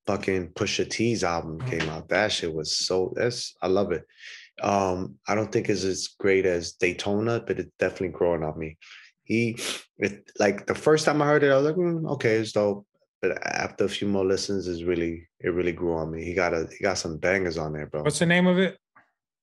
fucking 0.07 0.49
Pusha 0.53 0.89
T's 0.89 1.23
album 1.23 1.59
Oh. 1.61 1.69
came 1.69 1.87
out. 1.89 2.07
That 2.09 2.31
shit 2.31 2.53
was 2.53 2.75
so 2.77 3.13
that's 3.15 3.55
I 3.61 3.67
love 3.67 3.91
it. 3.91 4.05
Um, 4.61 5.15
I 5.27 5.35
don't 5.35 5.51
think 5.51 5.69
it's 5.69 5.83
as 5.83 6.09
great 6.19 6.45
as 6.45 6.73
Daytona, 6.73 7.39
but 7.45 7.59
it's 7.59 7.71
definitely 7.79 8.09
growing 8.09 8.43
on 8.43 8.57
me. 8.57 8.77
he 9.23 9.57
it, 9.97 10.29
like 10.39 10.65
the 10.65 10.75
first 10.75 11.05
time 11.05 11.21
I 11.21 11.27
heard 11.27 11.43
it, 11.43 11.51
I 11.51 11.57
was 11.57 11.65
like, 11.65 11.75
"Mm, 11.75 12.09
okay, 12.13 12.35
it's 12.35 12.51
dope. 12.53 12.85
But 13.21 13.31
after 13.45 13.83
a 13.85 13.89
few 13.89 14.07
more 14.07 14.25
listens, 14.25 14.67
is 14.67 14.83
really 14.85 15.27
it 15.39 15.49
really 15.49 15.73
grew 15.73 15.93
on 15.95 16.11
me. 16.11 16.23
He 16.23 16.33
got 16.33 16.53
a 16.53 16.67
he 16.77 16.83
got 16.83 16.97
some 16.97 17.17
bangers 17.17 17.57
on 17.57 17.73
there, 17.73 17.85
bro. 17.87 18.03
What's 18.03 18.19
the 18.19 18.25
name 18.25 18.47
of 18.47 18.57
it? 18.57 18.77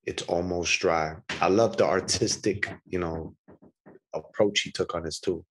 It's 0.04 0.22
almost 0.24 0.78
dry. 0.80 1.16
I 1.40 1.48
love 1.48 1.76
the 1.76 1.84
artistic, 1.84 2.72
you 2.86 2.98
know, 2.98 3.34
approach 4.14 4.60
he 4.60 4.70
took 4.70 4.94
on 4.94 5.02
this 5.04 5.20
too. 5.20 5.44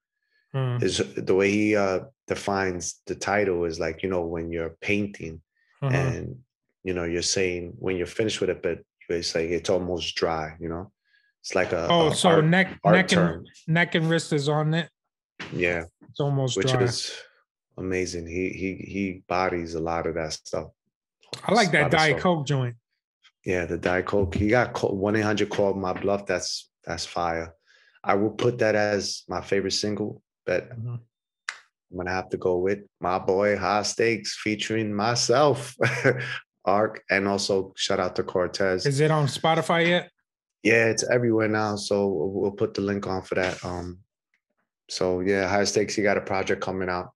Hmm, 0.54 0.78
Is 0.82 0.98
the 1.16 1.36
way 1.36 1.52
he 1.52 1.76
uh 1.76 2.00
defines 2.28 3.02
the 3.06 3.16
title 3.16 3.66
is 3.66 3.80
like, 3.80 4.02
you 4.04 4.10
know, 4.10 4.26
when 4.26 4.52
you're 4.52 4.76
painting 4.82 5.42
uh-huh. 5.82 5.96
and 5.96 6.38
you 6.84 6.94
know, 6.94 7.04
you're 7.04 7.22
saying 7.22 7.74
when 7.80 7.98
you're 7.98 8.06
finished 8.08 8.42
with 8.42 8.50
it, 8.50 8.62
but 8.62 8.80
it's 9.10 9.36
like 9.36 9.50
it's 9.50 9.70
almost 9.70 10.16
dry, 10.16 10.56
you 10.60 10.70
know. 10.70 10.92
It's 11.42 11.56
like 11.56 11.74
a 11.74 11.88
Oh, 11.90 12.08
a 12.08 12.16
so 12.16 12.30
art- 12.30 12.46
neck, 12.46 12.80
art 12.84 12.96
neck, 12.96 13.12
and 13.14 13.48
neck 13.68 13.96
and 13.96 14.10
wrist 14.10 14.34
is 14.34 14.50
on 14.50 14.74
it. 14.74 14.90
yeah, 15.54 15.84
It's 16.10 16.20
almost 16.20 16.58
which 16.58 16.72
dry. 16.72 16.84
is 16.84 17.12
amazing. 17.78 18.26
He 18.28 18.50
he 18.50 18.74
he 18.92 19.24
bodies 19.28 19.76
a 19.76 19.80
lot 19.80 20.08
of 20.08 20.16
that 20.16 20.34
stuff. 20.34 20.70
I 21.44 21.54
like 21.54 21.72
that 21.72 21.92
Diet. 21.92 22.20
Coke 22.20 22.48
joint. 22.48 22.76
Yeah, 23.46 23.66
the 23.66 23.78
Diet 23.78 24.06
Coke. 24.08 24.34
He 24.34 24.48
got 24.50 24.74
one 24.94 25.16
eight 25.16 25.22
hundred 25.22 25.50
called 25.50 25.78
my 25.78 25.94
bluff. 25.94 26.26
That's 26.26 26.70
that's 26.84 27.06
fire. 27.06 27.54
I 28.04 28.16
will 28.16 28.32
put 28.32 28.58
that 28.60 28.76
as 28.76 29.24
my 29.28 29.42
favorite 29.42 29.72
single, 29.74 30.22
but 30.46 30.70
Mhm. 30.70 31.00
I'm 31.92 31.98
gonna 31.98 32.12
have 32.12 32.30
to 32.30 32.38
go 32.38 32.58
with 32.58 32.80
my 33.00 33.20
boy 33.20 33.56
High 33.58 33.84
Stakes 33.84 34.36
featuring 34.42 34.94
myself, 34.94 35.76
Arc, 36.66 37.04
and 37.10 37.28
also 37.28 37.74
shout 37.76 38.00
out 38.00 38.16
to 38.16 38.24
Cortez. 38.24 38.86
Is 38.86 39.00
it 39.00 39.12
on 39.12 39.28
Spotify 39.28 39.88
yet? 39.88 40.12
Yeah, 40.64 40.86
it's 40.88 41.04
everywhere 41.04 41.48
now. 41.48 41.76
So 41.76 42.08
we'll 42.08 42.52
put 42.52 42.74
the 42.74 42.82
link 42.82 43.06
on 43.08 43.22
for 43.22 43.36
that. 43.36 43.64
Um, 43.64 44.00
so 44.90 45.20
yeah, 45.20 45.48
High 45.48 45.64
Stakes. 45.64 45.96
He 45.96 46.02
got 46.02 46.18
a 46.18 46.22
project 46.22 46.62
coming 46.62 46.90
out. 46.90 47.12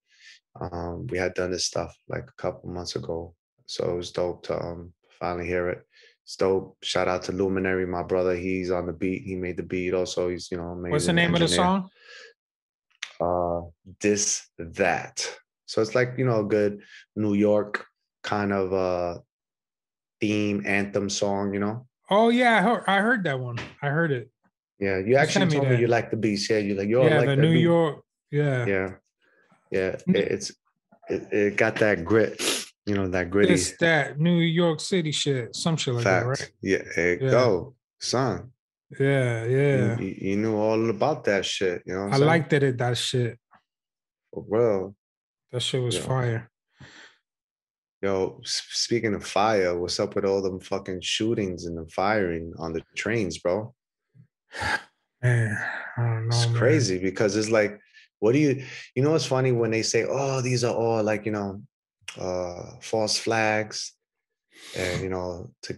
Um, 0.59 1.07
we 1.07 1.17
had 1.17 1.33
done 1.33 1.51
this 1.51 1.65
stuff 1.65 1.95
like 2.07 2.27
a 2.27 2.41
couple 2.41 2.69
months 2.69 2.95
ago, 2.95 3.33
so 3.65 3.91
it 3.91 3.95
was 3.95 4.11
dope 4.11 4.43
to 4.43 4.59
um 4.59 4.93
finally 5.19 5.47
hear 5.47 5.69
it. 5.69 5.85
It's 6.23 6.35
dope. 6.35 6.77
Shout 6.83 7.07
out 7.07 7.23
to 7.23 7.31
Luminary, 7.31 7.87
my 7.87 8.03
brother. 8.03 8.35
He's 8.35 8.69
on 8.69 8.85
the 8.85 8.93
beat. 8.93 9.23
He 9.23 9.35
made 9.35 9.57
the 9.57 9.63
beat. 9.63 9.93
Also, 9.93 10.29
he's 10.29 10.49
you 10.51 10.57
know. 10.57 10.75
What's 10.87 11.07
the 11.07 11.13
name 11.13 11.33
of 11.33 11.39
the 11.39 11.47
song? 11.47 11.89
Uh, 13.19 13.61
this 13.99 14.47
that. 14.59 15.27
So 15.65 15.81
it's 15.81 15.95
like 15.95 16.13
you 16.17 16.25
know 16.25 16.41
a 16.41 16.45
good 16.45 16.81
New 17.15 17.33
York 17.33 17.85
kind 18.23 18.51
of 18.51 18.73
uh 18.73 19.19
theme 20.21 20.63
anthem 20.65 21.09
song. 21.09 21.53
You 21.53 21.59
know. 21.59 21.87
Oh 22.09 22.29
yeah, 22.29 22.57
I 22.57 22.61
heard, 22.61 22.83
I 22.87 22.97
heard 22.99 23.23
that 23.25 23.39
one. 23.39 23.59
I 23.81 23.87
heard 23.87 24.11
it. 24.11 24.29
Yeah, 24.79 24.97
you 24.99 25.15
actually 25.17 25.41
sent 25.41 25.51
me 25.51 25.57
told 25.57 25.69
me 25.69 25.79
you 25.79 25.87
like 25.87 26.09
the 26.09 26.17
beats. 26.17 26.49
Yeah, 26.49 26.57
you 26.59 26.75
like 26.75 26.87
you 26.87 27.03
yeah, 27.03 27.17
like 27.17 27.27
the 27.27 27.35
New 27.35 27.53
beat. 27.53 27.61
York. 27.61 28.01
Yeah. 28.31 28.65
yeah 28.65 28.89
yeah 29.71 29.95
mm. 30.07 30.15
it, 30.15 30.31
it's 30.31 30.51
it, 31.09 31.33
it 31.33 31.57
got 31.57 31.75
that 31.77 32.05
grit 32.05 32.39
you 32.85 32.95
know 32.95 33.07
that 33.07 33.29
gritty 33.31 33.53
It's 33.53 33.75
that 33.77 34.19
New 34.19 34.37
York 34.39 34.79
City 34.79 35.11
shit. 35.11 35.55
Some 35.55 35.77
shit 35.77 35.95
like 35.95 36.03
that, 36.03 36.25
right? 36.25 36.51
yeah 36.61 36.83
Yeah. 36.95 37.15
go 37.17 37.75
son 37.99 38.51
Yeah, 38.99 39.45
yeah. 39.45 39.99
you, 39.99 40.15
you 40.21 40.37
knew 40.37 40.55
all 40.55 40.89
about 40.89 41.23
that 41.25 41.45
shit 41.45 41.81
you 41.85 41.93
know 41.93 42.07
I 42.07 42.11
saying? 42.17 42.25
liked 42.25 42.53
it 42.53 42.77
that 42.77 42.97
shit. 42.97 43.39
For 44.33 44.45
real 44.47 44.95
That 45.51 45.61
shit 45.61 45.81
was 45.81 45.95
Yeah. 45.95 46.01
fire. 46.01 46.51
Yo 48.01 48.39
speaking 48.43 49.13
of 49.13 49.25
fire 49.25 49.77
what's 49.77 49.99
up 49.99 50.15
with 50.15 50.25
all 50.25 50.41
them 50.41 50.59
fucking 50.59 51.01
shootings 51.01 51.65
and 51.65 51.77
the 51.77 51.85
firing 51.91 52.53
on 52.57 52.71
the 52.73 52.81
trains 52.95 53.37
bro 53.37 53.73
Man, 55.21 55.57
I 55.97 56.01
don't 56.01 56.27
know. 56.29 56.35
it's 56.35 56.45
man. 56.47 56.55
crazy 56.55 56.97
because 56.97 57.35
it's 57.35 57.49
like 57.49 57.77
what 58.19 58.31
do 58.31 58.39
you 58.39 58.63
you 58.95 59.03
know 59.03 59.11
what's 59.11 59.25
funny 59.25 59.51
when 59.51 59.71
they 59.71 59.81
say 59.81 60.05
oh 60.07 60.41
these 60.41 60.63
are 60.63 60.73
all 60.73 61.03
like 61.03 61.25
you 61.25 61.31
know 61.31 61.61
uh 62.17 62.71
false 62.81 63.17
flags 63.17 63.93
and 64.77 65.01
you 65.03 65.09
know 65.09 65.51
to 65.63 65.75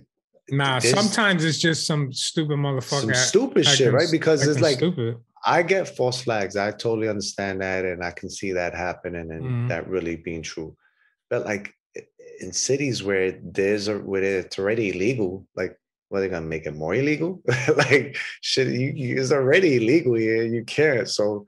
Nah, 0.53 0.79
sometimes 0.79 1.45
it's 1.45 1.59
just 1.59 1.87
some 1.87 2.11
stupid 2.11 2.57
some 2.57 2.59
motherfucker. 2.59 3.15
stupid 3.15 3.65
shit 3.65 3.73
acting 3.87 3.93
right 3.93 4.03
s- 4.03 4.11
because 4.11 4.45
it's 4.45 4.59
like 4.59 4.75
stupid. 4.77 5.15
I 5.45 5.63
get 5.63 5.87
false 5.95 6.21
flags. 6.21 6.57
I 6.57 6.71
totally 6.71 7.07
understand 7.07 7.61
that, 7.61 7.85
and 7.85 8.03
I 8.03 8.11
can 8.11 8.29
see 8.29 8.51
that 8.51 8.73
happening 8.75 9.31
and 9.31 9.43
Mhm. 9.43 9.69
that 9.69 9.87
really 9.87 10.17
being 10.17 10.41
true. 10.41 10.75
But 11.29 11.45
like 11.45 11.67
i- 11.69 11.73
in 12.41 12.51
cities 12.51 13.03
where 13.03 13.39
there's 13.43 13.87
a 13.87 13.97
where 13.99 14.23
it's 14.23 14.57
already 14.59 14.89
illegal, 14.89 15.47
like 15.55 15.77
what 16.09 16.17
are 16.17 16.21
they 16.21 16.29
gonna 16.29 16.45
make 16.45 16.65
it 16.65 16.75
more 16.75 16.93
illegal? 16.93 17.41
like 17.77 18.17
shit, 18.41 18.67
you, 18.67 18.91
you- 18.95 19.21
it's 19.21 19.31
already 19.31 19.77
illegal 19.77 20.15
here. 20.15 20.43
You 20.43 20.65
can't. 20.65 21.07
So 21.07 21.45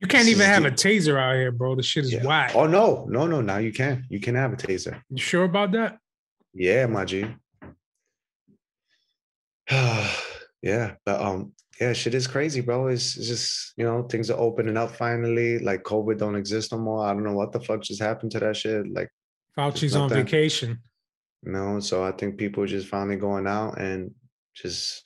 You 0.00 0.08
can't 0.08 0.28
even 0.28 0.46
have 0.46 0.64
a 0.64 0.70
taser 0.70 1.20
out 1.20 1.34
here, 1.34 1.50
bro. 1.52 1.74
The 1.74 1.82
shit 1.82 2.04
is 2.04 2.12
yeah. 2.12 2.24
whack. 2.24 2.52
Oh 2.54 2.66
no, 2.66 3.04
no, 3.08 3.26
no. 3.26 3.40
Now 3.40 3.58
you 3.58 3.72
can. 3.72 4.06
You 4.08 4.20
can 4.20 4.34
have 4.36 4.52
a 4.52 4.56
taser. 4.56 5.02
You 5.10 5.18
sure 5.18 5.44
about 5.44 5.72
that? 5.72 5.98
Yeah, 6.54 6.86
my 6.86 7.04
G. 7.04 7.26
yeah, 9.70 10.94
but 11.04 11.20
um, 11.20 11.52
yeah, 11.80 11.92
shit 11.92 12.14
is 12.14 12.26
crazy, 12.26 12.60
bro. 12.60 12.86
It's, 12.88 13.16
it's 13.16 13.28
just 13.28 13.72
you 13.76 13.84
know 13.84 14.04
things 14.04 14.30
are 14.30 14.38
opening 14.38 14.76
up 14.76 14.94
finally. 14.96 15.58
Like 15.58 15.82
COVID 15.82 16.18
don't 16.18 16.36
exist 16.36 16.72
no 16.72 16.78
more. 16.78 17.04
I 17.06 17.12
don't 17.12 17.24
know 17.24 17.34
what 17.34 17.52
the 17.52 17.60
fuck 17.60 17.82
just 17.82 18.00
happened 18.00 18.32
to 18.32 18.40
that 18.40 18.56
shit. 18.56 18.90
Like 18.90 19.10
Fauci's 19.58 19.96
on 19.96 20.08
vacation. 20.08 20.78
you 21.42 21.52
know, 21.52 21.80
so 21.80 22.04
I 22.04 22.12
think 22.12 22.36
people 22.38 22.62
are 22.62 22.66
just 22.68 22.86
finally 22.88 23.16
going 23.16 23.46
out 23.46 23.78
and 23.80 24.12
just 24.54 25.04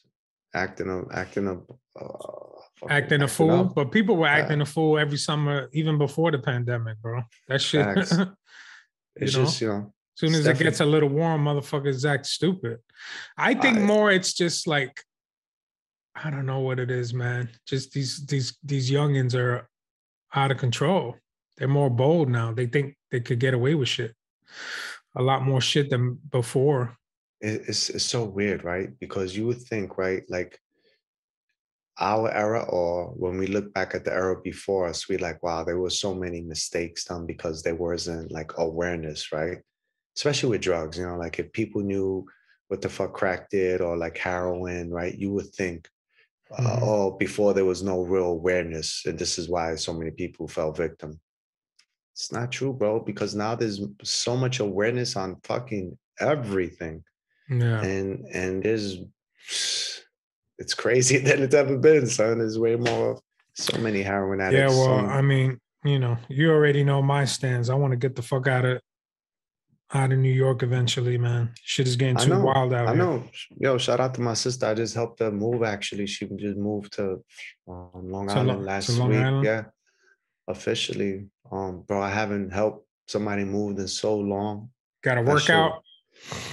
acting 0.54 0.88
a 0.90 0.98
acting 1.16 1.46
a 1.48 1.54
uh, 1.98 2.86
acting 2.88 3.22
a 3.22 3.28
fool. 3.28 3.50
up. 3.50 3.74
But 3.74 3.90
people 3.92 4.16
were 4.16 4.26
acting 4.26 4.58
Yeah. 4.58 4.64
a 4.64 4.66
fool 4.66 4.98
every 4.98 5.18
summer, 5.18 5.68
even 5.72 5.96
before 5.98 6.30
the 6.30 6.38
pandemic, 6.38 6.98
bro. 7.00 7.22
That 7.48 7.60
shit. 7.62 7.86
It's 9.14 9.36
know? 9.36 9.44
just 9.44 9.60
you 9.60 9.68
know 9.68 9.92
As 10.16 10.20
soon 10.20 10.34
as 10.34 10.46
it 10.46 10.58
gets 10.58 10.80
a 10.80 10.86
little 10.86 11.10
warm, 11.10 11.44
motherfuckers 11.44 12.02
act 12.08 12.24
stupid. 12.24 12.78
I 13.36 13.52
think 13.54 13.76
I- 13.78 13.80
more 13.80 14.10
it's 14.10 14.32
just 14.32 14.66
like 14.66 15.02
I 16.14 16.30
don't 16.30 16.46
know 16.46 16.60
what 16.60 16.78
it 16.78 16.90
is, 16.90 17.12
man. 17.12 17.50
Just 17.66 17.92
these 17.92 18.24
these 18.26 18.56
these 18.64 18.90
youngins 18.90 19.34
are 19.34 19.68
out 20.34 20.50
of 20.50 20.56
control. 20.58 21.16
They're 21.58 21.68
more 21.68 21.90
bold 21.90 22.30
now. 22.30 22.52
They 22.52 22.66
think 22.66 22.96
they 23.10 23.20
could 23.20 23.38
get 23.38 23.52
away 23.54 23.74
with 23.74 23.88
shit. 23.88 24.14
A 25.16 25.22
lot 25.22 25.42
more 25.42 25.60
shit 25.60 25.90
than 25.90 26.14
before. 26.30 26.96
it- 27.40 27.62
it's 27.68 27.90
it's 27.90 28.04
so 28.04 28.24
weird, 28.24 28.62
right? 28.64 28.90
Because 29.00 29.36
you 29.36 29.46
would 29.48 29.60
think, 29.62 29.98
right, 29.98 30.22
like 30.28 30.58
our 31.98 32.30
era, 32.32 32.62
or 32.68 33.08
when 33.16 33.36
we 33.38 33.46
look 33.46 33.72
back 33.74 33.94
at 33.94 34.04
the 34.04 34.12
era 34.12 34.40
before 34.42 34.86
us, 34.88 35.08
we 35.08 35.18
like, 35.18 35.42
wow, 35.42 35.62
there 35.64 35.78
were 35.78 35.90
so 35.90 36.14
many 36.14 36.40
mistakes 36.40 37.04
done 37.04 37.26
because 37.26 37.62
there 37.62 37.74
wasn't 37.76 38.32
like 38.32 38.52
awareness, 38.58 39.30
right? 39.32 39.58
Especially 40.16 40.50
with 40.50 40.62
drugs, 40.62 40.98
you 40.98 41.06
know, 41.06 41.16
like 41.16 41.38
if 41.38 41.52
people 41.52 41.82
knew 41.82 42.24
what 42.68 42.80
the 42.80 42.88
fuck 42.88 43.12
crack 43.12 43.50
did 43.50 43.80
or 43.80 43.96
like 43.96 44.16
heroin, 44.16 44.90
right? 44.90 45.14
You 45.14 45.32
would 45.32 45.50
think, 45.54 45.88
uh, 46.50 46.62
Mhm. 46.62 46.82
oh, 46.82 47.10
before 47.12 47.54
there 47.54 47.64
was 47.66 47.82
no 47.82 48.02
real 48.02 48.26
awareness, 48.38 49.04
and 49.06 49.18
this 49.18 49.38
is 49.38 49.48
why 49.48 49.74
so 49.76 49.92
many 49.92 50.10
people 50.12 50.48
fell 50.48 50.72
victim. 50.72 51.20
It's 52.22 52.30
not 52.30 52.52
true, 52.52 52.72
bro, 52.72 53.00
because 53.00 53.35
now 53.35 53.56
there's 53.56 53.80
so 54.04 54.37
much 54.37 54.61
awareness 54.61 55.16
on 55.16 55.38
fucking 55.42 55.98
everything 56.20 57.02
Yeah. 57.50 57.82
and 57.82 58.24
and 58.32 58.62
there's 58.62 58.98
it's 60.56 60.72
crazy 60.74 61.18
than 61.26 61.42
it's 61.42 61.54
ever 61.54 61.76
been, 61.76 62.06
son. 62.06 62.38
There's 62.38 62.61
way 62.61 62.76
more 62.76 63.18
so 63.54 63.76
many 63.78 64.02
heroin 64.02 64.40
addicts. 64.40 64.61
Yeah, 64.61 64.68
well, 64.68 65.00
so- 65.00 65.06
I 65.06 65.20
mean, 65.20 65.58
you 65.85 65.98
know, 65.98 66.16
you 66.28 66.52
already 66.52 66.85
know 66.85 67.02
my 67.02 67.24
stance. 67.24 67.68
I 67.68 67.74
want 67.74 67.90
to 67.90 67.96
get 67.96 68.14
the 68.14 68.22
fuck 68.22 68.46
out 68.46 68.64
of 68.66 68.80
out 69.92 70.12
of 70.12 70.18
New 70.20 70.30
York 70.32 70.62
eventually, 70.62 71.18
man. 71.18 71.50
Shit 71.64 71.88
is 71.88 71.96
getting 71.96 72.18
I 72.18 72.22
too 72.22 72.30
know, 72.30 72.44
wild 72.44 72.72
out 72.72 72.87
I 72.87 72.94
here. 72.94 73.02
know. 73.02 73.24
Yo, 73.58 73.78
shout 73.78 73.98
out 73.98 74.14
to 74.14 74.20
my 74.20 74.35
sister. 74.35 74.66
I 74.66 74.74
just 74.74 74.94
helped 74.94 75.18
her 75.18 75.32
move. 75.32 75.64
Actually, 75.64 76.06
she 76.06 76.27
just 76.37 76.56
moved 76.56 76.92
to 76.98 77.25
um, 77.68 77.90
Long 78.14 78.29
To 78.29 78.35
Lo- 78.35 78.40
Island 78.42 78.60
to 78.60 78.64
last 78.64 78.88
Long 78.96 79.08
week. 79.08 79.18
Island? 79.18 79.44
Yeah, 79.44 79.64
officially. 80.46 81.27
Um, 81.53 81.83
bro, 81.83 82.00
I 82.03 82.09
haven't 82.09 82.50
helped 82.50 82.87
somebody 83.07 83.44
move 83.44 83.79
in 83.79 83.87
so 83.88 84.17
long. 84.17 84.71
Got 85.03 85.17
to 85.17 85.23
work 85.23 85.50
out. 85.50 85.83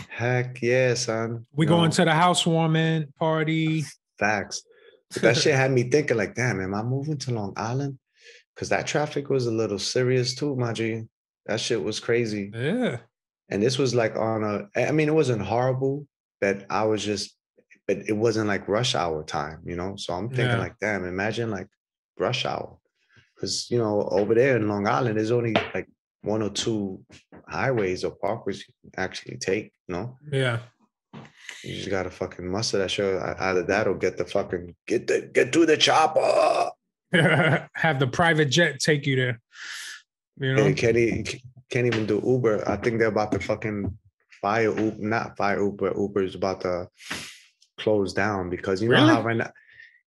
Heck 0.09 0.61
yeah, 0.61 0.93
son. 0.95 1.45
We 1.53 1.65
You 1.65 1.69
going 1.69 1.85
know, 1.85 1.91
to 1.95 2.05
the 2.05 2.13
housewarming 2.13 3.13
party. 3.17 3.83
facts. 4.17 4.63
But 5.13 5.21
that 5.23 5.37
shit 5.37 5.55
had 5.63 5.71
me 5.71 5.83
thinking, 5.83 6.17
like, 6.17 6.35
damn, 6.35 6.59
am 6.61 6.73
I 6.73 6.83
moving 6.83 7.17
to 7.19 7.31
Long 7.33 7.53
Island? 7.55 7.97
Because 8.55 8.69
that 8.69 8.87
traffic 8.87 9.29
was 9.29 9.45
a 9.47 9.51
little 9.51 9.79
serious 9.79 10.35
too, 10.35 10.55
my 10.55 10.73
G. 10.73 11.03
That 11.45 11.59
shit 11.59 11.81
was 11.81 11.99
crazy. 11.99 12.51
Yeah. 12.53 12.97
And 13.49 13.63
this 13.63 13.77
was 13.77 13.95
like 13.95 14.15
on 14.17 14.43
a, 14.43 14.67
I 14.79 14.91
mean, 14.91 15.07
it 15.07 15.15
wasn't 15.15 15.41
horrible, 15.41 16.05
but 16.41 16.65
I 16.69 16.83
was 16.83 17.03
just, 17.03 17.35
but 17.87 17.97
it 18.07 18.13
wasn't 18.17 18.47
like 18.47 18.67
rush 18.67 18.93
hour 18.95 19.23
time, 19.23 19.61
you 19.65 19.75
know? 19.75 19.95
So 19.95 20.13
I'm 20.13 20.27
thinking, 20.29 20.45
Yeah. 20.47 20.59
like, 20.59 20.75
damn, 20.79 21.05
imagine 21.05 21.49
like 21.49 21.67
rush 22.19 22.45
hour. 22.45 22.77
Because, 23.39 23.71
you 23.71 23.77
know, 23.77 24.01
over 24.11 24.35
there 24.35 24.57
in 24.57 24.67
Long 24.67 24.85
Island, 24.85 25.17
there's 25.17 25.31
only 25.31 25.53
like 25.73 25.87
one 26.23 26.41
or 26.41 26.49
two 26.49 27.01
highways 27.47 28.03
or 28.03 28.11
parkways 28.17 28.57
you 28.57 28.73
can 28.81 28.91
actually 28.97 29.37
take, 29.37 29.71
you 29.87 29.95
know? 29.95 30.17
Yeah. 30.29 30.59
You 31.63 31.75
just 31.75 31.89
gotta 31.89 32.09
fucking 32.09 32.45
muster 32.51 32.79
that 32.79 32.91
shit. 32.91 33.21
Either 33.21 33.63
that 33.63 33.87
or 33.87 33.95
get 33.95 34.17
the 34.17 34.25
fucking 34.25 34.75
get 34.85 35.07
the 35.07 35.29
get 35.33 35.53
to 35.53 35.65
the 35.65 35.77
chopper. 35.77 36.69
have 37.75 37.99
the 37.99 38.07
private 38.07 38.49
jet 38.49 38.79
take 38.79 39.05
you 39.07 39.15
there. 39.15 39.39
You 40.37 40.55
know, 40.55 40.67
You 40.67 40.75
can't, 40.75 40.97
e- 40.97 41.41
can't 41.71 41.87
even 41.87 42.05
do 42.05 42.21
Uber. 42.25 42.69
I 42.69 42.75
think 42.77 42.99
they're 42.99 43.07
about 43.07 43.31
to 43.31 43.39
fucking 43.39 43.97
fire 44.41 44.77
Uber, 44.77 44.97
not 44.99 45.37
fire 45.37 45.61
Uber. 45.63 45.93
Uber 45.97 46.23
is 46.23 46.35
about 46.35 46.61
to 46.61 46.87
close 47.77 48.13
down 48.13 48.49
because 48.49 48.81
you 48.81 48.89
know 48.89 48.95
Really? 48.95 49.13
how 49.15 49.21
right 49.23 49.37
now, 49.37 49.51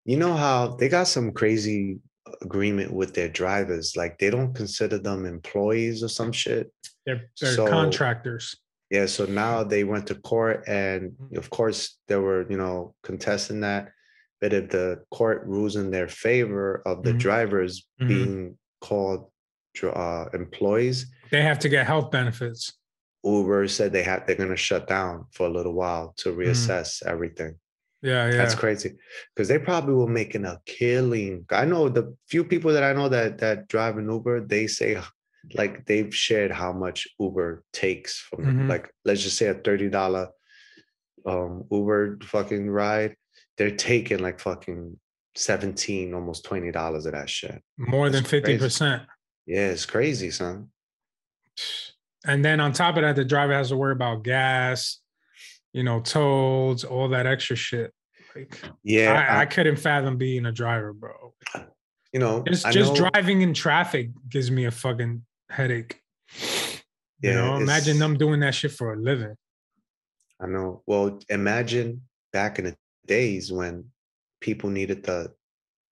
you 0.04 0.16
know 0.18 0.34
how 0.34 0.68
they 0.76 0.88
got 0.88 1.08
some 1.08 1.32
crazy 1.32 1.98
agreement 2.47 2.93
with 2.93 3.14
their 3.14 3.28
drivers. 3.28 3.97
Like 3.97 4.18
they 4.18 4.30
don't 4.30 4.55
consider 4.55 4.99
them 4.99 5.24
employees 5.26 6.03
or 6.03 6.09
some 6.09 6.32
shit. 6.32 6.72
they're, 7.07 7.30
they're 7.40 7.53
So- 7.55 7.66
contractors. 7.66 8.57
Yeah, 8.90 9.07
so 9.07 9.24
now 9.24 9.64
they 9.64 9.84
went 9.84 10.07
to 10.09 10.14
court, 10.16 10.64
and 10.68 11.12
of 11.34 11.49
course 11.49 11.99
there 12.09 12.20
were, 12.20 12.47
you 12.51 12.59
know, 12.59 12.95
contesting 13.03 13.61
that. 13.61 13.88
But 14.40 14.53
if 14.53 14.68
the 14.68 15.03
court 15.11 15.45
rules 15.47 15.76
in 15.76 15.90
their 15.90 16.09
favor 16.09 16.82
of 16.84 17.03
the 17.03 17.12
Mhm. 17.12 17.18
drivers 17.18 17.88
Mhm. 18.03 18.09
being 18.09 18.59
called 18.82 19.30
dr- 19.74 19.97
uh, 19.97 20.28
employees, 20.34 21.07
They 21.30 21.40
have 21.43 21.59
to 21.61 21.70
get 21.70 21.86
health 21.86 22.11
benefits. 22.11 22.74
Uber 23.24 23.66
said 23.68 23.93
they 23.93 24.03
have 24.03 24.26
they're 24.26 24.36
gonna 24.36 24.57
shut 24.57 24.86
down 24.86 25.24
for 25.32 25.47
a 25.47 25.51
little 25.51 25.72
while 25.72 26.12
to 26.18 26.28
reassess 26.30 27.03
everything. 27.07 27.55
Yeah, 28.03 28.26
yeah. 28.30 28.36
That's 28.36 28.55
crazy 28.57 28.96
because 29.34 29.46
they 29.48 29.59
probably 29.59 29.94
were 29.94 30.09
making 30.09 30.44
a 30.44 30.61
killing. 30.66 31.46
I 31.50 31.64
know 31.64 31.88
the 31.88 32.16
few 32.28 32.44
people 32.44 32.72
that 32.72 32.82
I 32.82 32.92
know 32.92 33.09
that 33.09 33.38
that 33.38 33.68
drive 33.68 33.96
an 33.96 34.11
Uber, 34.11 34.40
they 34.46 34.66
say 34.66 35.00
like 35.55 35.86
they've 35.86 36.14
shared 36.14 36.50
how 36.50 36.72
much 36.72 37.07
Uber 37.20 37.62
takes 37.72 38.18
from 38.18 38.44
them. 38.44 38.59
Mhm. 38.61 38.68
like 38.68 38.90
let's 39.05 39.22
just 39.22 39.38
say 39.38 39.46
a 39.46 39.55
thirty 39.55 39.88
dollar 39.88 40.28
um 41.26 41.64
Uber 41.70 42.18
fucking 42.24 42.68
ride, 42.68 43.14
they're 43.57 43.70
taking 43.76 44.18
like 44.18 44.40
fucking 44.40 44.98
seventeen, 45.36 46.12
almost 46.14 46.44
twenty 46.44 46.72
dollars 46.72 47.07
of 47.07 47.12
that 47.12 47.30
shit. 47.30 47.62
More 47.78 48.07
than 48.11 48.22
That's 48.22 48.28
crazy. 48.30 48.42
fifty 48.44 48.59
percent. 48.59 49.03
Yeah, 49.46 49.68
it's 49.68 49.86
crazy, 49.86 50.30
son. 50.32 50.70
And 52.24 52.44
then 52.44 52.61
on 52.61 52.72
top 52.72 52.96
of 52.96 53.03
that, 53.03 53.16
the 53.16 53.24
driver 53.24 53.53
has 53.53 53.68
to 53.70 53.76
worry 53.76 53.92
about 53.92 54.22
gas, 54.22 54.98
you 55.72 55.82
know, 55.82 56.00
tolls, 56.00 56.84
all 56.84 57.08
that 57.08 57.26
extra 57.26 57.56
shit. 57.56 57.92
Like 58.34 58.60
Yeah, 58.82 59.12
I, 59.12 59.36
I 59.36 59.40
I- 59.42 59.46
couldn't 59.46 59.76
fathom 59.76 60.16
being 60.16 60.46
a 60.46 60.52
driver, 60.52 60.92
bro. 60.92 61.34
you 62.12 62.20
know, 62.20 62.42
Just 62.46 62.66
I 62.66 62.72
just 62.72 62.94
know- 62.94 63.10
driving 63.10 63.42
in 63.42 63.54
traffic 63.54 64.10
gives 64.28 64.50
me 64.50 64.64
a 64.66 64.70
fucking 64.70 65.24
headache. 65.50 66.00
You 67.20 67.30
Yeah, 67.30 67.34
know, 67.36 67.56
imagine 67.56 67.98
them 67.98 68.16
doing 68.16 68.40
that 68.40 68.54
shit 68.54 68.72
for 68.72 68.92
a 68.94 68.96
living. 68.96 69.36
I 70.40 70.46
know. 70.46 70.82
Well, 70.86 71.20
imagine 71.28 72.02
back 72.32 72.58
in 72.58 72.64
the 72.66 72.76
days 73.06 73.52
when 73.52 73.84
people 74.40 74.70
needed 74.70 75.04
the 75.04 75.32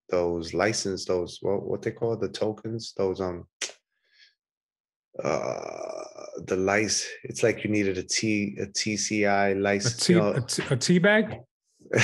those 0.09 0.53
license, 0.53 1.05
those 1.05 1.37
what 1.41 1.63
what 1.63 1.81
they 1.81 1.91
call 1.91 2.17
the 2.17 2.27
tokens, 2.27 2.93
those 2.97 3.21
um 3.21 3.47
uh 5.23 6.03
the 6.45 6.55
lice. 6.55 7.07
It's 7.23 7.43
like 7.43 7.63
you 7.63 7.69
needed 7.69 7.97
a 7.97 8.03
T 8.03 8.57
a 8.59 8.65
TCI 8.67 9.55
A 9.55 9.59
license. 9.59 10.05
tea, 10.05 10.13
you 10.13 10.21
a, 10.21 10.33
know. 10.39 10.45
a 10.69 10.75
tea 10.77 10.99
bag, 10.99 11.37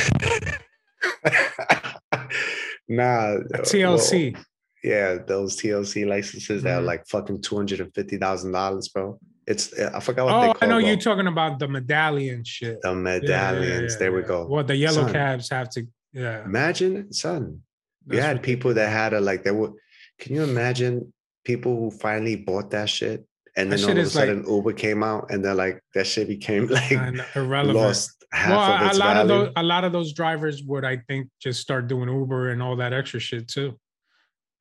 nah, 2.89 3.34
a 3.34 3.36
uh, 3.36 3.39
well, 3.49 3.63
TLC. 3.63 4.38
yeah, 4.84 5.17
those 5.28 5.57
TLC 5.57 6.07
licenses 6.07 6.63
that 6.63 6.78
are 6.80 6.82
Mhm. 6.82 6.86
like 6.86 7.07
fucking 7.07 7.41
two 7.41 7.55
hundred 7.55 7.80
and 7.82 7.93
fifty 7.93 8.17
thousand 8.17 8.51
dollars, 8.51 8.88
bro. 8.89 9.19
It's 9.45 9.73
I 9.80 9.99
forgot 10.01 10.25
what 10.25 10.41
they 10.41 10.49
oh, 10.49 10.53
call. 10.53 10.57
I 10.61 10.65
know 10.71 10.80
bro. 10.80 10.88
you're 10.88 10.97
talking 10.97 11.28
about 11.28 11.59
the 11.59 11.67
medallion 11.67 12.43
shit. 12.43 12.82
the 12.82 12.89
Yeah, 12.89 12.95
yeah, 12.95 13.01
medallions. 13.01 13.93
yeah, 13.93 13.99
there 13.99 14.11
we 14.13 14.21
go. 14.23 14.45
Well, 14.47 14.63
the 14.63 14.75
yellow 14.75 15.03
Son. 15.03 15.13
cabs 15.13 15.49
have 15.49 15.69
to. 15.71 15.86
Yeah, 16.13 16.43
Imagine, 16.45 17.13
son, 17.13 17.61
that's 18.05 18.23
had 18.23 18.41
people 18.41 18.73
that 18.73 18.89
had 18.89 19.13
a 19.13 19.19
like 19.21 19.43
they 19.43 19.51
were. 19.51 19.71
Can 20.19 20.34
you 20.36 20.43
imagine 20.43 21.13
people 21.45 21.75
who 21.78 21.91
finally 21.91 22.36
bought 22.36 22.71
that 22.71 22.89
shit 22.89 23.25
and 23.58 23.72
then 23.72 23.84
all 23.84 23.89
of 23.91 23.97
a 23.97 23.99
is 24.01 24.16
like- 24.16 24.28
sudden 24.28 24.45
Uber 24.47 24.74
came 24.74 25.03
out 25.03 25.30
and 25.32 25.43
they're 25.43 25.55
like 25.55 25.82
that 25.95 26.08
shit 26.08 26.28
became 26.28 26.68
like 26.78 26.91
irrelevant. 27.36 27.78
lost 27.78 28.14
half 28.32 28.49
well, 28.51 28.62
of 28.76 28.82
a 28.82 28.86
its 28.89 28.97
lot 28.97 29.14
value. 29.16 29.22
of 29.22 29.28
those 29.28 29.53
a 29.58 29.64
lot 29.64 29.84
of 29.84 29.91
those 29.91 30.14
drivers 30.14 30.64
would, 30.64 30.86
I 30.86 30.97
think, 31.08 31.30
just 31.41 31.60
start 31.62 31.88
doing 31.88 32.08
Uber 32.10 32.49
and 32.51 32.62
all 32.64 32.76
that 32.78 32.93
extra 32.93 33.20
shit 33.20 33.47
too. 33.47 33.78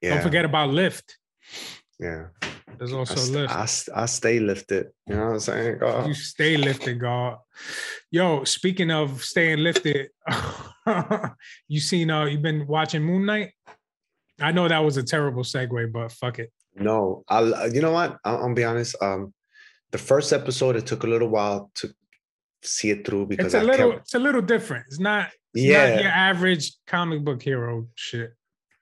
yeah, 0.02 0.14
Don't 0.14 0.22
forget 0.22 0.44
about 0.44 0.70
Lyft. 0.70 1.04
yeah. 2.00 2.26
There's 2.78 2.92
I, 2.92 2.96
also 2.96 3.14
st- 3.14 3.36
Lyft. 3.48 3.50
I, 3.56 3.64
st- 3.66 3.96
I 3.96 4.06
stay 4.06 4.38
lifted. 4.38 4.88
You 5.06 5.14
know 5.16 5.24
what 5.26 5.32
I'm 5.34 5.40
saying? 5.40 5.78
Oh, 5.82 6.06
You 6.06 6.12
stay 6.14 6.56
lifted, 6.58 7.00
God. 7.00 7.38
Yo, 8.10 8.44
speaking 8.44 8.90
of 8.90 9.22
staying 9.24 9.58
lifted, 9.60 10.08
you 11.68 11.80
seen 11.80 12.10
uh 12.10 12.24
you've 12.26 12.42
been 12.42 12.66
watching 12.66 13.02
Moon 13.02 13.24
Knight? 13.26 13.52
I 14.40 14.52
know 14.52 14.68
that 14.68 14.84
was 14.84 14.96
a 14.98 15.02
terrible 15.02 15.42
segue, 15.42 15.90
but 15.92 16.12
fuck 16.12 16.38
it. 16.38 16.52
No, 16.76 17.24
I'll. 17.28 17.72
You 17.72 17.80
know 17.80 17.92
what? 17.92 18.18
I'll, 18.24 18.38
I'll 18.38 18.54
be 18.54 18.64
honest. 18.64 18.96
Um, 19.02 19.32
the 19.92 19.98
first 19.98 20.32
episode 20.32 20.76
it 20.76 20.86
took 20.86 21.04
a 21.04 21.06
little 21.06 21.28
while 21.28 21.70
to 21.76 21.88
see 22.62 22.90
it 22.90 23.06
through 23.06 23.26
because 23.26 23.46
It's 23.46 23.54
a 23.54 23.58
I 23.60 23.62
little 23.62 23.90
kept, 23.92 24.02
it's 24.02 24.14
a 24.14 24.18
little 24.18 24.42
different. 24.42 24.84
It's 24.88 24.98
not 25.00 25.28
it's 25.54 25.64
Yeah. 25.64 25.90
not 25.94 26.02
your 26.02 26.10
average 26.10 26.72
comic 26.86 27.24
book 27.24 27.42
hero 27.42 27.86
shit. 27.94 28.32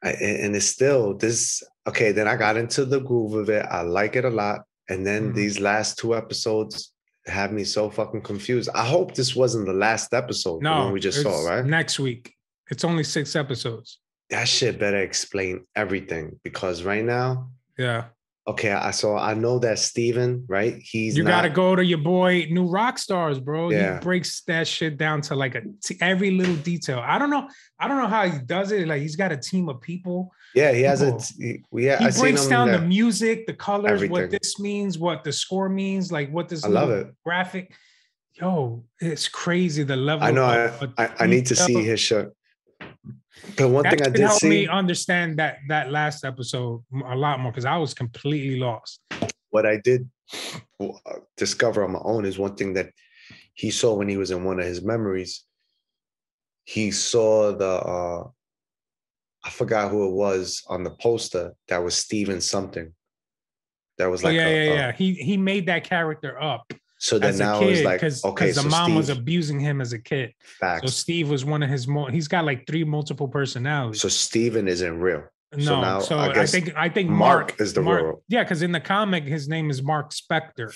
I, 0.02 0.10
and 0.10 0.54
it's 0.56 0.66
still 0.66 1.14
this 1.16 1.62
okay 1.86 2.12
then 2.12 2.28
i 2.28 2.36
got 2.36 2.58
into 2.58 2.84
the 2.84 3.00
groove 3.00 3.32
of 3.34 3.48
it 3.48 3.64
i 3.70 3.80
like 3.80 4.16
it 4.16 4.26
a 4.26 4.30
lot 4.30 4.60
and 4.90 5.06
then 5.06 5.30
Mhm. 5.32 5.34
these 5.34 5.60
last 5.60 5.98
two 5.98 6.14
episodes 6.14 6.92
have 7.26 7.52
me 7.52 7.64
so 7.64 7.88
fucking 7.88 8.20
confused 8.20 8.68
i 8.74 8.84
hope 8.84 9.14
this 9.14 9.34
wasn't 9.34 9.64
the 9.64 9.72
last 9.72 10.12
episode 10.12 10.62
No, 10.62 10.90
we 10.90 11.00
just 11.00 11.22
saw 11.22 11.46
right 11.48 11.64
Next 11.64 11.98
week. 11.98 12.34
It's 12.70 12.84
only 12.84 13.04
six 13.04 13.34
episodes. 13.34 13.98
that 14.28 14.46
shit 14.46 14.78
better 14.78 14.98
explain 14.98 15.64
everything 15.74 16.38
because 16.42 16.82
right 16.82 17.04
now 17.04 17.50
Yeah. 17.78 18.04
okay 18.46 18.72
i 18.72 18.90
saw 18.90 19.16
i 19.16 19.32
know 19.32 19.58
that 19.58 19.78
steven 19.78 20.44
right 20.48 20.74
he's 20.92 21.16
you 21.16 21.24
not, 21.24 21.30
gotta 21.30 21.48
go 21.50 21.74
to 21.74 21.82
your 21.84 21.98
boy 21.98 22.46
New 22.50 22.68
Rockstars, 22.68 23.42
bro. 23.42 23.70
Yeah. 23.70 23.94
He 23.94 24.00
breaks 24.00 24.42
that 24.42 24.68
shit 24.68 24.98
down 24.98 25.22
to 25.22 25.34
like 25.34 25.54
a 25.54 25.62
t- 25.82 25.96
every 26.00 26.30
little 26.30 26.56
detail. 26.56 27.00
I 27.02 27.18
don't 27.18 27.30
know. 27.30 27.48
I 27.80 27.88
don't 27.88 27.96
know 28.02 28.06
how 28.16 28.28
he 28.28 28.38
does 28.56 28.70
it. 28.70 28.86
Like 28.86 29.00
he's 29.00 29.16
got 29.16 29.32
a 29.32 29.36
team 29.36 29.68
of 29.72 29.80
people. 29.80 30.30
yeah 30.54 30.72
he 30.72 30.82
has 30.82 31.00
a 31.00 31.06
people. 31.06 31.20
t- 31.20 31.62
he- 31.72 31.84
yeah 31.86 31.98
He 31.98 32.04
i 32.06 32.10
breaks 32.10 32.46
down 32.46 32.66
the 32.70 32.80
music, 32.98 33.46
the 33.46 33.54
colors, 33.54 34.00
what 34.10 34.30
this 34.30 34.60
means, 34.60 34.98
what 34.98 35.24
the 35.24 35.32
score 35.32 35.68
means, 35.70 36.12
like 36.12 36.28
what 36.36 36.46
this 36.50 36.64
I 36.64 36.68
love 36.68 36.90
it. 36.90 37.06
graphic. 37.24 37.72
Yo, 38.40 38.84
it's 39.00 39.26
crazy 39.28 39.84
the 39.84 39.96
level. 39.96 40.24
i 40.26 40.30
know 40.30 40.44
of- 40.44 40.92
I, 40.98 41.04
I 41.06 41.10
i 41.20 41.26
need 41.26 41.46
to 41.46 41.56
see 41.56 41.82
his 41.92 42.00
shirt 42.08 42.28
but 43.56 43.68
one 43.68 43.82
That 43.84 43.90
thing 43.92 44.02
i 44.02 44.08
did 44.10 44.20
help 44.20 44.40
see 44.40 44.48
me 44.48 44.68
understand 44.68 45.38
that 45.38 45.58
that 45.68 45.90
last 45.90 46.24
episode 46.24 46.82
a 47.06 47.16
lot 47.16 47.40
more 47.40 47.52
because 47.52 47.64
I 47.64 47.76
was 47.76 47.94
completely 47.94 48.58
lost. 48.58 49.00
what 49.50 49.66
I 49.66 49.76
did 49.78 50.08
uh, 50.80 50.88
discover 51.36 51.84
on 51.84 51.92
my 51.92 52.00
own 52.02 52.24
is 52.24 52.38
one 52.38 52.54
thing 52.56 52.74
that 52.74 52.90
he 53.54 53.70
saw 53.70 53.94
when 53.94 54.08
he 54.08 54.16
was 54.16 54.30
in 54.30 54.42
one 54.44 54.58
of 54.58 54.66
his 54.66 54.82
memories. 54.82 55.44
He 56.64 56.90
saw 56.90 57.52
the 57.56 57.72
uh 57.94 58.24
I 59.46 59.50
forgot 59.50 59.90
who 59.90 60.06
it 60.08 60.12
was 60.12 60.62
on 60.68 60.82
the 60.84 60.90
poster 60.90 61.52
that 61.68 61.78
was 61.84 61.94
Steven 61.94 62.40
something. 62.40 62.94
That 63.98 64.10
was 64.10 64.24
Oh, 64.24 64.28
like 64.28 64.36
yeah, 64.36 64.48
a- 64.48 64.54
yeah, 64.66 64.72
a- 64.72 64.74
yeah. 64.76 64.92
He 64.92 65.12
he 65.14 65.36
made 65.36 65.66
that 65.66 65.84
character 65.84 66.40
up 66.40 66.72
So 67.04 67.18
then 67.18 67.36
now 67.36 67.60
it's 67.60 67.82
like 67.82 68.00
because 68.00 68.24
okay, 68.24 68.50
the 68.50 68.62
so 68.62 68.68
mom 68.68 68.94
was 68.94 69.10
abusing 69.10 69.60
him 69.60 69.82
as 69.82 69.92
a 69.92 69.98
kid. 69.98 70.32
So. 70.62 70.86
Steve 70.86 71.28
was 71.28 71.44
one 71.44 71.62
of 71.62 71.68
his 71.68 71.86
more. 71.86 72.10
He's 72.10 72.28
got 72.28 72.46
like 72.46 72.66
three 72.66 72.82
multiple 72.82 73.28
personalities. 73.28 74.00
So 74.00 74.08
Steven 74.08 74.66
isn't 74.66 74.98
real. 74.98 75.24
so 75.52 75.58
no, 75.58 75.80
now 75.82 75.98
so 76.00 76.16
I 76.18 76.30
I, 76.30 76.46
think 76.46 76.74
I 76.74 76.88
think 76.88 77.10
Mark 77.10 77.48
Mark, 77.50 77.60
is 77.60 77.74
the 77.74 77.82
Mark, 77.82 78.02
real- 78.02 78.22
Yeah, 78.28 78.42
because 78.42 78.62
in 78.62 78.72
the 78.72 78.80
comic 78.80 79.24
his 79.24 79.48
name 79.48 79.68
is 79.68 79.82
Mark 79.82 80.12
Spector. 80.12 80.74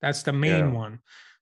That's 0.00 0.22
the 0.22 0.32
main 0.32 0.68
Yeah. 0.68 0.80
one. 0.84 1.00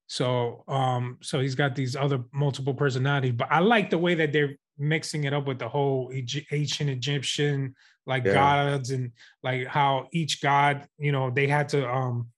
So 0.09 0.65
um, 0.67 1.19
so 1.23 1.39
he's 1.39 1.55
got 1.55 1.77
these 1.77 1.95
other 1.95 2.25
multiple 2.33 2.75
personalities. 2.75 3.35
But 3.37 3.53
I 3.53 3.61
like 3.61 3.89
the 3.91 3.99
way 3.99 4.17
that 4.17 4.33
they're 4.33 4.57
mixing 4.79 5.23
it 5.25 5.33
up 5.33 5.47
with 5.47 5.61
the 5.61 5.69
whole 5.69 6.11
ancient 6.51 6.91
Egyptian 6.91 7.77
like 8.05 8.25
Yeah. 8.25 8.35
gods 8.35 8.91
and 8.91 9.13
like 9.45 9.69
how 9.69 10.09
each 10.13 10.43
god, 10.43 10.89
you 10.99 11.13
know, 11.13 11.31
they 11.31 11.47
had 11.47 11.69
to 11.69 11.89
um 11.89 12.31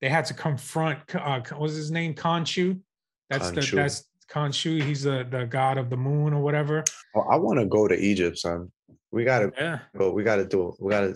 they 0.00 0.08
had 0.08 0.24
to 0.26 0.34
confront 0.34 0.98
uh 1.14 1.40
what's 1.56 1.74
his 1.74 1.90
name? 1.90 2.14
Khonshu. 2.14 2.80
That's 3.28 3.50
Khonshu. 3.50 3.70
the 3.70 3.76
that's 3.76 4.04
Khonshu. 4.30 4.82
He's 4.82 5.02
the 5.02 5.26
the 5.30 5.44
god 5.46 5.78
of 5.78 5.90
the 5.90 5.96
moon 5.96 6.32
or 6.32 6.42
whatever. 6.42 6.84
Oh, 7.14 7.22
I 7.30 7.36
want 7.36 7.58
to 7.58 7.66
go 7.66 7.88
to 7.88 7.94
Egypt, 7.94 8.38
son. 8.38 8.70
We 9.12 9.24
gotta 9.24 9.52
Yeah. 9.58 9.80
go. 9.96 10.12
We 10.12 10.22
gotta 10.22 10.44
do 10.44 10.68
it. 10.68 10.74
We 10.80 10.90
gotta 10.90 11.14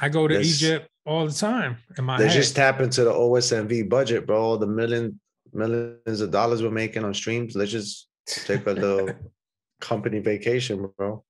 I 0.00 0.08
go 0.08 0.26
to 0.28 0.40
Egypt 0.40 0.88
all 1.04 1.26
the 1.26 1.32
time 1.32 1.76
in 1.98 2.04
my 2.04 2.16
Let's 2.18 2.32
head. 2.34 2.40
just 2.42 2.56
tap 2.56 2.80
into 2.80 3.04
the 3.04 3.12
OSNV 3.12 3.88
budget, 3.88 4.26
bro. 4.26 4.40
All 4.40 4.58
the 4.58 4.66
million 4.66 5.18
millions 5.52 6.20
of 6.20 6.30
dollars 6.30 6.62
we're 6.62 6.70
making 6.70 7.04
on 7.04 7.12
streams. 7.12 7.54
Let's 7.54 7.70
just 7.72 8.08
take 8.26 8.66
a 8.66 8.72
little 8.72 9.10
company 9.80 10.20
vacation, 10.20 10.88
bro. 10.96 11.24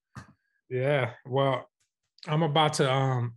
yeah. 0.68 1.12
Well, 1.26 1.68
I'm 2.28 2.43
about 2.43 2.74
to 2.74 2.90
um 2.93 3.34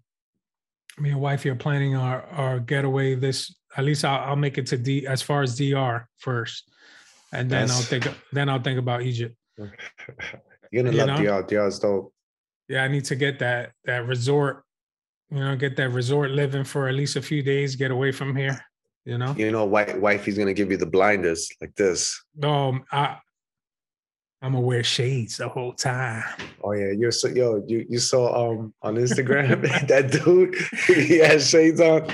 me 0.98 1.12
and 1.12 1.20
wife 1.20 1.46
are 1.46 1.56
planning 1.56 1.96
our 1.96 2.24
our 2.28 2.60
getaway 2.60 3.16
this 3.16 3.54
at 3.78 3.84
least 3.84 4.06
I'll, 4.06 4.30
I'll 4.30 4.36
make 4.36 4.58
it 4.58 4.68
to 4.68 4.78
D 4.78 5.06
as 5.08 5.22
far 5.22 5.42
as 5.42 5.58
DR 5.58 6.08
first. 6.18 6.72
And 7.34 7.50
then 7.50 7.70
I'll 7.70 7.82
think 7.82 8.08
then 8.32 8.50
I'll 8.50 8.62
think 8.62 8.80
about 8.80 9.02
Egypt. 9.02 9.36
You're 9.58 10.84
gonna 10.84 10.96
You 10.96 11.06
love 11.06 11.20
know? 11.20 11.42
DR. 11.42 11.48
DR 11.48 11.68
is 11.68 11.80
dope. 11.80 12.14
Yeah, 12.68 12.84
I 12.84 12.88
need 12.88 13.06
to 13.06 13.16
get 13.16 13.40
that 13.40 13.72
that 13.86 14.08
resort. 14.08 14.64
You 15.32 15.40
know, 15.40 15.56
get 15.56 15.76
that 15.78 15.90
resort 15.90 16.32
living 16.32 16.64
for 16.64 16.88
at 16.88 16.96
least 16.96 17.16
a 17.16 17.22
few 17.22 17.42
days. 17.42 17.76
Get 17.76 17.92
away 17.92 18.12
from 18.12 18.36
here. 18.36 18.60
You 19.06 19.18
know. 19.18 19.36
You 19.38 19.52
know, 19.52 19.66
wife, 19.66 19.96
wifey's 19.98 20.38
gonna 20.38 20.54
give 20.54 20.72
you 20.72 20.78
the 20.78 20.86
blinders 20.86 21.50
like 21.62 21.76
this. 21.76 22.24
Um, 22.42 22.86
I 22.92 23.18
I'm 24.46 24.52
gonna 24.52 24.64
wear 24.64 24.84
shades 24.84 25.38
the 25.38 25.50
whole 25.50 25.74
time. 25.74 26.24
Oh 26.64 26.74
yeah, 26.74 26.92
you're 26.92 27.12
so 27.12 27.30
yo. 27.30 27.64
You 27.66 27.84
you 27.90 27.98
saw 27.98 28.52
um 28.52 28.76
on 28.84 28.94
Instagram 28.94 29.60
that 29.88 30.12
dude 30.12 30.54
he 31.08 31.18
has 31.18 31.50
shades 31.50 31.82
on. 31.82 32.08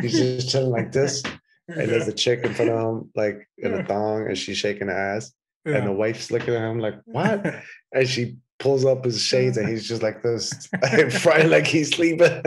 He's 0.00 0.18
just 0.18 0.50
chilling 0.50 0.70
like 0.70 0.90
this, 0.90 1.22
and 1.68 1.88
there's 1.88 2.08
a 2.08 2.12
chick 2.12 2.42
in 2.42 2.54
front 2.54 2.72
of 2.72 2.80
him 2.80 3.10
like 3.14 3.48
in 3.58 3.72
a 3.72 3.84
thong, 3.84 4.26
and 4.26 4.36
she's 4.36 4.58
shaking 4.58 4.88
her 4.88 4.98
ass, 5.16 5.32
and 5.64 5.86
the 5.86 5.92
wife's 5.92 6.32
looking 6.32 6.54
at 6.54 6.68
him 6.68 6.80
like 6.80 6.96
what? 7.04 7.54
And 7.92 8.08
she 8.08 8.38
pulls 8.58 8.84
up 8.84 9.04
his 9.04 9.22
shades, 9.22 9.56
and 9.56 9.68
he's 9.68 9.86
just 9.86 10.02
like 10.02 10.24
this 10.24 10.68
in 10.92 11.08
front, 11.08 11.50
like 11.50 11.68
he's 11.68 11.94
sleeping. 11.94 12.42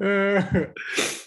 oh, 0.00 0.66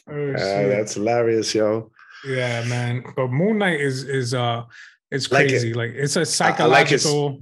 shit. 0.03 0.35
that's 0.35 0.95
hilarious, 0.95 1.53
yo. 1.53 1.91
yeah, 2.27 2.63
man. 2.65 3.03
But 3.15 3.27
Moon 3.27 3.59
Knight 3.59 3.79
is 3.79 4.03
is 4.03 4.33
uh 4.33 4.63
it's 5.11 5.31
Like 5.31 5.45
it. 5.45 5.49
crazy. 5.49 5.73
Like, 5.73 5.91
it's 5.95 6.15
a 6.15 6.19
I 6.19 6.21
like 6.21 6.27
psychological. 6.27 7.41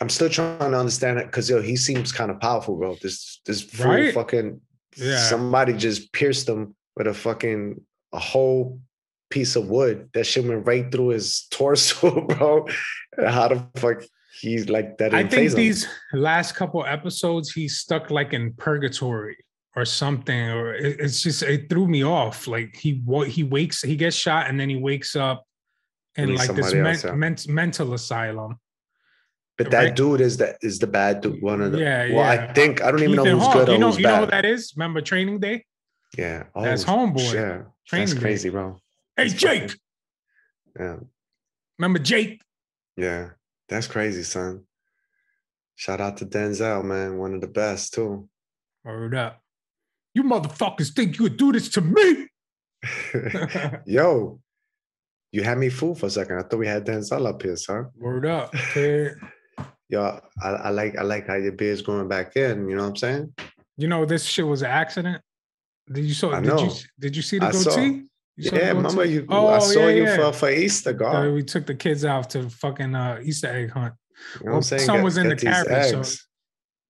I'm 0.00 0.08
still 0.08 0.28
trying 0.28 0.58
to 0.72 0.78
understand 0.78 1.18
it 1.18 1.26
because 1.26 1.48
yo, 1.48 1.62
he 1.62 1.76
seems 1.76 2.10
kind 2.12 2.30
of 2.30 2.40
powerful, 2.40 2.76
bro. 2.76 2.96
This 3.00 3.40
this 3.46 3.62
fool 3.62 3.86
Right? 3.92 4.14
fucking 4.14 4.60
Yeah. 4.96 5.18
somebody 5.18 5.72
just 5.74 6.12
pierced 6.12 6.48
him 6.48 6.74
with 6.96 7.06
a 7.06 7.14
fucking 7.14 7.80
a 8.12 8.18
whole 8.18 8.80
piece 9.30 9.56
of 9.56 9.68
wood 9.68 10.08
that 10.14 10.24
shit 10.24 10.44
went 10.44 10.66
right 10.66 10.90
through 10.90 11.08
his 11.10 11.46
torso, 11.50 12.20
bro. 12.28 12.66
How 13.24 13.48
the 13.48 13.66
fuck 13.76 14.02
he's 14.40 14.68
like 14.68 14.98
that? 14.98 15.14
I 15.14 15.20
think 15.22 15.32
phase 15.32 15.52
him. 15.54 15.58
these 15.58 15.88
last 16.12 16.56
couple 16.56 16.84
episodes 16.84 17.52
he's 17.52 17.78
stuck 17.78 18.10
like 18.10 18.32
in 18.32 18.52
purgatory 18.54 19.36
or 19.76 19.84
something, 19.84 20.50
or 20.50 20.74
it- 20.74 20.98
it's 21.00 21.22
just 21.22 21.42
it 21.44 21.68
threw 21.68 21.86
me 21.86 22.02
off. 22.04 22.48
Like 22.48 22.74
he 22.76 23.00
wa- 23.04 23.24
he 23.24 23.44
wakes, 23.44 23.82
he 23.82 23.94
gets 23.96 24.16
shot, 24.16 24.48
and 24.48 24.58
then 24.58 24.68
he 24.68 24.76
wakes 24.76 25.14
up 25.16 25.44
And 26.16 26.34
like 26.34 26.54
this 26.54 26.72
men- 26.72 26.86
else, 26.86 27.04
yeah. 27.04 27.12
ment- 27.12 27.48
mental 27.48 27.92
asylum. 27.94 28.58
But 29.56 29.70
that 29.70 29.78
right? 29.84 29.94
dude 29.96 30.20
is 30.20 30.36
that 30.38 30.56
is 30.62 30.78
the 30.80 30.86
bad 30.86 31.20
dude. 31.20 31.40
One 31.42 31.60
of 31.60 31.72
the 31.72 31.78
Yeah, 31.78 32.08
well, 32.12 32.34
yeah. 32.34 32.48
I 32.50 32.52
think 32.52 32.82
I 32.82 32.90
don't 32.90 33.02
even 33.02 33.16
know 33.16 33.24
who's 33.24 33.42
Hawke, 33.42 33.52
good 33.54 33.68
or 33.68 33.72
you 33.72 33.78
know, 33.78 33.86
who's 33.90 33.98
you 33.98 34.02
know 34.04 34.20
who 34.24 34.26
that 34.26 34.44
is? 34.44 34.72
Remember 34.76 35.00
Training 35.00 35.38
Day? 35.40 35.64
yeah, 36.18 36.44
oh, 36.54 36.62
That's 36.62 36.84
homeboy. 36.84 37.34
Yeah, 37.34 37.62
Training 37.86 38.06
that's 38.06 38.14
Day. 38.14 38.20
crazy, 38.20 38.48
bro. 38.50 38.76
Hey 39.16 39.28
That's 39.28 39.34
Jake, 39.40 39.62
fucking- 39.62 39.78
Yeah, 40.80 40.96
remember 41.78 41.98
Jake? 42.00 42.42
yeah, 42.96 43.30
that's 43.68 43.86
crazy, 43.86 44.24
son. 44.24 44.64
Shout 45.76 46.00
out 46.00 46.16
to 46.18 46.26
Denzel, 46.26 46.84
man, 46.84 47.18
one 47.18 47.34
of 47.34 47.40
the 47.40 47.46
best 47.48 47.94
too. 47.94 48.28
Word 48.84 49.14
up. 49.14 49.40
You 50.14 50.22
motherfuckers 50.24 50.92
think 50.94 51.18
you 51.18 51.24
would 51.24 51.36
do 51.36 51.50
this 51.52 51.68
to 51.70 51.80
me? 51.80 52.28
Yo, 53.86 54.40
you 55.34 55.42
had 55.42 55.58
me 55.58 55.68
fooled 55.68 55.98
for 55.98 56.06
a 56.06 56.10
second. 56.10 56.38
I 56.38 56.42
thought 56.42 56.58
we 56.58 56.66
had 56.68 56.86
Denzel 56.86 57.26
up 57.26 57.42
here, 57.42 57.56
son. 57.56 57.90
Word 57.96 58.24
up. 58.24 58.54
Yo, 59.88 60.20
I, 60.40 60.48
I 60.48 60.70
like 60.70 60.96
I 60.96 61.02
like 61.02 61.26
how 61.26 61.34
your 61.34 61.50
beard's 61.52 61.82
going 61.82 62.06
back 62.06 62.36
in. 62.36 62.68
You 62.68 62.76
know 62.76 62.84
what 62.84 62.90
I'm 62.90 62.96
saying? 62.96 63.34
You 63.76 63.88
know 63.88 64.06
this 64.06 64.24
shit 64.24 64.46
was 64.46 64.62
an 64.62 64.70
accident. 64.70 65.20
Did 65.92 66.04
you 66.04 66.14
saw? 66.14 66.34
I 66.34 66.40
Did 66.40 66.60
you 66.60 66.70
did 67.00 67.16
you 67.16 67.22
see 67.22 67.40
the 67.40 67.46
I 67.46 67.50
goatee? 67.50 68.04
Saw 68.40 68.56
Yeah, 68.56 68.68
remember 68.68 69.04
you? 69.04 69.26
Oh, 69.28 69.48
I 69.48 69.58
saw 69.58 69.80
yeah, 69.80 69.88
you 69.88 70.04
yeah. 70.04 70.16
for 70.16 70.32
for 70.32 70.50
Easter, 70.50 70.90
So 70.92 70.96
God. 70.96 71.32
we 71.32 71.42
took 71.42 71.66
the 71.66 71.74
kids 71.74 72.04
out 72.04 72.30
to 72.30 72.48
fucking 72.48 72.94
uh, 72.94 73.18
Easter 73.24 73.48
egg 73.48 73.70
hunt. 73.70 73.94
You 74.38 74.46
know 74.46 74.52
what 74.52 74.56
I'm 74.58 74.62
saying? 74.62 74.82
son 74.82 75.02
was 75.02 75.16
in 75.16 75.28
the 75.28 75.36
carriage, 75.36 76.06
so-. 76.06 76.16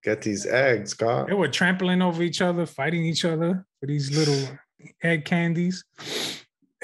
Get 0.03 0.20
these 0.20 0.45
eggs, 0.45 0.92
God. 0.92 1.28
They 1.28 1.34
were 1.34 1.49
trampling 1.49 2.03
over 2.03 2.22
each 2.22 2.42
other, 2.42 2.66
fighting 2.66 3.07
each 3.07 3.24
other 3.24 3.64
for 3.80 3.86
these 3.86 4.14
little 4.14 4.59
egg 5.03 5.24
candies. 5.24 5.82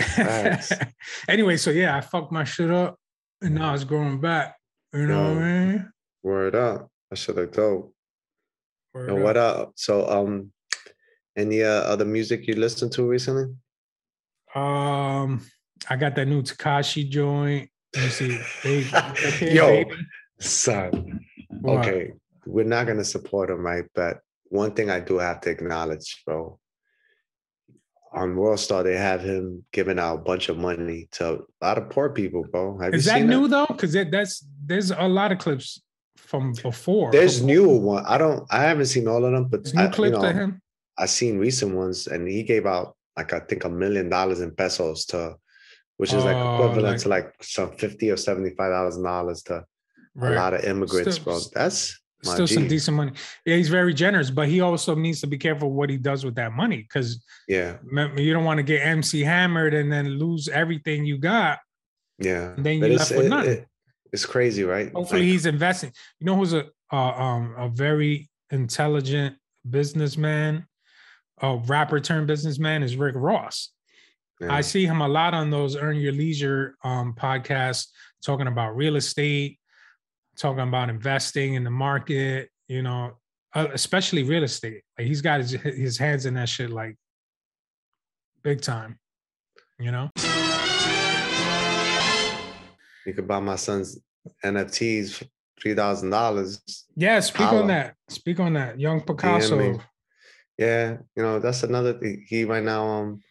Facts. 0.01 0.73
anyway, 1.29 1.57
so 1.57 1.71
yeah, 1.71 1.97
I 1.97 2.01
fucked 2.01 2.33
my 2.33 2.45
shit 2.45 2.71
up, 2.71 2.97
and 3.41 3.55
now 3.55 3.75
it's 3.75 3.85
growing 3.85 4.21
back. 4.21 4.57
You 4.93 5.07
know 5.07 5.35
what 5.35 5.43
I 5.43 5.65
mean? 5.65 5.93
Word 6.23 6.55
up. 6.55 6.89
I 7.13 7.15
should 7.15 7.37
have 7.37 7.53
told. 7.53 7.93
Word 8.95 9.09
Yo, 9.09 9.17
up. 9.17 9.23
what 9.23 9.37
up? 9.37 9.73
So, 9.77 10.09
um, 10.09 10.53
any 11.37 11.63
uh, 11.63 11.83
other 11.83 12.05
music 12.05 12.47
you 12.47 12.55
listened 12.55 12.93
to 12.93 13.07
recently? 13.07 13.55
Um, 14.55 15.47
I 15.89 15.97
got 15.97 16.15
that 16.17 16.27
new 16.27 16.43
Tekashi 16.43 17.09
joint. 17.09 17.71
Let 17.95 18.05
me 18.05 18.11
see. 18.11 18.41
Okay, 18.95 19.55
Yo, 19.55 19.67
baby. 19.85 19.91
son. 20.41 21.21
What? 21.61 21.87
Okay, 21.89 22.13
we're 22.47 22.65
not 22.65 22.87
gonna 22.87 23.05
support 23.05 23.51
him, 23.51 23.65
right? 23.65 23.85
But 23.95 24.21
one 24.49 24.73
thing 24.73 24.91
I 24.91 25.01
do 25.01 25.19
have 25.19 25.41
to 25.43 25.51
acknowledge, 25.51 26.23
bro. 26.27 26.59
On 28.13 28.35
World 28.35 28.59
Star, 28.59 28.83
they 28.83 28.97
have 28.97 29.21
him 29.21 29.65
giving 29.73 29.99
out 29.99 30.15
a 30.17 30.19
bunch 30.19 30.49
of 30.49 30.59
money 30.59 31.09
to 31.13 31.35
a 31.61 31.65
lot 31.65 31.79
of 31.79 31.91
poor 31.91 32.11
people, 32.11 32.43
bro. 32.51 32.77
Have 32.79 32.93
Is 32.93 33.07
you 33.07 33.13
that 33.13 33.25
new 33.25 33.47
though? 33.47 33.67
Because 33.67 33.93
that's 33.93 34.45
there's 34.67 34.91
a 34.91 35.07
lot 35.07 35.31
of 35.31 35.39
clips 35.39 35.81
from 36.17 36.53
before. 36.55 37.13
There's 37.13 37.39
from- 37.39 37.47
newer 37.47 37.79
one. 37.79 38.05
I 38.07 38.19
don't. 38.19 38.45
I 38.51 38.63
haven't 38.65 38.87
seen 38.87 39.07
all 39.07 39.25
of 39.25 39.31
them, 39.33 39.45
but 39.45 39.63
There's 39.63 39.75
new 39.75 39.83
I, 39.83 39.87
you 39.87 39.93
clips 39.93 40.19
know, 40.19 40.25
of 40.29 40.35
him. 40.35 40.61
I 40.99 41.07
seen 41.07 41.39
recent 41.39 41.75
ones, 41.77 42.09
and 42.09 42.27
he 42.27 42.43
gave 42.43 42.67
out 42.67 42.97
like 43.17 43.33
I 43.33 43.41
think 43.41 43.63
a 43.65 43.69
million 43.69 44.09
dollars 44.09 44.41
in 44.41 44.51
pesos 44.57 45.05
to, 45.07 45.37
which 45.99 46.13
is 46.13 46.25
like 46.25 46.37
Oh, 46.37 46.55
equivalent 46.57 46.87
like- 46.95 46.99
to 47.03 47.09
like 47.09 47.35
some 47.43 47.77
fifty 47.77 48.11
or 48.11 48.17
seventy 48.17 48.51
five 48.51 48.73
thousand 48.73 49.05
dollars 49.05 49.43
to 49.45 49.65
a 50.21 50.31
lot 50.31 50.53
of 50.55 50.65
immigrants, 50.65 51.13
Still- 51.15 51.25
bro. 51.25 51.41
That's 51.55 52.00
my 52.25 52.35
Still 52.35 52.47
some 52.47 52.69
decent 52.69 52.97
money. 52.97 53.13
Yeah, 53.47 53.57
he's 53.57 53.69
very 53.71 53.95
generous, 53.95 54.31
but 54.31 54.47
he 54.49 54.61
also 54.61 54.95
needs 54.95 55.21
to 55.23 55.27
be 55.27 55.39
careful 55.39 55.73
what 55.73 55.89
he 55.89 55.97
does 55.97 56.25
with 56.25 56.35
that 56.35 56.53
money 56.53 56.79
because 56.79 57.25
Yeah, 57.49 57.79
you 58.17 58.33
don't 58.33 58.45
want 58.45 58.59
to 58.59 58.63
get 58.63 58.85
MC 58.85 59.21
hammered 59.23 59.73
and 59.75 59.91
then 59.91 60.07
lose 60.19 60.49
everything 60.49 61.05
you 61.07 61.19
got. 61.19 61.61
yeah. 62.19 62.53
And 62.57 62.65
then 62.67 62.79
you 62.81 62.97
left 62.99 63.11
with 63.13 63.27
it- 63.27 63.29
nothing. 63.31 63.53
it- 63.53 63.67
it's 64.13 64.27
crazy, 64.27 64.65
right? 64.65 64.93
Hopefully, 64.93 65.21
Like, 65.21 65.29
he's 65.31 65.47
investing. 65.47 65.93
You 66.19 66.27
know 66.27 66.35
who's 66.37 66.53
a 66.53 66.67
uh, 66.93 66.97
um 66.97 67.55
a 67.57 67.69
very 67.69 68.29
intelligent 68.51 69.37
businessman, 69.69 70.67
a 71.41 71.57
rapper 71.67 72.01
turned 72.01 72.27
businessman 72.27 72.83
is 72.83 72.97
Rick 72.97 73.15
Ross. 73.17 73.71
yeah. 74.41 74.53
I 74.53 74.63
see 74.63 74.85
him 74.85 75.01
a 75.01 75.07
lot 75.07 75.33
on 75.33 75.51
those 75.51 75.77
Earn 75.77 75.97
Your 75.99 76.13
Leisure 76.13 76.75
um, 76.83 77.15
podcasts, 77.15 77.87
talking 78.27 78.49
about 78.49 78.75
real 78.75 78.97
estate, 78.97 79.60
talking 80.41 80.61
about 80.61 80.89
investing 80.89 81.55
in 81.55 81.65
the 81.65 81.71
market. 81.71 82.51
You 82.69 82.83
know, 82.83 83.13
uh, 83.55 83.69
especially 83.73 84.23
real 84.23 84.43
estate. 84.45 84.83
Like 84.99 85.07
he's 85.07 85.21
got 85.21 85.41
his 85.41 85.53
his 85.53 85.99
hands 85.99 86.27
in 86.27 86.35
that 86.35 86.49
shit 86.49 86.71
like 86.71 86.97
big 88.43 88.61
time. 88.61 88.99
You 89.79 89.93
know. 89.93 90.11
you 93.07 93.15
could 93.15 93.27
buy 93.27 93.41
my 93.41 93.57
son's 93.57 93.99
NFTs 94.45 95.13
for 95.15 95.25
three 95.61 95.75
thousand 95.75 96.11
dollars. 96.11 96.61
Yeah, 96.97 97.21
speak 97.21 97.47
Holla. 97.47 97.63
on 97.63 97.67
that. 97.69 97.95
Speak 98.09 98.41
on 98.41 98.55
that. 98.55 98.79
Young 98.79 99.01
Picasso. 99.03 99.81
Yeah, 100.59 100.99
you 101.17 101.23
know 101.23 101.39
that's 101.39 101.63
another 101.63 101.95
thing. 101.95 102.25
He 102.29 102.45
right 102.45 102.63
now, 102.63 102.87
um, 102.87 103.23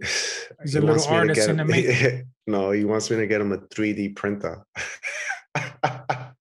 He's 0.00 0.72
he 0.72 0.78
a 0.78 0.80
little 0.80 0.90
wants 0.90 1.06
me 1.06 1.12
to 1.12 1.18
artist 1.18 1.48
in 1.48 1.60
him- 1.60 1.66
the 1.66 1.72
making. 1.72 2.28
no, 2.46 2.70
he 2.72 2.84
wants 2.84 3.10
me 3.10 3.16
to 3.16 3.26
get 3.26 3.40
him 3.40 3.52
a 3.52 3.58
3D 3.58 4.16
printer. 4.16 4.64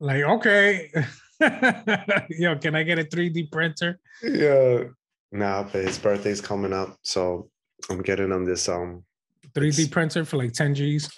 Like, 0.00 0.22
okay. 0.22 0.92
Yo, 2.30 2.56
can 2.58 2.76
I 2.76 2.82
get 2.84 2.98
a 3.00 3.04
3D 3.04 3.50
printer? 3.50 3.98
yeah, 4.22 4.84
nah, 5.32 5.64
but 5.64 5.84
his 5.84 5.98
birthday's 5.98 6.40
coming 6.40 6.72
up, 6.72 6.96
so 7.02 7.50
I'm 7.90 8.02
getting 8.02 8.30
him 8.30 8.44
this 8.44 8.68
um 8.68 9.04
3D 9.54 9.90
printer 9.90 10.24
for 10.24 10.36
like 10.36 10.52
10 10.52 10.74
G's. 10.76 11.10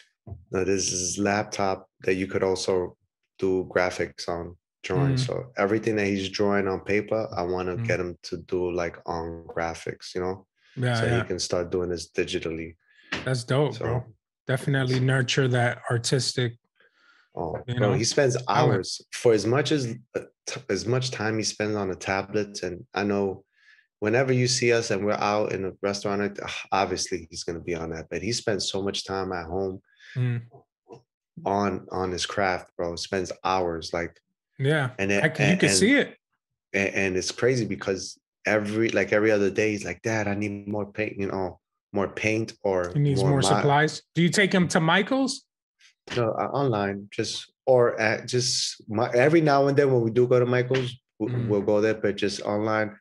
no, 0.51 0.65
this 0.65 0.93
is 0.93 1.19
laptop 1.19 1.89
that 2.05 2.15
you 2.15 2.27
could 2.27 2.43
also 2.43 2.97
do 3.39 3.69
graphics 3.75 4.29
on 4.29 4.57
drawing. 4.83 5.15
Mm. 5.15 5.27
So 5.27 5.53
everything 5.59 5.97
that 5.97 6.07
he's 6.07 6.31
drawing 6.31 6.67
on 6.69 6.81
paper, 6.81 7.29
I 7.37 7.43
want 7.43 7.69
to 7.69 7.77
Mm. 7.77 7.87
get 7.87 8.01
him 8.01 8.17
to 8.25 8.39
do 8.39 8.71
like 8.73 8.97
on 9.05 9.45
graphics, 9.47 10.15
you 10.15 10.23
know, 10.23 10.47
Yeah, 10.77 10.95
so 10.95 11.05
yeah. 11.07 11.21
he 11.23 11.29
can 11.29 11.39
start 11.39 11.71
doing 11.71 11.91
this 11.91 12.09
digitally. 12.11 12.77
That's 13.27 13.45
dope, 13.45 13.75
So 13.75 13.85
bro. 13.85 14.05
Definitely 14.47 15.01
nurture 15.01 15.49
that 15.49 15.83
artistic. 15.91 16.57
Oh, 17.41 17.57
you 17.67 17.77
bro, 17.77 17.91
know, 17.91 17.95
he 17.95 18.05
spends 18.05 18.37
hours 18.49 19.01
for 19.13 19.33
as 19.33 19.47
much 19.47 19.73
as 19.73 19.95
uh, 20.17 20.21
as 20.69 20.87
much 20.87 21.11
time 21.11 21.39
he 21.39 21.45
spends 21.45 21.75
on 21.77 21.89
the 21.89 21.97
tablets. 21.97 22.63
And 22.63 22.85
I 22.93 23.03
know 23.05 23.45
whenever 24.01 24.33
you 24.33 24.47
see 24.47 24.73
us 24.73 24.91
and 24.91 25.05
we're 25.05 25.13
out 25.13 25.53
in 25.53 25.65
a 25.65 25.73
restaurant, 25.83 26.39
obviously 26.73 27.27
he's 27.31 27.45
going 27.45 27.59
to 27.59 27.65
be 27.65 27.75
on 27.75 27.91
that. 27.91 28.09
But 28.11 28.23
he 28.23 28.33
spends 28.33 28.69
so 28.71 28.83
much 28.83 29.05
time 29.05 29.33
at 29.33 29.47
home 29.47 29.81
Mm, 30.17 30.43
on 31.45 31.87
on 31.93 32.11
his 32.11 32.27
craft, 32.27 32.73
bro. 32.77 32.97
Spends 32.97 33.31
hours 33.45 33.93
like, 33.93 34.19
yeah. 34.59 34.91
and 34.99 35.13
it, 35.13 35.23
I 35.23 35.27
you 35.27 35.51
and, 35.53 35.61
can 35.61 35.69
see 35.69 35.95
it. 35.95 36.17
and, 36.75 36.95
and 36.95 37.17
it's 37.17 37.31
crazy 37.31 37.65
because 37.65 38.19
every 38.45 38.89
like 38.89 39.13
every 39.13 39.31
other 39.31 39.51
day 39.51 39.71
he's 39.71 39.85
like, 39.85 40.03
Dad, 40.03 40.27
I 40.29 40.35
need 40.35 40.67
more 40.69 40.91
paint, 40.91 41.17
you 41.19 41.29
know, 41.29 41.61
more 41.93 42.09
paint 42.09 42.55
or 42.65 42.91
He 42.93 42.99
needs 42.99 43.23
more, 43.23 43.41
li-" 43.41 43.47
supplies. 43.47 44.03
Do 44.15 44.23
you 44.23 44.31
take 44.31 44.53
him 44.53 44.69
to 44.69 44.81
Michael's? 44.81 45.45
No, 46.17 46.31
uh, 46.33 46.49
online, 46.53 47.09
just 47.13 47.53
or 47.67 47.99
at 48.01 48.27
just 48.27 48.83
my 48.89 49.11
every 49.15 49.41
now 49.41 49.69
and 49.69 49.77
then 49.77 49.93
when 49.93 50.03
we 50.03 50.11
do 50.11 50.27
go 50.27 50.41
to 50.41 50.47
Michael's, 50.47 50.93
we- 51.19 51.29
Mhm. 51.31 51.49
we'll 51.49 51.61
go 51.63 51.81
there, 51.81 51.95
but 51.95 52.17
just 52.17 52.41
online. 52.43 52.97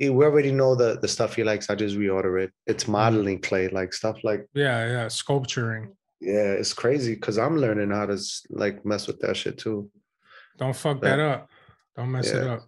We 0.00 0.08
already 0.10 0.52
know 0.52 0.74
the 0.74 0.98
the 1.00 1.08
stuff 1.08 1.34
he 1.36 1.44
likes. 1.44 1.68
I 1.68 1.74
just 1.74 1.96
reorder 1.96 2.42
it. 2.44 2.52
It's 2.66 2.84
Mm-hmm. 2.84 2.92
modeling 2.92 3.40
clay, 3.40 3.68
like 3.68 3.92
stuff 3.92 4.22
like 4.24 4.46
Yeah, 4.54 4.86
yeah, 4.86 5.08
sculpturing. 5.08 5.94
yeah, 6.20 6.52
it's 6.60 6.72
crazy 6.72 7.14
because 7.14 7.36
I'm 7.36 7.58
learning 7.58 7.90
how 7.90 8.06
to 8.06 8.16
like 8.50 8.84
mess 8.86 9.06
with 9.08 9.18
that 9.20 9.36
shit 9.36 9.58
too. 9.58 9.90
Don't 10.56 10.74
fuck 10.76 11.02
Yeah. 11.02 11.16
that 11.16 11.20
up. 11.20 11.50
Don't 11.96 12.10
mess 12.12 12.30
it 12.30 12.46
up. 12.46 12.62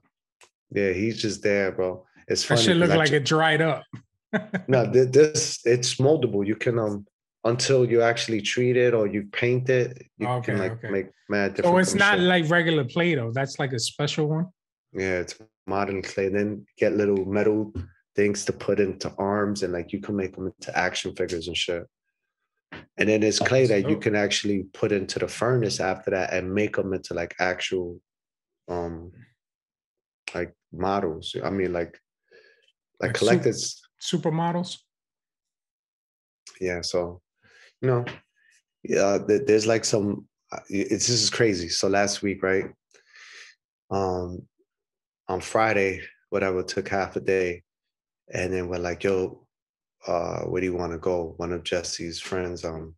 Yeah, 0.73 0.93
he's 0.93 1.23
just 1.23 1.43
there, 1.43 1.73
bro. 1.73 2.05
It's 2.29 2.43
That 2.43 2.49
funny. 2.49 2.63
shit 2.63 2.73
'cause 2.75 2.81
look 2.81 2.91
I 2.91 2.97
like 2.97 3.13
it 3.13 3.25
dried 3.25 3.63
up. 3.63 3.85
no, 4.69 4.85
this 4.87 5.61
it's 5.65 5.95
moldable. 5.97 6.47
You 6.47 6.57
can 6.57 6.79
um 6.79 7.07
until 7.45 7.89
you 7.89 8.03
actually 8.03 8.43
treat 8.43 8.77
it 8.77 8.93
or 8.95 9.07
you 9.07 9.25
paint 9.33 9.69
it, 9.71 10.07
you 10.19 10.27
Okay, 10.29 10.53
can 10.53 10.59
like 10.59 10.73
okay. 10.73 10.91
make 10.91 11.07
mad 11.29 11.55
different. 11.55 11.75
So 11.75 11.79
it's 11.79 11.95
not 11.95 12.17
shit. 12.19 12.27
like 12.27 12.51
regular 12.51 12.85
Play-Doh. 12.85 13.33
That's 13.33 13.59
like 13.59 13.73
a 13.73 13.79
special 13.79 14.27
one. 14.29 14.47
yeah, 14.93 15.21
it's 15.21 15.39
modern 15.67 16.03
clay. 16.03 16.29
Then 16.29 16.67
get 16.77 16.97
little 16.97 17.25
metal 17.25 17.73
things 18.17 18.45
to 18.45 18.53
put 18.53 18.81
into 18.81 19.13
arms 19.19 19.63
and 19.63 19.73
like 19.73 19.93
you 19.93 20.01
can 20.01 20.17
make 20.17 20.35
them 20.35 20.47
into 20.47 20.77
action 20.77 21.15
figures 21.15 21.47
and 21.49 21.57
shit. 21.57 21.85
And 22.99 23.09
then 23.09 23.23
it's 23.23 23.39
clay 23.39 23.67
that 23.67 23.89
you 23.89 23.97
can 23.97 24.15
actually 24.15 24.65
put 24.75 24.93
into 24.93 25.19
the 25.19 25.29
furnace 25.29 25.81
after 25.81 26.11
that 26.11 26.33
and 26.33 26.53
make 26.55 26.77
them 26.77 26.93
into 26.93 27.15
like 27.15 27.35
actual 27.41 28.01
um 28.69 29.13
like 30.35 30.53
models. 30.73 31.35
I 31.43 31.51
mean 31.51 31.73
like 31.73 31.99
like 33.01 33.11
Like 33.11 33.15
collectors 33.15 33.81
Supermodels. 34.01 34.79
yeah 36.61 36.81
so 36.83 37.21
you 37.81 37.89
know 37.89 38.05
yeah 38.85 39.19
there's 39.27 39.67
like 39.67 39.85
some 39.85 40.27
uh, 40.53 40.59
it's 40.69 41.07
this 41.07 41.23
is 41.23 41.31
crazy. 41.31 41.69
So 41.69 41.87
last 41.89 42.23
week 42.23 42.43
right 42.43 42.67
um 43.91 44.43
on 45.29 45.41
friday 45.41 46.01
whatever 46.31 46.63
took 46.63 46.89
half 46.89 47.17
a 47.17 47.21
day. 47.21 47.63
And 48.33 48.53
then 48.53 48.69
we're 48.69 48.79
like 48.79 49.03
yo 49.05 49.47
uh 50.07 50.41
where 50.43 50.61
do 50.61 50.67
you 50.67 50.75
want 50.77 50.93
to 50.93 50.99
go? 50.99 51.35
One 51.37 51.53
of 51.53 51.63
jesse's 51.65 52.21
friends 52.21 52.65
um 52.65 52.95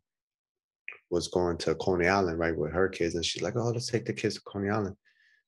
was 1.09 1.27
going 1.27 1.57
to 1.59 1.75
coney 1.75 2.07
island 2.07 2.39
right 2.39 2.57
with 2.57 2.71
her 2.73 2.89
kids. 2.89 3.15
And 3.15 3.25
she's 3.25 3.41
like 3.43 3.55
oh 3.55 3.69
let's 3.69 3.87
take 3.87 4.05
the 4.05 4.13
kids 4.13 4.35
to 4.35 4.41
coney 4.41 4.69
island. 4.69 4.95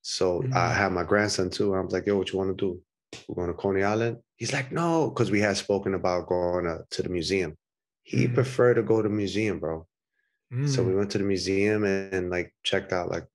So 0.02 0.42
i 0.44 0.46
Mhm. 0.48 0.76
had 0.76 0.92
my 0.92 1.04
grandson 1.04 1.50
too. 1.50 1.74
I 1.76 1.80
was 1.82 1.94
like 1.94 2.06
yo 2.06 2.18
what 2.18 2.32
you 2.32 2.38
want 2.40 2.56
to 2.58 2.66
do? 2.66 2.82
We're 3.28 3.36
going 3.46 3.56
to 3.56 3.62
coney 3.62 3.84
island? 3.84 4.18
He's 4.38 4.54
like 4.54 4.72
no 4.72 5.10
because 5.10 5.32
we 5.32 5.40
had 5.40 5.58
spoken 5.58 5.94
about 5.96 6.28
going 6.28 6.66
to, 6.66 6.84
to 6.92 7.02
the 7.04 7.10
museum 7.10 7.58
he 8.06 8.28
Mhm. 8.28 8.34
preferred 8.36 8.76
to 8.76 8.84
go 8.84 9.02
to 9.02 9.10
museum, 9.10 9.60
bro. 9.60 9.88
So 10.68 10.82
Mm. 10.84 10.88
we 10.88 10.96
went 10.96 11.10
to 11.12 11.18
the 11.18 11.24
museum 11.24 11.84
and, 11.84 12.14
and, 12.14 12.30
like 12.30 12.54
checked 12.64 12.94
out 12.94 13.10
like 13.10 13.26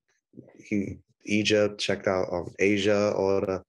he 0.57 0.99
Egypt, 1.25 1.79
checked 1.79 2.07
out 2.07 2.25
um 2.31 2.47
Asia, 2.57 3.13
all 3.13 3.41
the 3.41 3.63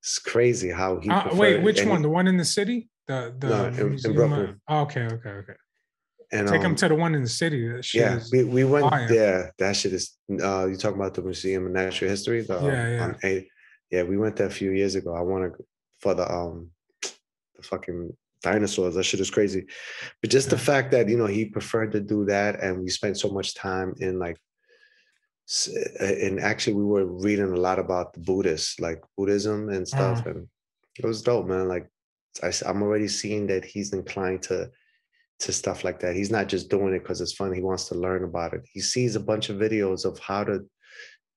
it's 0.00 0.18
crazy 0.20 0.70
how 0.70 1.00
he 1.00 1.10
Uh, 1.10 1.34
wait, 1.34 1.62
which 1.62 1.84
one? 1.84 1.96
he- 2.00 2.02
The 2.02 2.08
one 2.20 2.28
in 2.28 2.36
the 2.36 2.44
city? 2.44 2.88
The 3.08 3.34
the 3.42 3.48
No, 3.48 3.64
in- 3.68 3.78
in 3.78 3.88
museum? 3.88 4.14
Brooklyn. 4.14 4.60
Oh, 4.68 4.80
okay, 4.82 5.06
okay, 5.16 5.30
okay. 5.42 5.56
and 6.30 6.46
Take 6.46 6.60
them 6.60 6.72
um, 6.72 6.76
to 6.76 6.88
the 6.88 6.94
one 6.94 7.14
in 7.14 7.22
the 7.22 7.28
city. 7.42 7.66
That 7.68 7.84
shit 7.84 8.00
yeah, 8.02 8.20
we, 8.30 8.44
we 8.44 8.64
went 8.64 8.90
fire. 8.90 9.08
there. 9.08 9.52
That 9.58 9.74
shit 9.76 9.94
is 9.94 10.04
uh 10.30 10.66
you 10.70 10.76
talking 10.76 11.00
about 11.00 11.14
the 11.14 11.22
Museum 11.22 11.64
of 11.66 11.72
Natural 11.72 12.10
History? 12.10 12.42
The, 12.42 12.58
um, 12.58 12.64
Yeah, 12.66 12.88
yeah. 12.88 13.14
A- 13.28 13.48
yeah, 13.90 14.02
we 14.02 14.18
went 14.18 14.36
there 14.36 14.46
a 14.46 14.50
few 14.60 14.72
years 14.72 14.94
ago. 14.94 15.14
I 15.14 15.22
want 15.22 15.42
to 15.56 15.64
for 16.02 16.12
the 16.14 16.30
um 16.30 16.70
the 17.56 17.62
fucking 17.62 18.14
dinosaurs. 18.42 18.94
That 18.94 19.04
shit 19.04 19.20
is 19.20 19.30
crazy. 19.30 19.66
But 20.20 20.30
just 20.30 20.50
the 20.50 20.58
fact 20.58 20.90
that 20.92 21.08
you 21.08 21.16
know 21.16 21.26
he 21.26 21.44
preferred 21.46 21.92
to 21.92 22.00
do 22.00 22.24
that, 22.26 22.60
and 22.62 22.80
we 22.80 22.88
spent 22.88 23.18
so 23.18 23.28
much 23.30 23.54
time 23.54 23.94
in 23.98 24.18
like, 24.18 24.36
uh, 26.00 26.04
and 26.04 26.40
actually 26.40 26.74
we 26.74 26.84
were 26.84 27.06
reading 27.06 27.52
a 27.52 27.56
lot 27.56 27.78
about 27.78 28.12
the 28.12 28.20
Buddhists, 28.20 28.78
like 28.80 29.02
Buddhism 29.16 29.68
and 29.70 29.86
stuff, 29.86 30.18
Uh-huh. 30.20 30.30
and 30.30 30.48
it 30.98 31.06
was 31.06 31.22
dope, 31.22 31.46
man. 31.46 31.68
Like 31.68 31.88
I, 32.42 32.52
I'm 32.66 32.82
already 32.82 33.08
seeing 33.08 33.46
that 33.48 33.64
he's 33.64 33.92
inclined 33.92 34.42
to 34.44 34.70
to 35.40 35.52
stuff 35.52 35.84
like 35.84 36.00
that. 36.00 36.16
He's 36.16 36.32
not 36.32 36.48
just 36.48 36.68
doing 36.68 36.94
it 36.94 36.98
because 36.98 37.20
it's 37.20 37.32
fun. 37.32 37.54
He 37.54 37.62
wants 37.62 37.84
to 37.88 37.94
learn 37.94 38.24
about 38.24 38.54
it. 38.54 38.62
He 38.72 38.80
sees 38.80 39.14
a 39.14 39.20
bunch 39.20 39.50
of 39.50 39.56
videos 39.56 40.04
of 40.04 40.18
how 40.18 40.42
to, 40.44 40.66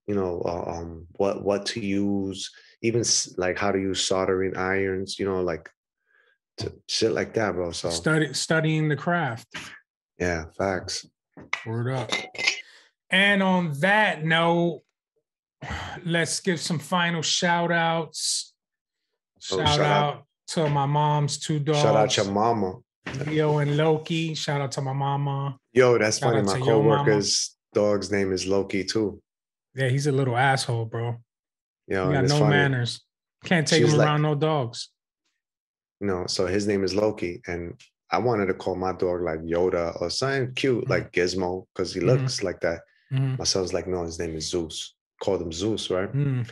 you 0.07 0.15
know, 0.15 0.41
uh, 0.43 0.71
um, 0.71 1.05
what 1.17 1.43
what 1.43 1.65
to 1.67 1.79
use, 1.79 2.49
even 2.81 3.03
like 3.37 3.57
how 3.59 3.71
to 3.71 3.79
use 3.79 4.01
soldering 4.03 4.57
irons. 4.57 5.19
You 5.19 5.25
know, 5.25 5.41
like 5.41 5.69
to, 6.57 6.73
shit 6.87 7.11
like 7.11 7.33
that, 7.35 7.53
bro. 7.53 7.71
So 7.71 7.89
study 7.89 8.33
studying 8.33 8.87
the 8.89 8.95
craft. 8.95 9.47
yeah, 10.19 10.45
facts. 10.57 11.05
Word 11.65 11.91
up. 11.93 12.11
And 13.09 13.41
on 13.43 13.73
that 13.79 14.23
note, 14.23 14.83
let's 16.05 16.39
give 16.39 16.59
some 16.59 16.79
final 16.79 17.21
shout 17.21 17.71
outs. 17.71 18.53
Oh, 19.51 19.57
Shout, 19.57 19.67
shout 19.69 19.79
out, 19.79 20.13
out. 20.15 20.25
to 20.49 20.69
my 20.69 20.85
mom's 20.85 21.37
two 21.39 21.59
dogs. 21.59 21.79
Shout 21.79 21.95
out 21.95 22.15
your 22.15 22.31
mama. 22.31 22.75
Leo 23.25 23.57
and 23.57 23.75
Loki. 23.77 24.35
Shout 24.35 24.61
out 24.61 24.71
to 24.73 24.81
my 24.81 24.93
mama. 24.93 25.57
Yo, 25.73 25.97
that's 25.97 26.19
Shout 26.19 26.33
funny. 26.33 26.43
My 26.43 26.53
to 26.59 26.65
your 26.65 26.83
mama. 26.83 27.03
coworker's 27.03 27.57
dog's 27.73 28.11
name 28.11 28.31
is 28.31 28.45
Loki 28.45 28.83
too. 28.83 29.19
Yeah, 29.75 29.89
he's 29.89 30.05
a 30.07 30.11
little 30.11 30.37
asshole, 30.37 30.85
bro. 30.85 31.17
Yo, 31.87 32.07
He 32.07 32.13
got 32.13 32.25
no 32.25 32.37
funny. 32.39 32.49
manners. 32.49 33.01
Can't 33.43 33.67
take 33.67 33.81
She's 33.83 33.91
him 33.93 33.97
like- 33.97 34.07
around 34.07 34.21
no 34.21 34.35
dogs. 34.35 34.89
No, 36.01 36.25
so 36.27 36.47
his 36.47 36.67
name 36.67 36.83
is 36.83 36.95
Loki, 36.95 37.41
and 37.47 37.79
I 38.11 38.17
wanted 38.17 38.47
to 38.47 38.53
call 38.55 38.75
my 38.75 38.91
dog 38.91 39.21
like 39.21 39.39
Yoda 39.41 39.99
or 40.01 40.09
something 40.09 40.53
cute, 40.55 40.85
Mhm. 40.85 40.89
like 40.89 41.11
Gizmo, 41.13 41.65
because 41.73 41.93
he 41.93 41.99
Mhm. 42.01 42.05
looks 42.07 42.43
like 42.43 42.59
that. 42.61 42.81
Mhm. 43.13 43.37
My 43.37 43.45
son's 43.45 43.71
like, 43.73 43.87
no, 43.87 44.03
his 44.03 44.19
name 44.19 44.35
is 44.35 44.49
Zeus. 44.49 44.95
Called 45.21 45.41
him 45.41 45.51
Zeus, 45.53 45.89
right? 45.91 46.11
Mm. 46.11 46.49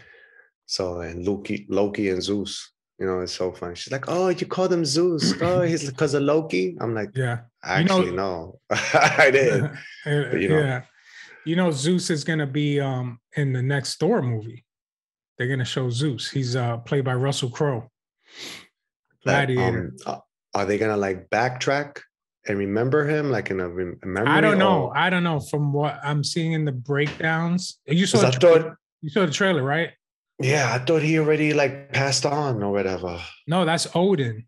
So 0.68 1.02
and 1.02 1.26
Loki, 1.26 1.66
Loki 1.70 2.10
and 2.10 2.22
Zeus. 2.22 2.72
You 3.00 3.08
know, 3.08 3.22
it's 3.22 3.34
so 3.34 3.52
funny. 3.54 3.76
She's 3.76 3.92
like, 3.92 4.06
oh, 4.08 4.28
you 4.30 4.46
called 4.46 4.72
him 4.72 4.86
Zeus. 4.86 5.34
Oh, 5.42 5.62
he's 5.62 5.90
because 5.90 6.14
of 6.14 6.22
Loki. 6.24 6.78
I'm 6.80 6.94
like, 6.94 7.10
Yeah. 7.16 7.38
You 7.78 7.86
know- 7.86 7.98
actually, 7.98 8.12
no, 8.12 8.60
I. 8.70 9.30
Uh, 9.30 9.76
But, 10.06 10.42
you 10.42 10.50
know. 10.50 10.60
yeah. 10.60 10.82
You 11.46 11.56
know, 11.56 11.72
Zeus 11.72 12.10
is 12.12 12.24
gonna 12.24 12.46
be 12.46 12.80
um 12.80 13.20
in 13.36 13.52
the 13.54 13.64
next 13.64 14.00
Thor 14.00 14.22
movie. 14.22 14.64
They're 15.38 15.48
gonna 15.48 15.66
show 15.66 15.90
Zeus. 15.90 16.30
He's 16.30 16.56
uh 16.56 16.78
played 16.80 17.06
by 17.06 17.16
Russell 17.16 17.50
Crowe. 17.50 17.90
Like, 19.26 19.48
Gladiator. 19.48 19.94
um, 20.06 20.14
uh, 20.16 20.20
are 20.54 20.66
they 20.66 20.78
gonna 20.78 20.98
like 20.98 21.30
backtrack 21.30 22.00
and 22.48 22.58
remember 22.58 23.06
him 23.06 23.30
like 23.32 23.52
in 23.52 23.60
a 23.60 23.68
rem- 23.68 24.00
memory? 24.04 24.32
I 24.32 24.42
don't 24.42 24.58
know. 24.58 24.86
or- 24.86 24.98
I 24.98 25.10
don't 25.10 25.24
know. 25.24 25.40
From 25.40 25.74
what 25.74 26.00
I'm 26.04 26.24
seeing 26.24 26.54
in 26.54 26.66
the 26.66 26.72
breakdowns, 26.72 27.80
you 27.86 28.06
saw 28.06 28.18
'cause 28.20 28.26
I 28.26 28.32
the 28.32 28.40
tra- 28.40 28.64
thought, 28.64 28.76
you 29.02 29.10
saw 29.10 29.26
the 29.26 29.32
trailer, 29.32 29.64
right? 29.64 29.92
yeah, 30.42 30.74
I 30.74 30.80
thought 30.80 31.02
he 31.02 31.20
already 31.20 31.54
like 31.54 31.92
passed 31.92 32.26
on 32.26 32.64
or 32.64 32.72
whatever. 32.72 33.20
No, 33.48 33.66
that's 33.66 33.88
Odin. 33.94 34.46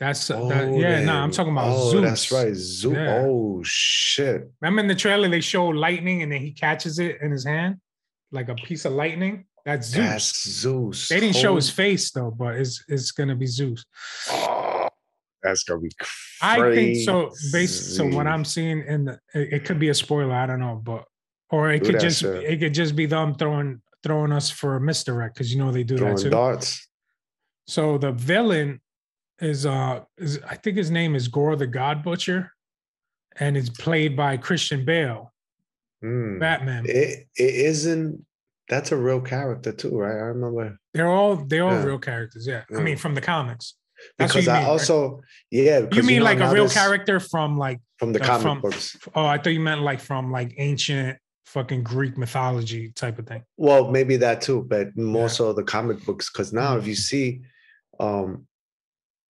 That's 0.00 0.26
that, 0.28 0.74
yeah. 0.76 1.04
No, 1.04 1.14
I'm 1.14 1.30
talking 1.30 1.52
about 1.52 1.70
Oh, 1.72 1.90
Zeus. 1.90 2.02
that's 2.02 2.32
right. 2.32 2.54
Zeus. 2.54 2.94
Yeah. 2.96 3.22
Oh 3.26 3.62
shit. 3.64 4.50
Remember 4.60 4.80
in 4.82 4.88
the 4.88 4.94
trailer 4.94 5.28
they 5.28 5.40
show 5.40 5.66
lightning 5.66 6.22
and 6.22 6.30
then 6.32 6.40
he 6.40 6.52
catches 6.52 6.98
it 6.98 7.18
in 7.22 7.30
his 7.30 7.44
hand, 7.44 7.76
like 8.32 8.48
a 8.48 8.54
piece 8.54 8.84
of 8.84 8.92
lightning. 8.92 9.46
That's 9.64 9.88
Zeus. 9.88 10.04
That's 10.04 10.50
Zeus. 10.60 11.08
they 11.08 11.20
didn't 11.20 11.36
show 11.36 11.56
his 11.56 11.70
face 11.70 12.10
though, 12.10 12.30
but 12.30 12.56
it's 12.56 12.84
it's 12.88 13.10
gonna 13.12 13.34
be 13.36 13.46
Zeus. 13.46 13.84
Oh, 14.30 14.88
that's 15.42 15.64
gonna 15.64 15.80
be 15.80 15.90
I 16.42 16.74
think 16.74 16.96
so. 17.04 17.30
Based 17.52 17.96
so 17.96 18.06
what. 18.06 18.26
I'm 18.26 18.44
seeing 18.44 18.84
in 18.86 19.04
the 19.06 19.18
it, 19.34 19.52
it 19.54 19.64
could 19.64 19.78
be 19.78 19.88
a 19.88 19.94
spoiler, 19.94 20.34
I 20.34 20.46
don't 20.46 20.60
know, 20.60 20.80
but 20.84 21.04
or 21.50 21.70
it 21.70 21.82
Do 21.82 21.92
could 21.92 22.00
just 22.00 22.20
shit. 22.20 22.44
it 22.44 22.60
could 22.60 22.74
just 22.74 22.94
be 22.94 23.06
them 23.06 23.34
throwing 23.34 23.80
throwing 24.02 24.32
us 24.32 24.50
for 24.50 24.76
a 24.76 24.80
misdirect 24.80 25.34
because 25.34 25.50
you 25.52 25.58
know 25.58 25.72
they 25.72 25.82
do 25.82 25.96
throwing 25.96 26.16
that 26.16 26.22
too. 26.22 26.30
darts. 26.30 26.86
So 27.66 27.96
the 27.96 28.12
villain 28.12 28.82
is 29.40 29.64
uh 29.64 30.00
is 30.18 30.38
I 30.46 30.56
think 30.56 30.76
his 30.76 30.90
name 30.90 31.14
is 31.14 31.28
Gorr 31.28 31.56
the 31.56 31.66
God 31.66 32.02
Butcher, 32.02 32.52
and 33.40 33.56
it's 33.56 33.70
played 33.70 34.14
by 34.16 34.36
Christian 34.36 34.84
Bale, 34.84 35.32
Hmm. 36.02 36.38
Batman. 36.38 36.84
It 36.86 37.26
it 37.36 37.54
isn't. 37.54 38.24
That's 38.68 38.92
a 38.92 38.96
real 38.96 39.20
character 39.20 39.72
too, 39.72 39.96
right? 39.98 40.10
I 40.12 40.28
remember 40.34 40.78
They're 40.94 41.08
all 41.08 41.36
they're 41.36 41.64
all 41.64 41.72
Yeah. 41.72 41.84
real 41.84 41.98
characters. 41.98 42.46
Yeah, 42.46 42.62
I 42.76 42.80
mean 42.80 42.96
from 42.96 43.14
the 43.14 43.20
comics. 43.20 43.74
That's 44.18 44.32
because 44.32 44.46
you 44.46 44.52
I 44.52 44.54
mean, 44.56 44.62
right? 44.64 44.70
also 44.70 45.20
yeah. 45.50 45.86
You 45.92 46.02
mean 46.02 46.18
know 46.20 46.24
like 46.24 46.40
a 46.40 46.50
real 46.52 46.68
character 46.68 47.20
from 47.20 47.56
like 47.58 47.80
from 47.98 48.12
the 48.12 48.20
comic 48.20 48.42
from- 48.42 48.60
books? 48.60 48.96
oh 49.14 49.26
I 49.26 49.38
thought 49.38 49.50
you 49.52 49.60
meant 49.60 49.82
like 49.82 50.00
from 50.00 50.32
like 50.32 50.54
ancient 50.58 51.18
fucking 51.46 51.82
Greek 51.84 52.16
mythology 52.18 52.90
type 52.92 53.18
of 53.18 53.26
thing. 53.26 53.42
Well, 53.56 53.90
maybe 53.90 54.16
that 54.16 54.40
too, 54.40 54.64
but 54.68 54.96
more 54.96 55.22
Yeah. 55.22 55.28
so 55.28 55.52
the 55.52 55.62
comic 55.62 56.04
books. 56.04 56.30
Because 56.32 56.52
now, 56.52 56.76
if 56.76 56.86
you 56.86 56.96
see, 56.96 57.42
um, 58.00 58.46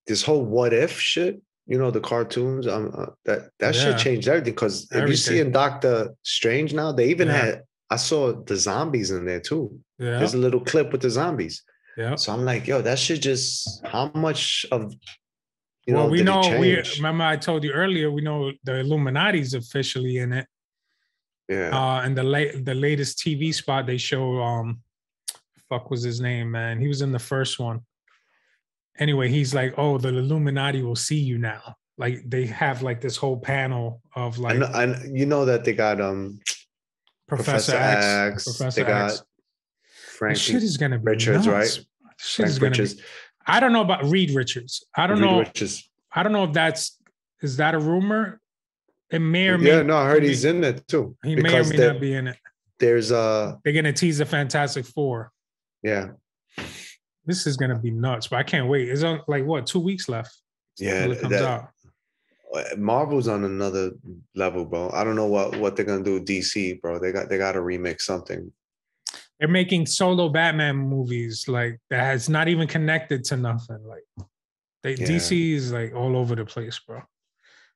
this 0.06 0.22
whole 0.22 0.44
what 0.44 0.72
if 0.72 0.98
shit, 0.98 1.42
you 1.66 1.76
know, 1.78 1.90
the 1.90 2.00
cartoons, 2.00 2.66
um, 2.66 2.92
uh, 2.96 3.06
that 3.26 3.50
that 3.58 3.74
Yeah. 3.74 3.80
shit 3.82 3.98
changed 3.98 4.28
everything. 4.28 4.54
Because 4.54 4.88
if 4.92 5.08
you 5.08 5.16
see 5.16 5.40
in 5.40 5.50
Doctor 5.50 6.10
Strange 6.22 6.72
now, 6.72 6.92
they 6.92 7.08
even 7.08 7.28
Yeah. 7.28 7.36
had. 7.44 7.62
I 7.90 7.96
saw 7.96 8.32
the 8.32 8.56
zombies 8.56 9.10
in 9.10 9.24
there 9.24 9.40
too. 9.40 9.78
Yeah, 9.98 10.18
There's 10.18 10.34
a 10.34 10.38
little 10.38 10.60
clip 10.60 10.90
with 10.92 11.02
the 11.02 11.10
zombies. 11.10 11.62
yeah. 11.96 12.16
So 12.16 12.32
I'm 12.32 12.44
like, 12.44 12.66
yo, 12.66 12.82
that 12.82 12.98
should 12.98 13.22
just 13.22 13.84
how 13.86 14.10
much 14.14 14.66
of 14.72 14.92
you 15.86 15.94
well, 15.94 16.04
know 16.06 16.10
we 16.10 16.22
know 16.22 16.58
we 16.58 16.80
remember 16.96 17.24
I 17.24 17.36
told 17.36 17.62
you 17.62 17.72
earlier. 17.72 18.10
We 18.10 18.22
know 18.22 18.52
the 18.64 18.78
Illuminati's 18.80 19.54
officially 19.54 20.18
in 20.18 20.32
it. 20.32 20.46
Yeah. 21.48 21.70
Uh, 21.78 22.00
and 22.02 22.16
the 22.16 22.22
late 22.24 22.64
the 22.64 22.74
latest 22.74 23.18
TV 23.18 23.52
spot 23.54 23.86
they 23.86 23.98
show, 23.98 24.40
um, 24.42 24.80
fuck 25.68 25.90
was 25.90 26.02
his 26.02 26.20
name, 26.20 26.50
man? 26.50 26.80
He 26.80 26.88
was 26.88 27.02
in 27.02 27.12
the 27.12 27.18
first 27.18 27.58
one. 27.58 27.80
Anyway, 28.98 29.28
he's 29.28 29.54
like, 29.54 29.74
"Oh, 29.76 29.98
the 29.98 30.08
Illuminati 30.08 30.82
will 30.82 30.96
see 30.96 31.18
you 31.18 31.36
now." 31.36 31.76
Like 31.98 32.22
they 32.26 32.46
have 32.46 32.80
like 32.82 33.00
this 33.02 33.16
whole 33.16 33.38
panel 33.38 34.00
of 34.16 34.38
I 34.38 34.42
like 34.42 34.58
know, 34.58 34.70
I, 34.72 34.86
kn- 34.86 35.14
you 35.14 35.26
know 35.26 35.44
that 35.44 35.64
they 35.64 35.74
got 35.74 36.00
um 36.00 36.40
Professor, 37.36 37.72
Professor 37.72 37.76
X, 37.76 38.34
X, 38.34 38.44
Professor 38.56 38.80
they 38.84 38.86
got 38.88 39.10
X. 39.10 39.22
Frankie 40.16 40.38
shit 40.40 40.62
is 40.62 40.76
gonna 40.76 40.98
be 40.98 41.04
Richards, 41.04 41.46
nuts. 41.46 41.78
right? 41.78 41.86
Shit 42.18 42.36
Frank 42.36 42.50
is 42.50 42.58
gonna 42.58 42.70
Richards. 42.70 42.94
be. 42.94 43.02
I 43.46 43.60
don't 43.60 43.72
know 43.72 43.82
about 43.82 44.04
Reed 44.04 44.30
Richards. 44.30 44.84
I 44.96 45.06
don't 45.06 45.18
Reed 45.20 45.30
know. 45.30 45.38
Richards. 45.40 45.88
I 46.12 46.22
don't 46.22 46.32
know 46.32 46.44
if 46.44 46.52
that's 46.52 46.98
is 47.42 47.56
that 47.58 47.74
a 47.74 47.78
rumor. 47.78 48.40
It 49.10 49.18
may 49.18 49.48
or 49.48 49.58
may 49.58 49.70
Yeah, 49.70 49.82
no, 49.82 49.96
I 49.96 50.08
heard 50.08 50.22
be- 50.22 50.28
he's 50.28 50.44
in 50.44 50.64
it 50.64 50.86
too. 50.88 51.16
he 51.22 51.36
may 51.36 51.58
or 51.60 51.64
may 51.64 51.76
not 51.76 52.00
be 52.00 52.14
in 52.14 52.28
it. 52.28 52.36
there's 52.78 53.10
a. 53.10 53.58
They're 53.64 53.72
gonna 53.74 53.92
tease 53.92 54.18
the 54.18 54.24
Fantastic 54.26 54.86
Four. 54.86 55.30
yeah 55.82 56.10
This 57.26 57.46
is 57.46 57.56
gonna 57.56 57.78
be 57.78 57.90
nuts, 57.90 58.28
but 58.28 58.36
I 58.36 58.42
can't 58.42 58.68
wait. 58.68 58.88
It's 58.88 59.02
on 59.02 59.20
like 59.28 59.44
what 59.44 59.66
two 59.66 59.80
weeks 59.80 60.08
left. 60.08 60.34
yeah 60.78 61.04
it 61.04 61.20
comes 61.20 61.32
that- 61.32 61.42
out. 61.44 61.68
Uh, 62.54 62.62
Marvel's 62.76 63.26
on 63.28 63.44
another 63.44 63.90
level, 64.34 64.64
bro. 64.64 64.88
I 64.92 65.02
don't 65.04 65.16
know 65.16 65.26
what 65.26 65.56
what 65.58 65.74
they're 65.76 65.84
gonna 65.84 66.04
do. 66.04 66.14
with 66.14 66.26
DC, 66.26 66.80
bro. 66.80 66.98
They 66.98 67.12
got 67.12 67.28
they 67.28 67.38
got 67.38 67.52
to 67.52 67.60
remix 67.60 68.02
something. 68.02 68.52
They're 69.40 69.48
making 69.48 69.86
solo 69.86 70.28
Batman 70.28 70.76
movies 70.76 71.48
like 71.48 71.80
that 71.90 72.00
has 72.04 72.28
not 72.28 72.46
even 72.48 72.68
connected 72.68 73.24
to 73.24 73.36
nothing. 73.36 73.82
Like 73.84 74.04
they 74.82 74.94
Yeah. 74.94 75.06
DC 75.08 75.52
is 75.54 75.72
like 75.72 75.94
all 75.94 76.16
over 76.16 76.34
the 76.36 76.44
place, 76.44 76.78
bro. 76.78 77.02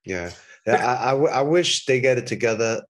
Yeah, 0.04 0.30
I 0.66 1.10
I 1.12 1.42
wish 1.42 1.84
they 1.86 2.00
get 2.00 2.18
it 2.18 2.26
together. 2.26 2.82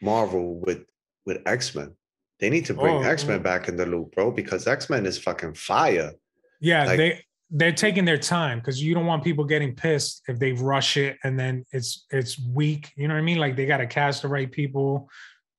Marvel 0.00 0.58
with 0.58 0.84
with 1.24 1.38
X 1.46 1.74
Men. 1.74 1.94
They 2.40 2.50
need 2.50 2.66
to 2.66 2.74
bring 2.74 2.96
Oh, 2.96 3.02
X 3.02 3.24
Men 3.24 3.38
oh. 3.38 3.42
back 3.42 3.68
in 3.68 3.76
the 3.76 3.86
loop, 3.86 4.16
bro, 4.16 4.32
because 4.32 4.66
X 4.66 4.90
Men 4.90 5.06
is 5.06 5.16
fucking 5.18 5.54
fire. 5.54 6.12
Yeah, 6.60 6.84
Like- 6.86 6.96
they 6.98 7.24
they're 7.54 7.70
taking 7.70 8.06
their 8.06 8.18
time 8.18 8.58
because 8.58 8.82
you 8.82 8.94
don't 8.94 9.04
want 9.04 9.22
people 9.22 9.44
getting 9.44 9.74
pissed 9.74 10.22
if 10.26 10.38
they 10.38 10.52
rush 10.52 10.96
it 10.96 11.18
and 11.22 11.38
then 11.38 11.64
it's 11.70 12.06
it's 12.10 12.40
weak. 12.40 12.90
You 12.96 13.06
know 13.06 13.14
what 13.14 13.20
I 13.20 13.24
mean? 13.24 13.38
Like 13.38 13.56
they 13.56 13.66
got 13.66 13.76
to 13.76 13.86
cast 13.86 14.22
the 14.22 14.28
right 14.28 14.50
people. 14.50 15.10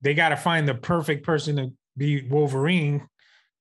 They 0.02 0.16
got 0.16 0.30
to 0.30 0.38
find 0.38 0.68
the 0.68 0.74
perfect 0.74 1.24
person 1.24 1.56
to 1.58 1.72
be 1.96 2.28
Wolverine 2.28 3.08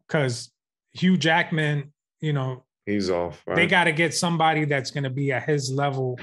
because 0.07 0.51
Hugh 0.93 1.19
Jackman, 1.19 1.93
you 2.21 2.33
know, 2.33 2.65
He's 2.87 3.11
off. 3.11 3.43
Right? 3.47 3.55
they 3.55 3.67
got 3.67 3.85
to 3.85 3.93
get 3.93 4.15
somebody 4.15 4.65
that's 4.65 4.91
going 4.91 5.05
to 5.05 5.11
be 5.11 5.31
at 5.31 5.45
his 5.45 5.71
level 5.71 6.19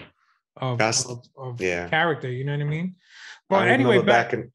of, 0.57 0.81
of, 0.81 1.23
of 1.37 1.61
yeah. 1.61 1.87
character. 1.87 2.29
You 2.29 2.43
know 2.43 2.51
what 2.51 2.61
I 2.61 2.65
mean? 2.65 2.95
I 2.97 3.55
But 3.55 3.67
anyway, 3.69 3.99
remember 3.99 4.11
back, 4.11 4.33
in. 4.33 4.51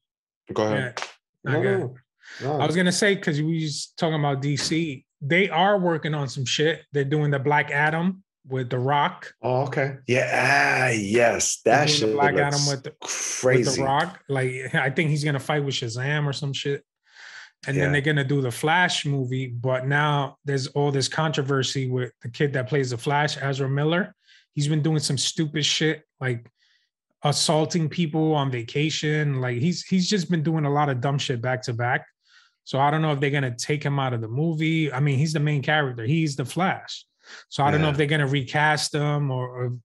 Go 0.53 0.65
ahead. 0.67 1.01
yeah, 1.45 1.51
No, 1.51 1.59
I 1.59 1.63
no, 1.63 1.95
no. 2.43 2.59
I 2.59 2.65
was 2.65 2.75
gonna 2.75 2.91
say 2.91 3.15
because 3.15 3.41
we 3.41 3.63
was 3.63 3.93
talking 3.97 4.19
about 4.19 4.41
DC, 4.41 5.03
they 5.27 5.49
are 5.49 5.79
working 5.79 6.13
on 6.13 6.27
some 6.29 6.45
shit. 6.45 6.83
They're 6.91 7.03
doing 7.03 7.31
the 7.31 7.39
Black 7.39 7.71
Adam 7.71 8.23
with 8.47 8.69
The 8.69 8.77
Rock. 8.79 9.33
Oh, 9.41 9.63
okay. 9.63 9.97
Yeah. 10.07 10.29
ah, 10.33 10.89
yes. 10.89 11.61
They're 11.65 11.85
That 11.85 11.87
doing 11.87 11.99
the 11.99 12.07
shit 12.07 12.13
Black 12.15 12.33
looks 12.35 12.45
Adam 12.55 12.67
with 12.67 12.83
the, 12.83 12.91
crazy. 13.01 13.63
with 13.69 13.75
The 13.77 13.83
Rock. 13.83 14.19
Like 14.29 14.75
I 14.75 14.89
think 14.89 15.09
he's 15.09 15.23
gonna 15.23 15.39
fight 15.39 15.63
with 15.63 15.75
Shazam 15.75 16.25
or 16.27 16.33
some 16.33 16.53
shit. 16.53 16.83
And 17.67 17.75
Yeah. 17.75 17.83
then 17.83 17.91
they're 17.93 18.01
gonna 18.01 18.23
do 18.23 18.41
the 18.41 18.51
Flash 18.51 19.05
movie, 19.05 19.47
but 19.47 19.87
now 19.87 20.37
there's 20.45 20.67
all 20.67 20.91
this 20.91 21.07
controversy 21.07 21.89
with 21.89 22.11
the 22.21 22.29
kid 22.29 22.53
that 22.53 22.69
plays 22.69 22.91
the 22.91 22.97
Flash, 22.97 23.37
Ezra 23.41 23.67
Miller. 23.69 24.13
He's 24.53 24.67
been 24.67 24.83
doing 24.83 24.99
some 24.99 25.17
stupid 25.17 25.65
shit, 25.65 26.03
like 26.19 26.47
assaulting 27.23 27.89
people 27.89 28.35
on 28.35 28.51
vacation. 28.51 29.41
Like 29.41 29.57
he's 29.57 29.83
he's 29.83 30.07
just 30.07 30.29
been 30.29 30.43
doing 30.43 30.65
a 30.65 30.69
lot 30.71 30.89
of 30.89 31.01
dumb 31.01 31.17
shit 31.17 31.41
back 31.41 31.63
to 31.63 31.73
back. 31.73 32.05
So 32.65 32.79
I 32.79 32.91
don't 32.91 33.01
know 33.01 33.11
if 33.13 33.19
they're 33.19 33.29
gonna 33.29 33.55
take 33.55 33.83
him 33.83 33.99
out 33.99 34.13
of 34.13 34.21
the 34.21 34.27
movie. 34.27 34.91
I 34.91 34.99
mean, 34.99 35.17
he's 35.17 35.33
the 35.33 35.39
main 35.39 35.61
character. 35.61 36.03
He's 36.03 36.35
the 36.35 36.45
Flash. 36.45 37.05
So 37.49 37.63
I 37.63 37.71
don't 37.71 37.81
know 37.81 37.89
if 37.89 37.97
they're 37.97 38.05
gonna 38.07 38.27
recast 38.27 38.93
him 38.93 39.31
or, 39.31 39.47
or 39.47 39.77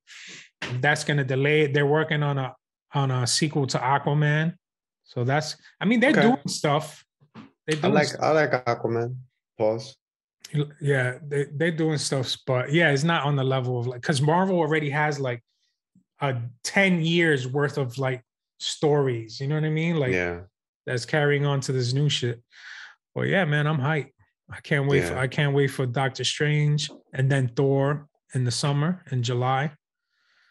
if 0.63 0.81
that's 0.81 1.05
gonna 1.05 1.25
delay 1.25 1.63
it. 1.63 1.75
They're 1.75 1.87
working 1.87 2.23
on 2.23 2.39
a 2.39 2.55
on 2.93 3.11
a 3.11 3.27
sequel 3.27 3.67
to 3.69 3.79
Aquaman. 3.79 4.55
So 5.05 5.25
that's 5.25 5.57
I 5.81 5.85
mean, 5.85 6.01
they're 6.01 6.11
Okay. 6.11 6.23
doing 6.23 6.49
stuff. 6.49 7.05
They're 7.67 7.79
I 7.83 7.87
like 7.89 8.09
stuff. 8.09 8.23
I 8.23 8.31
like 8.33 8.51
Aquaman. 8.65 9.17
Pause. 9.59 9.97
yeah, 10.81 11.19
they, 11.29 11.47
they're 11.53 11.71
doing 11.71 11.99
stuff, 11.99 12.37
but 12.47 12.73
yeah, 12.73 12.91
it's 12.91 13.05
not 13.05 13.25
on 13.25 13.37
the 13.37 13.45
level 13.45 13.79
of 13.79 13.87
like 13.87 14.01
because 14.01 14.21
Marvel 14.23 14.59
already 14.59 14.91
has 14.91 15.21
like 15.21 15.43
a 16.21 16.37
10 16.65 17.03
years 17.03 17.47
worth 17.47 17.79
of 17.79 17.99
like 17.99 18.23
stories. 18.59 19.41
You 19.41 19.49
know 19.49 19.55
what 19.57 19.65
I 19.65 19.71
mean? 19.71 19.97
Like 19.97 20.13
yeah. 20.13 20.41
That's 20.87 21.05
carrying 21.05 21.47
on 21.47 21.61
to 21.61 21.73
this 21.73 21.93
new 21.93 22.09
shit. 22.09 22.43
Well, 23.15 23.27
yeah, 23.27 23.45
man, 23.45 23.67
I'm 23.67 23.79
hyped. 23.79 24.13
I 24.53 24.61
can't 24.61 24.89
wait 24.89 25.05
for 25.05 25.17
I 25.17 25.29
can't 25.29 25.55
wait 25.55 25.69
for 25.69 25.87
Doctor 25.87 26.25
Strange 26.25 26.91
and 27.15 27.31
then 27.31 27.49
Thor 27.55 28.09
in 28.35 28.45
the 28.45 28.51
summer 28.51 29.03
in 29.13 29.23
July. 29.23 29.73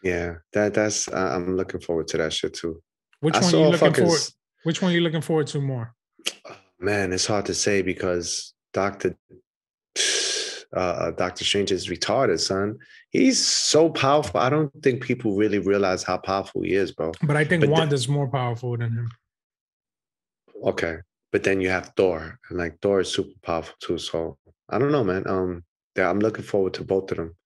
Yeah. 0.02 0.36
That 0.54 0.72
that's 0.74 1.08
I- 1.08 1.34
I'm 1.34 1.56
looking 1.56 1.80
forward 1.80 2.08
to 2.08 2.18
that 2.18 2.32
shit 2.32 2.54
too. 2.54 2.82
Which 3.20 3.34
I 3.34 3.40
one 3.40 3.54
are 3.54 3.58
you 3.58 3.64
looking 3.64 3.78
fucking 3.78 4.04
forward? 4.04 4.20
Which 4.62 4.82
one 4.82 4.90
are 4.90 4.94
you 4.94 5.00
looking 5.00 5.20
forward 5.20 5.46
to 5.48 5.60
more? 5.60 5.94
man, 6.78 7.12
it's 7.12 7.26
hard 7.26 7.46
to 7.46 7.54
say 7.54 7.82
because 7.82 8.54
Doctor 8.72 9.16
uh, 10.76 11.10
Doctor 11.12 11.44
Strange 11.44 11.72
is 11.72 11.88
retarded, 11.88 12.40
son. 12.40 12.78
He's 13.10 13.44
so 13.44 13.90
powerful. 13.90 14.40
I 14.40 14.48
don't 14.48 14.70
think 14.82 15.02
people 15.02 15.36
really 15.36 15.58
realize 15.58 16.02
how 16.02 16.16
powerful 16.18 16.62
he 16.62 16.72
is, 16.72 16.92
bro. 16.92 17.12
But 17.22 17.36
I 17.36 17.44
think 17.44 17.62
But 17.62 17.70
Wanda's 17.70 18.08
more 18.08 18.28
powerful 18.28 18.76
than 18.76 18.92
him. 18.92 19.10
Okay. 20.64 20.96
But 21.32 21.44
then 21.44 21.60
you 21.60 21.68
have 21.68 21.92
Thor, 21.96 22.38
and 22.48 22.58
like 22.58 22.80
Thor 22.80 23.00
is 23.00 23.12
super 23.12 23.38
powerful 23.42 23.74
too. 23.80 23.98
So 23.98 24.36
I 24.68 24.78
don't 24.78 24.92
know, 24.92 25.04
man. 25.04 25.28
Um, 25.28 25.64
yeah, 25.96 26.10
I'm 26.10 26.18
looking 26.18 26.44
forward 26.44 26.74
to 26.74 26.84
both 26.84 27.10
of 27.12 27.18
them. 27.18 27.36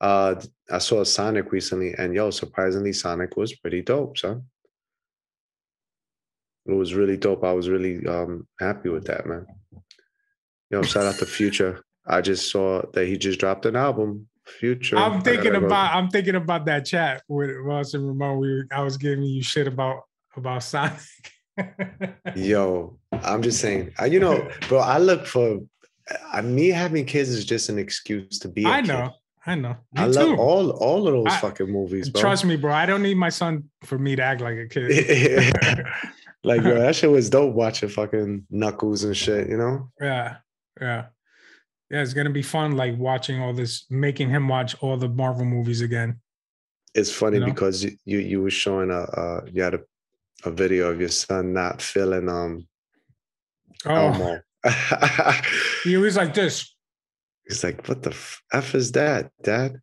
Uh, 0.00 0.40
I 0.70 0.78
saw 0.78 1.04
Sonic 1.04 1.52
recently, 1.52 1.94
and 1.96 2.14
yo, 2.14 2.30
surprisingly, 2.30 2.92
Sonic 2.92 3.36
was 3.36 3.54
pretty 3.54 3.82
dope, 3.82 4.18
son. 4.18 4.44
It 6.66 6.72
was 6.72 6.94
really 6.94 7.18
dope. 7.18 7.44
I 7.44 7.52
was 7.52 7.68
really 7.68 8.06
um 8.06 8.46
happy 8.58 8.88
with 8.88 9.06
that, 9.06 9.26
man. 9.26 9.46
Yo, 10.70 10.82
shout 10.82 11.04
out 11.04 11.16
to 11.16 11.26
Future. 11.26 11.84
I 12.06 12.20
just 12.20 12.50
saw 12.50 12.82
that 12.92 13.06
he 13.06 13.16
just 13.18 13.40
dropped 13.40 13.66
an 13.66 13.76
album. 13.76 14.28
Future. 14.46 14.98
I'm 14.98 15.22
thinking 15.22 15.54
about 15.54 15.94
I'm 15.94 16.08
thinking 16.08 16.34
about 16.34 16.66
that 16.66 16.84
chat 16.84 17.22
with 17.28 17.50
Ross 17.62 17.94
and 17.94 18.06
Ramon. 18.06 18.38
We 18.38 18.54
were, 18.54 18.66
I 18.70 18.82
was 18.82 18.98
giving 18.98 19.24
you 19.24 19.42
shit 19.42 19.66
about 19.66 20.02
about 20.36 20.62
Sonic. 20.62 21.00
Yo, 22.34 22.98
I'm 23.12 23.42
just 23.42 23.60
saying. 23.60 23.92
I, 23.98 24.06
you 24.06 24.20
know, 24.20 24.48
bro, 24.68 24.78
I 24.78 24.98
look 24.98 25.26
for. 25.26 25.60
I, 26.32 26.42
me 26.42 26.68
having 26.68 27.06
kids 27.06 27.30
is 27.30 27.44
just 27.44 27.68
an 27.68 27.78
excuse 27.78 28.38
to 28.40 28.48
be. 28.48 28.66
I 28.66 28.80
know, 28.82 29.12
I 29.46 29.54
know. 29.54 29.76
Me 29.94 30.02
I 30.02 30.06
too. 30.06 30.12
love 30.12 30.38
all 30.38 30.70
all 30.70 31.06
of 31.06 31.14
those 31.14 31.32
I- 31.32 31.38
fucking 31.40 31.70
movies, 31.70 32.08
bro. 32.08 32.20
Trust 32.20 32.44
me, 32.44 32.56
bro. 32.56 32.72
I 32.72 32.86
don't 32.86 33.02
need 33.02 33.16
my 33.16 33.30
son 33.30 33.70
for 33.84 33.98
me 33.98 34.16
to 34.16 34.22
act 34.22 34.40
like 34.40 34.58
a 34.58 34.68
kid. 34.68 34.90
like 36.44 36.62
yo, 36.62 36.74
that 36.78 36.96
shit 36.96 37.10
was 37.10 37.30
dope 37.30 37.54
watching 37.54 37.88
fucking 37.88 38.46
Knuckles 38.50 39.04
and 39.04 39.16
shit. 39.16 39.48
You 39.48 39.56
know. 39.56 39.90
yeah, 40.00 40.36
yeah, 40.80 41.06
yeah. 41.90 42.02
It's 42.02 42.14
gonna 42.14 42.30
be 42.30 42.42
fun, 42.42 42.76
like 42.76 42.98
watching 42.98 43.40
all 43.40 43.52
this, 43.54 43.86
making 43.90 44.28
him 44.28 44.48
watch 44.48 44.74
all 44.80 44.96
the 44.96 45.08
Marvel 45.08 45.44
movies 45.44 45.80
again. 45.80 46.20
It's 46.94 47.10
funny 47.10 47.38
You 47.38 47.40
know? 47.40 47.46
because 47.46 47.82
you, 47.82 47.96
you 48.04 48.18
you 48.18 48.42
were 48.42 48.50
showing 48.50 48.90
a 48.90 49.00
uh, 49.00 49.40
you 49.50 49.62
had 49.62 49.74
a, 49.74 49.80
a 50.44 50.50
video 50.50 50.90
of 50.90 51.00
your 51.00 51.08
son 51.08 51.52
not 51.52 51.80
feeling 51.82 52.28
um 52.28 52.66
Oh, 53.86 54.38
he 55.84 55.98
was 55.98 56.16
like 56.16 56.32
this. 56.32 56.74
He's 57.46 57.62
like, 57.62 57.86
what 57.86 58.02
the 58.02 58.10
f, 58.10 58.40
f 58.52 58.74
is 58.74 58.92
that, 58.92 59.30
Dad? 59.42 59.76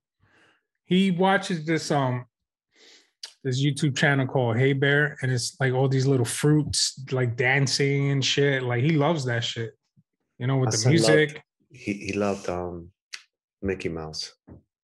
He 0.86 1.12
watches 1.12 1.66
this 1.66 1.91
um 1.91 2.26
this 3.43 3.64
YouTube 3.64 3.95
channel 3.95 4.26
called 4.26 4.58
Hey 4.58 4.74
Bear, 4.74 5.18
and 5.22 5.32
it's 5.32 5.56
like 5.60 5.74
all 5.74 5.88
these 5.88 6.08
little 6.08 6.26
fruits 6.26 6.99
like 7.12 7.36
dancing 7.36 8.10
and 8.10 8.26
shit. 8.26 8.64
Like 8.64 8.84
he 8.84 8.91
loves 8.91 9.24
that 9.26 9.43
shit. 9.43 9.72
You 10.39 10.47
know, 10.47 10.58
with 10.58 10.68
My 10.68 10.72
the 10.72 10.78
son 10.78 10.93
loved- 10.95 11.08
music, 11.08 11.43
He 11.70 11.93
he 11.93 12.14
loved 12.14 12.49
um 12.49 12.89
Mickey 13.62 13.89
Mouse. 13.89 14.34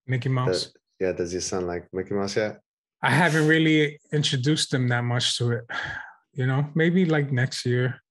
Mickey 0.05 0.29
The- 0.29 0.35
Mouse. 0.35 0.73
yeah, 0.99 1.11
does 1.13 1.33
your 1.33 1.41
son 1.41 1.65
like 1.65 1.87
Mickey 1.91 2.13
Mouse 2.13 2.35
yet? 2.35 2.59
I 3.01 3.11
haven't 3.11 3.47
really 3.47 3.99
introduced 4.11 4.71
them 4.71 4.87
that 4.89 5.03
much 5.03 5.37
to 5.37 5.51
it. 5.51 5.65
You 6.33 6.45
know, 6.47 6.67
maybe 6.75 7.05
like 7.05 7.31
next 7.31 7.65
year. 7.65 8.01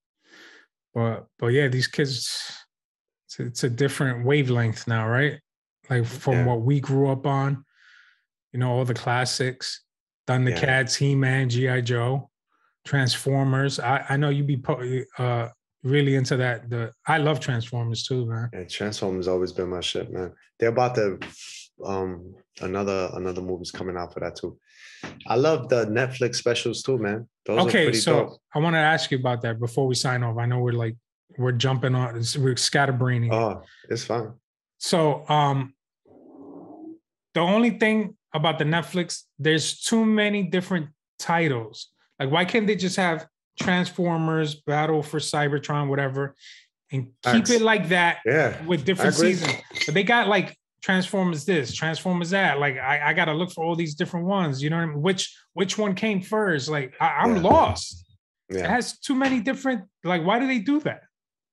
But 0.95 1.27
but 1.39 1.49
yeah, 1.49 1.69
these 1.69 1.87
kids, 1.87 2.41
it's, 3.27 3.41
it's 3.41 3.65
a 3.65 3.71
different 3.71 4.25
wavelength 4.25 4.87
now, 4.89 5.09
right? 5.09 5.39
Like 5.91 6.07
from 6.07 6.35
Yeah. 6.35 6.47
what 6.47 6.63
we 6.63 6.81
grew 6.81 7.11
up 7.11 7.27
on. 7.27 7.65
You 8.53 8.61
know, 8.61 8.71
all 8.73 8.85
the 8.85 8.95
classics, 8.95 9.83
Thundercats, 10.27 10.97
He-Man, 10.97 11.49
G.I. 11.51 11.83
Joe, 11.83 12.31
Transformers. 12.87 13.79
I, 13.79 14.05
I 14.09 14.17
know 14.17 14.31
you 14.31 14.45
be 14.45 14.63
uh 15.19 15.49
really 15.83 16.15
into 16.15 16.37
that. 16.39 16.71
The 16.71 16.93
I 17.07 17.19
love 17.19 17.39
Transformers 17.41 18.05
too, 18.05 18.27
man. 18.27 18.49
Yeah, 18.53 18.65
Transformers 18.65 19.29
always 19.29 19.53
been 19.53 19.69
my 19.69 19.81
shit, 19.81 20.11
man. 20.11 20.33
They're 20.59 20.71
about 20.71 20.95
to 20.97 21.19
um 21.85 22.35
another 22.61 23.11
another 23.15 23.43
movie's 23.43 23.71
coming 23.71 23.97
out 23.97 24.13
for 24.15 24.21
that 24.21 24.37
too. 24.37 24.59
I 25.27 25.37
love 25.37 25.69
the 25.69 25.85
Netflix 25.87 26.37
specials 26.37 26.83
too, 26.83 26.99
man. 26.99 27.29
Those 27.45 27.67
okay, 27.67 27.93
so 27.93 28.13
dope. 28.13 28.39
I 28.55 28.59
want 28.59 28.75
to 28.75 28.79
ask 28.81 29.11
you 29.11 29.19
about 29.19 29.43
that 29.43 29.61
before 29.61 29.87
we 29.87 29.95
sign 29.95 30.23
off. 30.23 30.39
I 30.39 30.47
know 30.47 30.61
we're 30.61 30.73
like 30.73 30.97
we're 31.39 31.53
jumping 31.53 31.95
on, 31.95 32.15
we're 32.15 32.55
scatterbraining. 32.55 33.33
Oh, 33.33 33.63
it's 33.91 34.05
fine. 34.05 34.33
So 34.79 35.29
um 35.29 35.75
the 37.35 37.41
only 37.41 37.71
thing 37.79 38.17
about 38.33 38.59
the 38.59 38.65
Netflix, 38.65 39.25
there's 39.39 39.81
too 39.81 40.05
many 40.05 40.43
different 40.45 40.89
titles. 41.19 41.89
Like, 42.19 42.31
why 42.31 42.47
can't 42.47 42.67
they 42.67 42.77
just 42.77 42.97
have 42.97 43.27
Transformers, 43.61 44.55
Battle 44.55 45.03
for 45.03 45.19
Cybertron, 45.19 45.89
whatever, 45.89 46.35
and 46.91 47.05
keep 47.23 47.47
Facts. 47.47 47.51
it 47.51 47.61
like 47.61 47.89
that 47.91 48.19
Yeah. 48.25 48.63
with 48.65 48.85
different 48.87 49.15
seasons? 49.15 49.53
But 49.85 49.95
they 49.95 50.03
got 50.03 50.29
like 50.29 50.57
Transformers 50.83 51.45
this, 51.45 51.75
Transformers 51.75 52.31
that. 52.31 52.59
Like, 52.59 52.79
I, 52.79 53.11
I 53.11 53.13
gotta 53.13 53.33
look 53.33 53.51
for 53.53 53.65
all 53.65 53.75
these 53.77 53.95
different 53.95 54.27
ones. 54.27 54.63
You 54.63 54.71
know 54.71 54.77
what 54.77 54.83
I 54.83 54.87
mean? 54.87 55.03
Which 55.03 55.37
which 55.55 55.79
one 55.79 55.95
came 55.95 56.21
first? 56.21 56.69
Like, 56.69 56.95
I, 57.01 57.07
I'm 57.23 57.37
Yeah. 57.37 57.43
lost. 57.43 58.05
It 58.49 58.65
has 58.65 58.99
too 59.01 59.15
many 59.15 59.41
different. 59.41 59.83
Like, 60.05 60.25
why 60.25 60.39
do 60.39 60.47
they 60.47 60.61
do 60.61 60.79
that? 60.81 61.01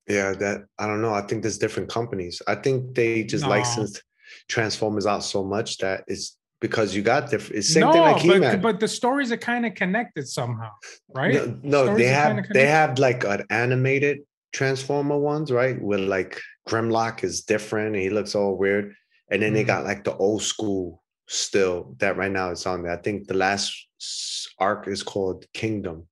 Yeah. 0.08 0.34
That 0.34 0.66
I 0.78 0.86
don't 0.86 1.02
know. 1.02 1.14
I 1.14 1.22
think 1.22 1.42
there's 1.42 1.58
different 1.58 1.90
companies. 1.90 2.42
I 2.48 2.56
think 2.56 2.94
they 2.94 3.24
just 3.24 3.44
No. 3.44 3.50
licensed 3.50 4.04
Transformers 4.48 5.06
out 5.06 5.24
so 5.24 5.44
much 5.44 5.78
that 5.80 6.04
it's 6.08 6.38
because 6.62 6.96
you 6.96 7.02
got 7.02 7.30
different. 7.30 7.58
It's 7.58 7.74
same 7.74 7.92
thing 7.92 8.02
no, 8.04 8.12
like 8.12 8.42
but, 8.42 8.62
but 8.62 8.80
the 8.80 8.88
stories 8.88 9.32
are 9.32 9.38
kind 9.38 9.66
of 9.66 9.74
connected 9.76 10.28
somehow, 10.28 10.70
right? 11.14 11.34
No, 11.34 11.60
no, 11.64 11.84
Stories 11.86 11.98
they 12.06 12.08
have 12.14 12.46
they 12.54 12.68
have 12.68 13.00
like 13.00 13.24
an 13.26 13.46
animated 13.50 14.20
Transformer 14.54 15.18
ones, 15.18 15.52
right? 15.52 15.82
Where 15.82 16.00
like 16.00 16.40
Grimlock 16.70 17.24
is 17.24 17.42
different 17.42 17.96
and 17.96 18.04
he 18.04 18.10
looks 18.10 18.36
all 18.36 18.56
weird. 18.56 18.96
And 19.34 19.42
then 19.42 19.54
they 19.54 19.64
Mhm. 19.64 19.68
got 19.68 19.84
like 19.84 20.04
the 20.04 20.16
old 20.16 20.44
school 20.44 21.02
still 21.28 21.96
that 21.98 22.16
right 22.18 22.32
now 22.32 22.52
is 22.52 22.66
on 22.68 22.84
there. 22.84 22.94
I 22.94 22.98
think 23.02 23.28
the 23.28 23.34
last 23.34 23.74
arc 24.60 24.88
is 24.88 25.02
called 25.02 25.46
Kingdom, 25.54 26.08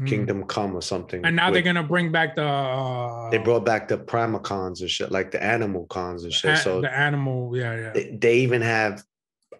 Mm. 0.00 0.08
Kingdom 0.08 0.44
Come 0.46 0.74
or 0.74 0.82
something. 0.82 1.24
And 1.24 1.36
now 1.36 1.50
they're 1.52 1.62
gonna 1.62 1.82
bring 1.84 2.10
back 2.10 2.34
the 2.34 2.44
uh, 2.44 3.30
they 3.30 3.38
brought 3.38 3.64
back 3.64 3.86
the 3.88 3.98
Predacons 3.98 4.80
and 4.80 4.90
shit, 4.90 5.12
like 5.12 5.30
the 5.30 5.40
animal 5.42 5.86
cons 5.86 6.24
and 6.24 6.32
shit. 6.32 6.58
So 6.58 6.80
the 6.80 6.92
animal, 6.92 7.56
yeah, 7.56 7.74
yeah. 7.76 7.90
they, 7.92 8.16
they 8.20 8.36
even 8.38 8.62
have 8.62 9.02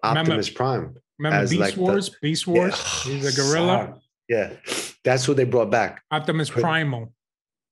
Remember- 0.03 0.20
Optimus 0.32 0.51
Prime. 0.51 0.97
Remember 1.18 1.36
as 1.45 1.51
Beast 1.51 1.61
like 1.61 1.74
the- 1.74 1.80
Beast 1.80 1.86
Wars? 1.86 2.11
Beast 2.22 2.47
Yeah. 2.47 2.53
Wars. 2.55 3.03
He's 3.05 3.38
a 3.38 3.41
gorilla. 3.41 4.01
Yeah, 4.28 4.53
that's 5.03 5.24
who 5.24 5.34
they 5.34 5.43
brought 5.43 5.70
back. 5.72 6.03
Optimus 6.12 6.49
Put- 6.51 6.62
Primal. 6.62 7.12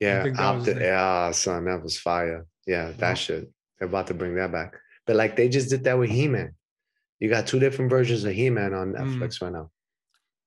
Yeah, 0.01 0.25
Opti- 0.27 0.81
yeah, 0.81 1.31
son, 1.31 1.67
that 1.67 1.81
was 1.85 1.97
fire. 1.97 2.47
Yeah, 2.67 2.91
that 2.99 3.17
shit. 3.17 3.49
They're 3.79 3.87
about 3.87 4.09
to 4.09 4.15
bring 4.15 4.35
that 4.35 4.51
back. 4.51 4.75
But 5.09 5.17
like 5.17 5.37
they 5.37 5.49
just 5.49 5.71
did 5.71 5.85
that 5.85 5.99
with 5.99 6.11
He-Man. 6.11 6.53
You 7.19 7.31
got 7.31 7.47
two 7.47 7.59
different 7.59 7.91
versions 7.91 8.23
of 8.25 8.33
He-Man 8.35 8.75
on 8.75 8.93
Mm. 8.93 9.17
Netflix 9.19 9.41
right 9.43 9.51
now. 9.51 9.71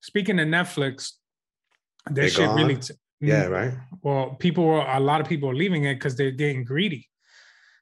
Speaking 0.02 0.40
of 0.40 0.48
Netflix, 0.48 1.14
They 2.10 2.22
that 2.22 2.30
shit 2.32 2.50
really. 2.52 2.76
t- 2.78 2.94
Yeah, 3.20 3.46
Mm, 3.46 3.50
right. 3.52 3.74
Well, 4.04 4.36
people 4.40 4.66
were 4.66 4.82
a 4.88 5.00
lot 5.00 5.20
of 5.22 5.28
people 5.28 5.50
are 5.50 5.54
leaving 5.56 5.84
it 5.86 5.96
because 5.96 6.16
they're 6.16 6.32
getting 6.32 6.64
greedy. 6.64 7.08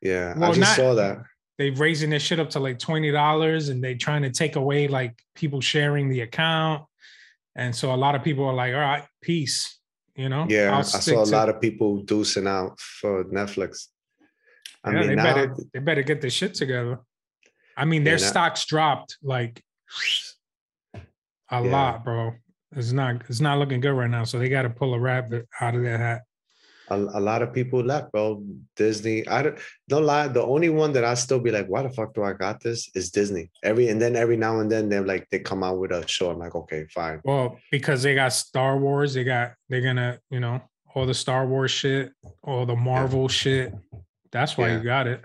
Yeah, 0.02 0.34
Well, 0.38 0.52
I 0.52 0.54
just 0.56 0.60
not- 0.62 0.76
saw 0.76 0.94
that. 0.96 1.18
They're 1.58 1.74
raising 1.74 2.10
their 2.10 2.20
shit 2.20 2.40
up 2.40 2.50
to 2.52 2.60
like 2.62 2.80
twenty 2.80 3.12
dollars, 3.12 3.68
and 3.70 3.84
they're 3.84 3.98
trying 3.98 4.22
to 4.24 4.32
take 4.32 4.56
away 4.56 4.88
like 4.88 5.22
people 5.36 5.60
sharing 5.60 6.08
the 6.10 6.22
account, 6.22 6.86
and 7.56 7.76
so 7.76 7.94
a 7.94 8.00
lot 8.06 8.16
of 8.16 8.24
people 8.24 8.46
are 8.46 8.54
like, 8.54 8.74
"All 8.74 8.80
right, 8.80 9.06
peace," 9.22 9.78
you 10.16 10.30
know. 10.30 10.46
Yeah, 10.50 10.78
I 10.78 10.82
saw 10.84 11.22
a 11.24 11.26
lot 11.26 11.50
of 11.50 11.60
people 11.60 12.02
deucing 12.04 12.48
out 12.48 12.80
for 12.80 13.26
Netflix. 13.26 13.88
I 14.84 14.92
yeah, 14.92 15.00
mean, 15.00 15.08
they 15.10 15.16
now 15.16 15.24
better 15.24 15.56
they 15.74 15.80
better 15.80 16.04
get 16.04 16.22
their 16.22 16.30
shit 16.30 16.54
together. 16.54 17.00
I 17.76 17.86
mean, 17.86 18.04
their 18.04 18.20
Yeah, 18.20 18.28
stocks 18.28 18.66
dropped 18.66 19.18
like 19.22 19.62
a 20.94 21.02
Yeah. 21.52 21.60
lot, 21.72 22.04
bro. 22.04 22.34
It's 22.76 22.92
not 22.92 23.24
it's 23.30 23.42
not 23.42 23.58
looking 23.60 23.82
good 23.82 23.94
right 23.94 24.10
now. 24.10 24.24
So 24.24 24.38
they 24.40 24.50
got 24.50 24.62
to 24.64 24.70
pull 24.70 24.94
a 24.94 25.00
rabbit 25.00 25.48
out 25.60 25.76
of 25.76 25.82
their 25.84 25.98
hat. 25.98 26.22
a, 26.92 26.96
a 26.96 27.20
lot 27.20 27.42
of 27.44 27.54
people 27.54 27.82
left, 27.84 28.12
bro. 28.12 28.44
Disney. 28.76 29.28
I 29.28 29.44
don't 29.44 29.58
don't 29.88 30.06
lie. 30.06 30.28
The 30.28 30.42
only 30.44 30.70
one 30.70 30.92
that 30.94 31.04
I 31.04 31.14
still 31.16 31.40
be 31.40 31.52
like, 31.52 31.68
why 31.68 31.84
the 31.84 31.90
fuck 31.90 32.14
do 32.14 32.24
I 32.24 32.34
got 32.34 32.62
this? 32.62 32.90
Is 32.96 33.12
Disney. 33.12 33.52
Every 33.64 33.90
and 33.90 34.02
then 34.02 34.16
every 34.16 34.38
now 34.38 34.60
and 34.60 34.72
then 34.72 34.90
they're 34.90 35.06
like 35.06 35.28
they 35.30 35.40
come 35.40 35.64
out 35.64 35.78
with 35.80 35.92
a 35.92 36.08
show. 36.08 36.32
I'm 36.32 36.40
like, 36.40 36.56
okay, 36.56 36.86
fine. 36.94 37.22
Well, 37.24 37.58
because 37.72 38.04
they 38.04 38.16
got 38.16 38.34
Star 38.34 38.78
Wars, 38.78 39.14
they 39.14 39.24
got 39.24 39.54
they're 39.68 39.82
gonna 39.82 40.20
you 40.30 40.40
know 40.40 40.62
all 40.96 41.06
the 41.06 41.14
Star 41.14 41.46
Wars 41.48 41.72
shit, 41.72 42.12
all 42.44 42.66
the 42.66 42.76
Marvel 42.76 43.28
shit. 43.28 43.74
That's 44.32 44.58
why 44.58 44.70
Yeah. 44.70 44.78
you 44.78 44.84
got 44.84 45.08
it, 45.08 45.22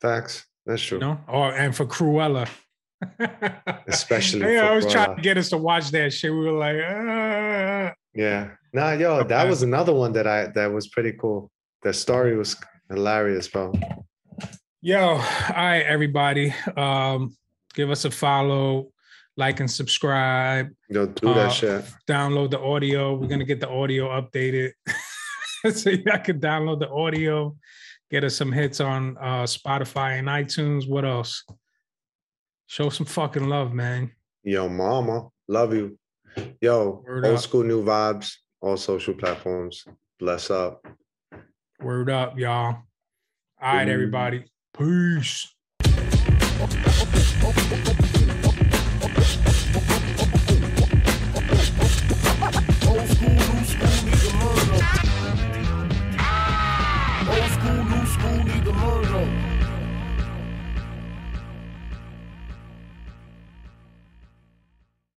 Facts. 0.00 0.44
That's 0.66 0.82
true. 0.82 0.98
you 0.98 1.04
know. 1.04 1.20
Oh, 1.28 1.42
and 1.42 1.74
for 1.74 1.86
Cruella. 1.86 2.48
Especially 3.88 4.54
yeah, 4.54 4.70
I 4.70 4.74
was 4.76 4.86
trying 4.86 5.16
to 5.16 5.22
get 5.22 5.36
us 5.36 5.48
to 5.50 5.58
watch 5.58 5.90
that 5.90 6.12
shit. 6.12 6.30
We 6.32 6.38
were 6.38 6.52
like, 6.52 6.76
ah. 6.84 7.92
Yeah. 8.14 8.50
Nah, 8.72 8.92
yo, 8.92 9.24
that 9.24 9.48
was 9.48 9.62
another 9.62 9.92
one 9.92 10.12
that 10.12 10.26
I 10.26 10.46
that 10.54 10.72
was 10.72 10.88
pretty 10.88 11.12
cool. 11.12 11.50
The 11.82 11.92
story 11.92 12.36
was 12.36 12.56
hilarious, 12.88 13.48
bro. 13.48 13.72
Yo, 14.80 15.00
all 15.00 15.16
right, 15.18 15.82
everybody. 15.82 16.54
Um, 16.76 17.36
give 17.74 17.90
us 17.90 18.04
a 18.04 18.10
follow, 18.10 18.88
like 19.36 19.60
and 19.60 19.70
subscribe. 19.70 20.68
Yo, 20.88 21.06
do 21.06 21.34
that 21.34 21.46
Uh, 21.46 21.50
shit. 21.50 21.84
Download 22.08 22.50
the 22.50 22.60
audio. 22.60 23.14
We're 23.14 23.28
gonna 23.28 23.44
get 23.44 23.60
the 23.60 23.68
audio 23.68 24.08
updated. 24.08 24.72
so 25.74 25.90
y'all 25.90 26.18
can 26.18 26.40
download 26.40 26.80
the 26.80 26.88
audio, 26.90 27.56
get 28.12 28.22
us 28.24 28.36
some 28.36 28.52
hits 28.52 28.78
on 28.78 29.16
uh 29.18 29.44
Spotify 29.44 30.18
and 30.18 30.28
iTunes. 30.28 30.88
What 30.88 31.04
else? 31.04 31.44
Show 32.66 32.90
some 32.90 33.06
fucking 33.06 33.48
love, 33.48 33.72
man. 33.72 34.12
Yo, 34.44 34.68
mama, 34.68 35.28
love 35.48 35.74
you. 35.74 35.98
Yo, 36.60 37.02
Word 37.06 37.26
old 37.26 37.34
up. 37.36 37.40
school 37.40 37.64
new 37.64 37.82
vibes, 37.82 38.34
all 38.60 38.76
social 38.76 39.14
platforms. 39.14 39.84
Bless 40.20 40.50
up. 40.50 40.86
Word 41.80 42.10
up, 42.10 42.38
y'all. 42.38 42.76
All 43.60 43.74
right, 43.74 43.88
everybody. 43.88 44.44
Peace. 44.76 45.48